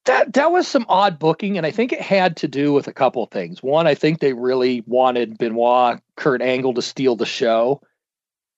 That 0.06 0.34
that 0.34 0.52
was 0.52 0.68
some 0.68 0.86
odd 0.90 1.18
booking, 1.18 1.58
and 1.58 1.66
I 1.66 1.72
think 1.72 1.94
it 1.94 2.02
had 2.02 2.36
to 2.38 2.48
do 2.48 2.74
with 2.74 2.88
a 2.88 2.94
couple 2.94 3.24
of 3.24 3.32
things. 3.32 3.64
One, 3.64 3.88
I 3.88 3.96
think 3.96 4.20
they 4.20 4.34
really 4.34 4.84
wanted 4.86 5.38
Benoit, 5.38 6.02
Kurt 6.18 6.42
Angle 6.42 6.74
to 6.74 6.82
steal 6.82 7.16
the 7.16 7.26
show. 7.26 7.82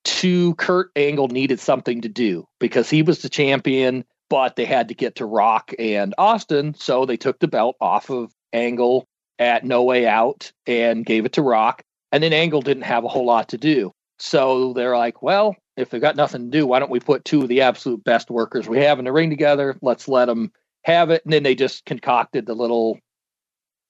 Two, 0.04 0.56
Kurt 0.56 0.92
Angle 0.96 1.28
needed 1.28 1.60
something 1.60 2.02
to 2.02 2.10
do 2.10 2.48
because 2.60 2.90
he 2.90 3.04
was 3.04 3.22
the 3.22 3.30
champion, 3.30 4.06
but 4.30 4.56
they 4.56 4.66
had 4.66 4.88
to 4.88 4.96
get 4.96 5.16
to 5.16 5.26
Rock 5.26 5.72
and 5.78 6.16
Austin, 6.18 6.74
so 6.74 7.06
they 7.06 7.18
took 7.18 7.40
the 7.40 7.48
belt 7.48 7.76
off 7.80 8.10
of 8.10 8.34
Angle 8.52 9.08
at 9.40 9.64
No 9.64 9.84
Way 9.84 10.08
Out 10.08 10.52
and 10.66 11.06
gave 11.06 11.26
it 11.26 11.34
to 11.34 11.42
Rock. 11.42 11.84
And 12.12 12.24
then 12.24 12.34
Angle 12.34 12.62
didn't 12.62 12.84
have 12.84 13.04
a 13.04 13.10
whole 13.10 13.26
lot 13.26 13.50
to 13.50 13.58
do. 13.58 13.92
So 14.20 14.74
they're 14.74 14.98
like, 14.98 15.22
well, 15.22 15.56
if 15.76 15.90
they've 15.90 16.02
got 16.02 16.16
nothing 16.16 16.50
to 16.50 16.58
do, 16.58 16.66
why 16.66 16.80
don't 16.80 16.92
we 16.92 17.00
put 17.00 17.26
two 17.26 17.42
of 17.42 17.50
the 17.50 17.62
absolute 17.62 18.04
best 18.04 18.30
workers 18.30 18.68
we 18.68 18.80
have 18.80 19.00
in 19.00 19.06
the 19.06 19.12
ring 19.12 19.30
together? 19.30 19.78
Let's 19.82 20.08
let 20.08 20.26
them 20.26 20.52
have 20.84 21.10
it. 21.10 21.24
And 21.26 21.34
then 21.34 21.44
they 21.44 21.56
just 21.56 21.86
concocted 21.86 22.46
the 22.46 22.54
little 22.54 23.00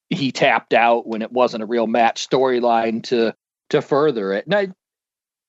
he 0.09 0.31
tapped 0.31 0.73
out 0.73 1.07
when 1.07 1.21
it 1.21 1.31
wasn't 1.31 1.63
a 1.63 1.67
real 1.67 1.87
match 1.87 2.27
storyline 2.27 3.03
to 3.03 3.33
to 3.71 3.81
further 3.81 4.33
it. 4.33 4.45
And 4.45 4.55
I, 4.55 4.67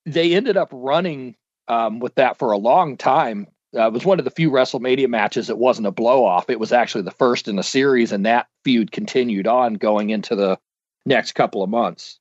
they 0.06 0.34
ended 0.34 0.56
up 0.56 0.70
running 0.72 1.36
um, 1.68 1.98
with 1.98 2.14
that 2.14 2.38
for 2.38 2.52
a 2.52 2.58
long 2.58 2.96
time 2.96 3.46
uh, 3.74 3.86
it 3.86 3.92
was 3.92 4.04
one 4.04 4.18
of 4.18 4.24
the 4.24 4.30
few 4.30 4.50
WrestleMania 4.50 5.08
matches 5.08 5.48
that 5.48 5.56
wasn't 5.56 5.86
a 5.86 5.92
blow 5.92 6.24
off. 6.24 6.50
It 6.50 6.60
was 6.60 6.72
actually 6.72 7.02
the 7.02 7.10
first 7.10 7.48
in 7.48 7.58
a 7.58 7.62
series, 7.62 8.12
and 8.12 8.26
that 8.26 8.48
feud 8.64 8.92
continued 8.92 9.46
on 9.46 9.74
going 9.74 10.10
into 10.10 10.36
the 10.36 10.58
next 11.04 11.32
couple 11.32 11.62
of 11.62 11.70
months. 11.70 12.18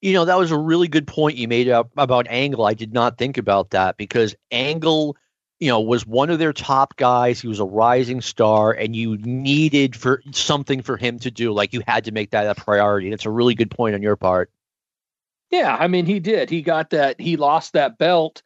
You 0.00 0.12
know, 0.12 0.24
that 0.24 0.38
was 0.38 0.50
a 0.50 0.58
really 0.58 0.88
good 0.88 1.06
point 1.06 1.36
you 1.36 1.48
made 1.48 1.68
up 1.68 1.90
about 1.96 2.26
Angle. 2.28 2.64
I 2.64 2.74
did 2.74 2.92
not 2.92 3.18
think 3.18 3.38
about 3.38 3.70
that 3.70 3.96
because 3.96 4.34
Angle, 4.50 5.16
you 5.58 5.68
know, 5.68 5.80
was 5.80 6.06
one 6.06 6.30
of 6.30 6.38
their 6.38 6.52
top 6.52 6.96
guys. 6.96 7.40
He 7.40 7.48
was 7.48 7.60
a 7.60 7.64
rising 7.64 8.20
star, 8.20 8.72
and 8.72 8.94
you 8.94 9.16
needed 9.18 9.96
for 9.96 10.22
something 10.32 10.82
for 10.82 10.96
him 10.96 11.18
to 11.20 11.30
do. 11.30 11.52
Like 11.52 11.72
you 11.72 11.82
had 11.86 12.04
to 12.04 12.12
make 12.12 12.30
that 12.30 12.46
a 12.46 12.60
priority. 12.60 13.10
That's 13.10 13.26
a 13.26 13.30
really 13.30 13.54
good 13.54 13.70
point 13.70 13.94
on 13.94 14.02
your 14.02 14.16
part. 14.16 14.50
Yeah, 15.50 15.76
I 15.78 15.86
mean, 15.86 16.06
he 16.06 16.20
did. 16.20 16.50
He 16.50 16.62
got 16.62 16.90
that. 16.90 17.20
He 17.20 17.36
lost 17.36 17.74
that 17.74 17.98
belt, 17.98 18.42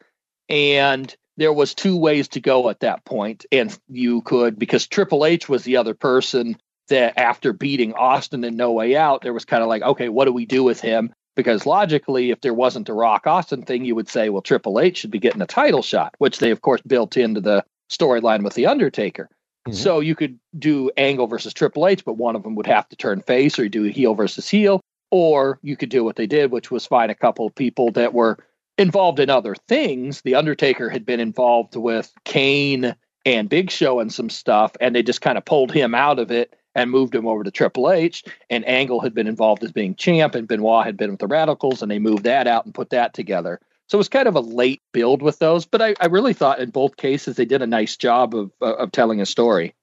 and 0.48 1.14
there 1.40 1.52
was 1.54 1.74
two 1.74 1.96
ways 1.96 2.28
to 2.28 2.40
go 2.40 2.68
at 2.68 2.80
that 2.80 3.02
point, 3.06 3.46
and 3.50 3.76
you 3.88 4.20
could 4.20 4.58
because 4.58 4.86
Triple 4.86 5.24
H 5.24 5.48
was 5.48 5.64
the 5.64 5.78
other 5.78 5.94
person 5.94 6.58
that 6.88 7.18
after 7.18 7.54
beating 7.54 7.94
Austin 7.94 8.44
in 8.44 8.56
No 8.56 8.72
Way 8.72 8.94
Out, 8.94 9.22
there 9.22 9.32
was 9.32 9.46
kind 9.46 9.62
of 9.62 9.68
like, 9.70 9.80
okay, 9.80 10.10
what 10.10 10.26
do 10.26 10.34
we 10.34 10.44
do 10.44 10.62
with 10.62 10.82
him? 10.82 11.14
Because 11.36 11.64
logically, 11.64 12.30
if 12.30 12.42
there 12.42 12.52
wasn't 12.52 12.90
a 12.90 12.92
Rock 12.92 13.26
Austin 13.26 13.62
thing, 13.62 13.86
you 13.86 13.94
would 13.94 14.10
say, 14.10 14.28
well, 14.28 14.42
Triple 14.42 14.78
H 14.78 14.98
should 14.98 15.10
be 15.10 15.18
getting 15.18 15.40
a 15.40 15.46
title 15.46 15.80
shot, 15.80 16.14
which 16.18 16.40
they 16.40 16.50
of 16.50 16.60
course 16.60 16.82
built 16.82 17.16
into 17.16 17.40
the 17.40 17.64
storyline 17.90 18.44
with 18.44 18.52
the 18.52 18.66
Undertaker. 18.66 19.30
Mm-hmm. 19.66 19.72
So 19.72 20.00
you 20.00 20.14
could 20.14 20.38
do 20.58 20.90
Angle 20.98 21.26
versus 21.26 21.54
Triple 21.54 21.86
H, 21.86 22.04
but 22.04 22.18
one 22.18 22.36
of 22.36 22.42
them 22.42 22.54
would 22.56 22.66
have 22.66 22.86
to 22.90 22.96
turn 22.96 23.22
face, 23.22 23.58
or 23.58 23.62
you 23.62 23.70
do 23.70 23.84
heel 23.84 24.14
versus 24.14 24.46
heel, 24.46 24.82
or 25.10 25.58
you 25.62 25.74
could 25.74 25.88
do 25.88 26.04
what 26.04 26.16
they 26.16 26.26
did, 26.26 26.50
which 26.50 26.70
was 26.70 26.84
find 26.84 27.10
a 27.10 27.14
couple 27.14 27.46
of 27.46 27.54
people 27.54 27.92
that 27.92 28.12
were 28.12 28.36
involved 28.80 29.20
in 29.20 29.30
other 29.30 29.54
things. 29.68 30.22
The 30.22 30.34
Undertaker 30.34 30.88
had 30.88 31.04
been 31.04 31.20
involved 31.20 31.76
with 31.76 32.12
Kane 32.24 32.96
and 33.26 33.48
Big 33.48 33.70
Show 33.70 34.00
and 34.00 34.12
some 34.12 34.30
stuff, 34.30 34.72
and 34.80 34.94
they 34.94 35.02
just 35.02 35.20
kind 35.20 35.38
of 35.38 35.44
pulled 35.44 35.70
him 35.70 35.94
out 35.94 36.18
of 36.18 36.30
it 36.30 36.56
and 36.74 36.90
moved 36.90 37.14
him 37.14 37.26
over 37.26 37.44
to 37.44 37.50
Triple 37.50 37.90
H. 37.90 38.24
And 38.48 38.66
Angle 38.66 39.00
had 39.00 39.14
been 39.14 39.26
involved 39.26 39.62
as 39.62 39.72
being 39.72 39.94
champ, 39.94 40.34
and 40.34 40.48
Benoit 40.48 40.86
had 40.86 40.96
been 40.96 41.10
with 41.10 41.20
the 41.20 41.26
Radicals, 41.26 41.82
and 41.82 41.90
they 41.90 41.98
moved 41.98 42.24
that 42.24 42.46
out 42.46 42.64
and 42.64 42.74
put 42.74 42.90
that 42.90 43.12
together. 43.12 43.60
So 43.88 43.96
it 43.96 43.98
was 43.98 44.08
kind 44.08 44.28
of 44.28 44.36
a 44.36 44.40
late 44.40 44.82
build 44.92 45.20
with 45.20 45.40
those, 45.40 45.66
but 45.66 45.82
I, 45.82 45.94
I 46.00 46.06
really 46.06 46.32
thought 46.32 46.60
in 46.60 46.70
both 46.70 46.96
cases 46.96 47.36
they 47.36 47.44
did 47.44 47.60
a 47.60 47.66
nice 47.66 47.96
job 47.96 48.36
of 48.36 48.52
of 48.60 48.92
telling 48.92 49.20
a 49.20 49.26
story. 49.26 49.74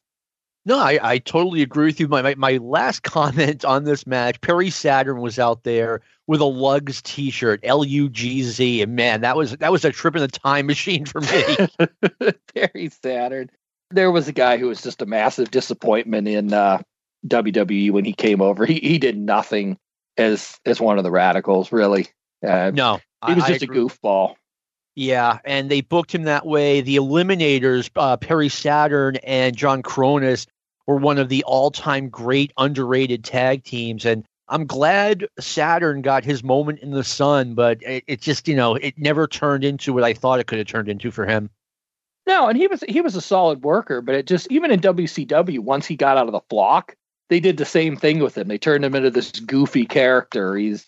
No, 0.68 0.80
I, 0.80 1.00
I 1.02 1.18
totally 1.20 1.62
agree 1.62 1.86
with 1.86 2.00
you. 2.02 2.10
My, 2.10 2.22
my, 2.22 2.36
my 2.36 2.58
last 2.58 3.04
comment 3.04 3.64
on 3.64 3.86
this 3.86 4.06
match, 4.06 4.42
Perry 4.42 4.70
Saturn 4.70 5.22
was 5.22 5.40
out 5.40 5.64
there 5.64 6.02
with 6.28 6.42
a 6.42 6.44
Lugz 6.44 7.02
T-shirt, 7.04 7.62
L 7.64 7.86
U 7.86 8.10
G 8.10 8.44
Z, 8.44 8.82
and 8.82 8.94
man, 8.94 9.22
that 9.22 9.38
was 9.38 9.52
that 9.56 9.72
was 9.72 9.86
a 9.86 9.94
trip 9.94 10.18
in 10.18 10.22
the 10.22 10.28
time 10.28 10.66
machine 10.66 11.06
for 11.06 11.22
me. 11.22 12.34
Perry 12.54 12.90
Saturn. 12.90 13.50
There 13.92 14.12
was 14.12 14.28
a 14.28 14.34
guy 14.34 14.58
who 14.58 14.68
was 14.68 14.82
just 14.82 15.02
a 15.02 15.06
massive 15.06 15.52
disappointment 15.52 16.28
in 16.28 16.52
uh, 16.52 16.82
WWE 17.26 17.92
when 17.92 18.04
he 18.04 18.12
came 18.12 18.42
over. 18.42 18.66
He 18.66 18.80
he 18.80 18.98
did 18.98 19.18
nothing 19.18 19.78
as 20.18 20.60
as 20.66 20.82
one 20.82 20.98
of 20.98 21.06
the 21.06 21.12
Radicals, 21.12 21.72
really. 21.72 22.08
Uh, 22.46 22.72
no, 22.74 23.00
he 23.26 23.36
was 23.36 23.46
just 23.46 23.64
a 23.64 23.68
goofball. 23.68 24.36
Yeah, 24.96 25.40
and 25.46 25.72
they 25.72 25.80
booked 25.80 26.14
him 26.14 26.24
that 26.24 26.46
way. 26.46 26.82
The 26.82 26.98
Eliminators, 26.98 27.90
uh, 27.96 28.18
Perry 28.18 28.50
Saturn 28.50 29.16
and 29.18 29.56
John 29.56 29.82
Kronus, 29.84 30.48
were 30.88 30.98
one 30.98 31.18
of 31.18 31.30
the 31.30 31.44
all-time 31.44 32.10
great 32.10 32.52
underrated 32.58 33.24
tag 33.24 33.64
teams 33.64 34.06
and 34.06 34.24
I'm 34.50 34.66
glad 34.66 35.28
Saturn 35.40 36.02
got 36.02 36.24
his 36.24 36.42
moment 36.42 36.80
in 36.80 36.92
the 36.92 37.04
sun, 37.04 37.54
but 37.54 37.84
it, 37.84 38.06
it, 38.08 38.22
just, 38.22 38.48
you 38.48 38.56
know, 38.56 38.76
it 38.76 38.98
never 38.98 39.28
turned 39.28 39.66
into 39.66 39.92
what 39.92 40.06
I 40.06 40.14
thought 40.14 40.40
it 40.40 40.48
could 40.48 40.58
have 40.58 40.68
turned 40.68 40.88
into 40.88 41.12
for 41.12 41.26
him. 41.26 41.50
No, 42.28 42.48
and 42.48 42.58
he 42.58 42.68
was 42.68 42.84
he 42.88 43.00
was 43.00 43.16
a 43.16 43.22
solid 43.22 43.64
worker, 43.64 44.02
but 44.02 44.14
it 44.14 44.28
just 44.28 44.52
even 44.52 44.70
in 44.70 44.82
WCW, 44.82 45.60
once 45.60 45.86
he 45.86 45.96
got 45.96 46.18
out 46.18 46.28
of 46.28 46.34
the 46.34 46.42
flock, 46.50 46.96
they 47.30 47.40
did 47.40 47.56
the 47.56 47.66
same 47.66 47.96
thing 47.96 48.20
with 48.20 48.38
him. 48.38 48.50
They 48.50 48.58
turned 48.58 48.84
him 48.84 48.96
into 48.96 49.10
this 49.10 49.32
goofy 49.32 49.86
character. 49.86 50.56
He's 50.56 50.86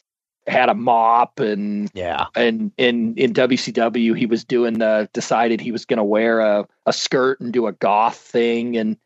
had 0.48 0.68
a 0.68 0.74
mop 0.74 1.40
and 1.40 1.90
yeah, 1.94 2.26
and 2.36 2.74
in 2.78 3.16
in 3.16 3.34
WCW 3.34 4.18
he 4.18 4.26
was 4.26 4.44
doing 4.44 4.80
the 4.80 5.10
decided 5.14 5.62
he 5.62 5.72
was 5.72 5.86
going 5.86 5.98
to 5.98 6.04
wear 6.04 6.42
a 6.42 6.68
a 6.86 6.92
skirt 6.92 7.40
and 7.40 7.54
do 7.54 7.68
a 7.68 7.72
goth 7.72 8.18
thing, 8.18 8.76
and 8.76 8.98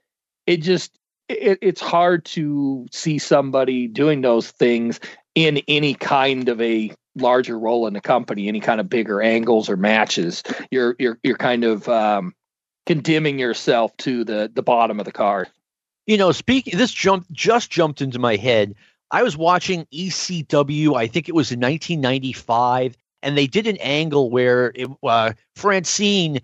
it 0.47 0.57
just 0.57 0.97
it, 1.29 1.59
it's 1.61 1.81
hard 1.81 2.25
to 2.25 2.87
see 2.91 3.17
somebody 3.17 3.87
doing 3.87 4.21
those 4.21 4.51
things 4.51 4.99
in 5.35 5.61
any 5.67 5.93
kind 5.93 6.49
of 6.49 6.61
a 6.61 6.91
larger 7.15 7.57
role 7.57 7.87
in 7.87 7.93
the 7.93 8.01
company, 8.01 8.47
any 8.47 8.59
kind 8.59 8.79
of 8.79 8.89
bigger 8.89 9.21
angles 9.21 9.69
or 9.69 9.77
matches. 9.77 10.43
You're 10.71 10.95
you're 10.99 11.19
you're 11.23 11.37
kind 11.37 11.63
of 11.63 11.87
um, 11.89 12.33
condemning 12.85 13.39
yourself 13.39 13.95
to 13.97 14.23
the 14.23 14.51
the 14.53 14.63
bottom 14.63 14.99
of 14.99 15.05
the 15.05 15.11
card. 15.11 15.49
You 16.05 16.17
know, 16.17 16.31
speaking 16.31 16.77
this 16.77 16.91
jump 16.91 17.25
just 17.31 17.71
jumped 17.71 18.01
into 18.01 18.19
my 18.19 18.35
head. 18.35 18.75
I 19.11 19.23
was 19.23 19.37
watching 19.37 19.85
ECW. 19.93 20.95
I 20.95 21.07
think 21.07 21.29
it 21.29 21.35
was 21.35 21.51
in 21.51 21.59
1995, 21.59 22.97
and 23.21 23.37
they 23.37 23.45
did 23.45 23.67
an 23.67 23.77
angle 23.77 24.31
where 24.31 24.71
it, 24.73 24.89
uh, 25.03 25.33
Francine 25.55 26.39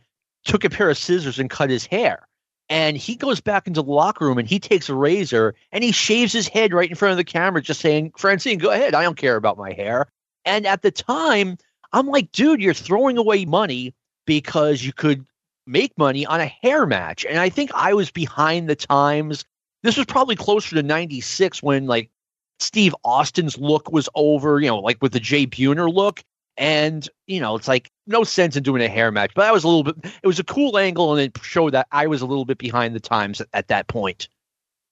took 0.45 0.63
a 0.63 0.69
pair 0.69 0.89
of 0.89 0.97
scissors 0.97 1.39
and 1.39 1.49
cut 1.49 1.71
his 1.71 1.85
hair 1.85 2.28
and 2.69 2.95
he 2.95 3.15
goes 3.15 3.41
back 3.41 3.65
into 3.65 3.81
the 3.81 3.91
locker 3.91 4.25
room 4.25 4.37
and 4.37 4.47
he 4.47 4.59
takes 4.59 4.89
a 4.89 4.95
razor 4.95 5.55
and 5.71 5.83
he 5.83 5.91
shaves 5.91 6.31
his 6.31 6.47
head 6.47 6.73
right 6.73 6.89
in 6.89 6.95
front 6.95 7.11
of 7.11 7.17
the 7.17 7.23
camera, 7.23 7.61
just 7.61 7.81
saying, 7.81 8.13
Francine, 8.15 8.59
go 8.59 8.69
ahead. 8.69 8.93
I 8.93 9.01
don't 9.01 9.17
care 9.17 9.35
about 9.35 9.57
my 9.57 9.73
hair. 9.73 10.07
And 10.45 10.67
at 10.67 10.83
the 10.83 10.91
time, 10.91 11.57
I'm 11.91 12.07
like, 12.07 12.31
dude, 12.31 12.61
you're 12.61 12.73
throwing 12.75 13.17
away 13.17 13.45
money 13.45 13.95
because 14.25 14.83
you 14.83 14.93
could 14.93 15.25
make 15.65 15.97
money 15.97 16.25
on 16.25 16.41
a 16.41 16.45
hair 16.45 16.85
match. 16.85 17.25
And 17.25 17.39
I 17.39 17.49
think 17.49 17.71
I 17.73 17.93
was 17.93 18.11
behind 18.11 18.69
the 18.69 18.75
times. 18.75 19.45
This 19.81 19.97
was 19.97 20.05
probably 20.05 20.35
closer 20.35 20.75
to 20.75 20.83
96 20.83 21.63
when 21.63 21.87
like 21.87 22.11
Steve 22.59 22.95
Austin's 23.03 23.57
look 23.57 23.91
was 23.91 24.09
over, 24.13 24.59
you 24.59 24.67
know, 24.67 24.79
like 24.79 25.01
with 25.01 25.13
the 25.13 25.19
Jay 25.19 25.47
Buhner 25.47 25.91
look. 25.91 26.23
And, 26.59 27.07
you 27.25 27.39
know, 27.39 27.55
it's 27.55 27.69
like 27.69 27.89
no 28.05 28.25
sense 28.25 28.57
in 28.57 28.63
doing 28.63 28.81
a 28.81 28.89
hair 28.89 29.11
match. 29.11 29.31
But 29.33 29.45
I 29.45 29.51
was 29.51 29.63
a 29.63 29.67
little 29.67 29.85
bit, 29.85 30.13
it 30.21 30.27
was 30.27 30.39
a 30.39 30.43
cool 30.43 30.77
angle 30.77 31.13
and 31.13 31.21
it 31.21 31.37
showed 31.41 31.73
that 31.73 31.87
I 31.91 32.05
was 32.07 32.21
a 32.21 32.25
little 32.25 32.43
bit 32.43 32.57
behind 32.57 32.93
the 32.93 32.99
times 32.99 33.39
at, 33.39 33.47
at 33.53 33.67
that 33.69 33.87
point. 33.87 34.27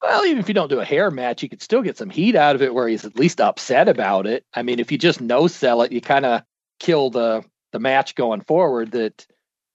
Well, 0.02 0.24
even 0.24 0.38
if 0.38 0.48
you 0.48 0.54
don't 0.54 0.70
do 0.70 0.80
a 0.80 0.84
hair 0.84 1.10
match, 1.10 1.42
you 1.42 1.48
could 1.48 1.60
still 1.60 1.82
get 1.82 1.98
some 1.98 2.08
heat 2.08 2.36
out 2.36 2.54
of 2.54 2.62
it 2.62 2.72
where 2.72 2.88
he's 2.88 3.04
at 3.04 3.18
least 3.18 3.40
upset 3.40 3.88
about 3.88 4.26
it. 4.26 4.44
I 4.54 4.62
mean, 4.62 4.78
if 4.78 4.90
you 4.90 4.98
just 4.98 5.20
no 5.20 5.46
sell 5.46 5.82
it, 5.82 5.92
you 5.92 6.00
kind 6.00 6.24
of 6.24 6.42
kill 6.80 7.10
the 7.10 7.44
the 7.72 7.80
match 7.80 8.14
going 8.14 8.40
forward. 8.42 8.92
That 8.92 9.26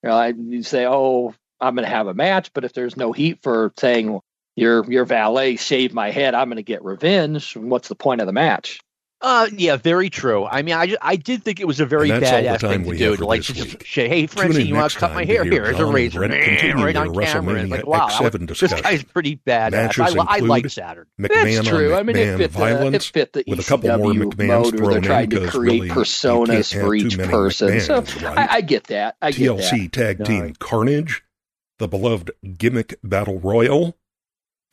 you 0.02 0.10
know, 0.10 0.26
you 0.26 0.64
say, 0.64 0.86
"Oh, 0.88 1.36
I'm 1.60 1.76
going 1.76 1.86
to 1.86 1.94
have 1.94 2.08
a 2.08 2.14
match," 2.14 2.52
but 2.54 2.64
if 2.64 2.74
there's 2.74 2.96
no 2.96 3.12
heat 3.12 3.40
for 3.44 3.74
saying 3.78 4.22
your 4.56 4.90
your 4.90 5.04
valet 5.04 5.58
shaved 5.58 5.94
my 5.94 6.10
head, 6.10 6.34
I'm 6.36 6.48
going 6.48 6.56
to 6.56 6.64
get 6.64 6.86
revenge. 6.86 7.58
What's 7.58 7.90
the 7.90 7.96
point 7.96 8.22
of 8.22 8.28
the 8.28 8.34
match? 8.34 8.80
Uh, 9.24 9.48
yeah, 9.56 9.78
very 9.78 10.10
true. 10.10 10.46
I 10.46 10.64
mean, 10.64 10.76
I, 10.76 10.86
just, 10.86 11.00
I 11.02 11.16
did 11.16 11.46
think 11.46 11.62
it 11.62 11.66
was 11.66 11.80
a 11.80 11.86
very 11.86 12.12
And 12.12 12.22
that's 12.22 12.34
all 12.34 12.42
the 12.42 12.68
badass 12.68 12.84
thing 12.84 12.92
to 12.92 12.98
do. 12.98 13.16
To 13.16 13.26
like 13.26 13.42
just 13.42 13.82
say, 13.88 14.10
"Hey, 14.10 14.28
Tune 14.28 14.28
Frenchie, 14.28 14.66
you 14.66 14.76
want 14.76 14.92
to 14.92 15.00
cut 15.00 15.14
my 15.14 15.24
hair? 15.24 15.46
Here, 15.46 15.64
here's 15.64 15.80
a 15.80 15.86
razor, 15.86 16.20
Brent 16.20 16.34
continue 16.34 16.84
right 16.84 16.96
on 16.98 17.16
camera." 17.16 17.62
It's 17.62 17.72
like, 17.72 17.88
wow, 17.88 18.10
X7 18.10 18.48
that 18.50 18.58
this 18.60 18.82
guy's 18.82 19.02
pretty 19.04 19.38
badass. 19.38 19.72
Matches 19.72 20.00
I, 20.00 20.20
I 20.20 20.36
include 20.36 20.50
like 20.50 20.70
Saturn. 20.70 21.08
McMahon 21.18 21.56
That's 21.56 21.68
true. 21.70 21.94
on 21.94 22.00
I 22.00 22.04
mean, 22.04 22.18
McMahon 22.18 22.34
it 22.34 22.38
fit, 22.38 22.38
the, 22.38 22.44
it 22.44 22.52
violence 22.52 23.06
fit 23.06 23.32
the 23.32 23.44
with 23.48 23.60
a 23.62 23.64
couple 23.64 23.98
more 23.98 24.12
McMahons 24.12 24.48
mode 24.48 24.80
where 24.82 24.94
they're 24.96 25.02
trying 25.02 25.30
to 25.30 25.48
create 25.48 25.84
really, 25.84 25.90
personas 25.90 26.78
for 26.78 26.94
each 26.94 27.18
many 27.18 27.30
person. 27.32 27.80
So 27.80 28.02
right? 28.02 28.38
I, 28.38 28.56
I 28.56 28.62
get 28.62 28.86
that. 28.86 29.16
I 29.22 29.32
get 29.32 29.52
TLC 29.52 29.84
that. 29.84 29.94
Tag 29.94 30.20
No, 30.20 30.26
Team 30.26 30.56
Carnage, 30.60 31.24
the 31.80 31.88
beloved 31.88 32.32
gimmick 32.58 33.00
Battle 33.02 33.40
Royal, 33.40 33.96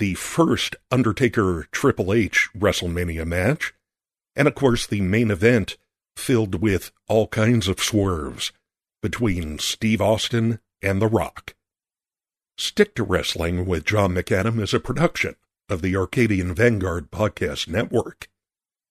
the 0.01 0.15
first 0.15 0.75
Undertaker 0.91 1.69
Triple 1.71 2.13
H 2.13 2.49
WrestleMania 2.59 3.25
match, 3.25 3.75
and 4.37 4.49
of 4.49 4.55
course 4.55 4.87
the 4.87 5.01
main 5.01 5.31
event 5.31 5.77
filled 6.17 6.61
with 6.61 6.93
all 7.09 7.27
kinds 7.27 7.69
of 7.69 7.81
swerves 7.81 8.53
between 9.03 9.59
Steve 9.59 10.01
Austin 10.01 10.59
and 10.83 11.01
The 11.01 11.07
Rock. 11.07 11.55
Stick 12.59 12.95
to 12.97 13.03
Wrestling 13.03 13.65
with 13.65 13.87
John 13.87 14.13
McAdam 14.15 14.61
is 14.61 14.75
a 14.75 14.81
production 14.81 15.37
of 15.69 15.83
the 15.83 15.97
Arcadian 15.97 16.55
Vanguard 16.55 17.11
Podcast 17.11 17.69
Network. 17.69 18.29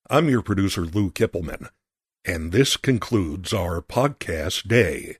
I'm 0.10 0.28
your 0.30 0.42
producer, 0.42 0.86
Lou 0.86 1.12
Kippelman, 1.12 1.70
and 2.26 2.52
this 2.52 2.78
concludes 2.78 3.54
our 3.54 3.82
podcast 3.82 4.68
day. 4.68 5.18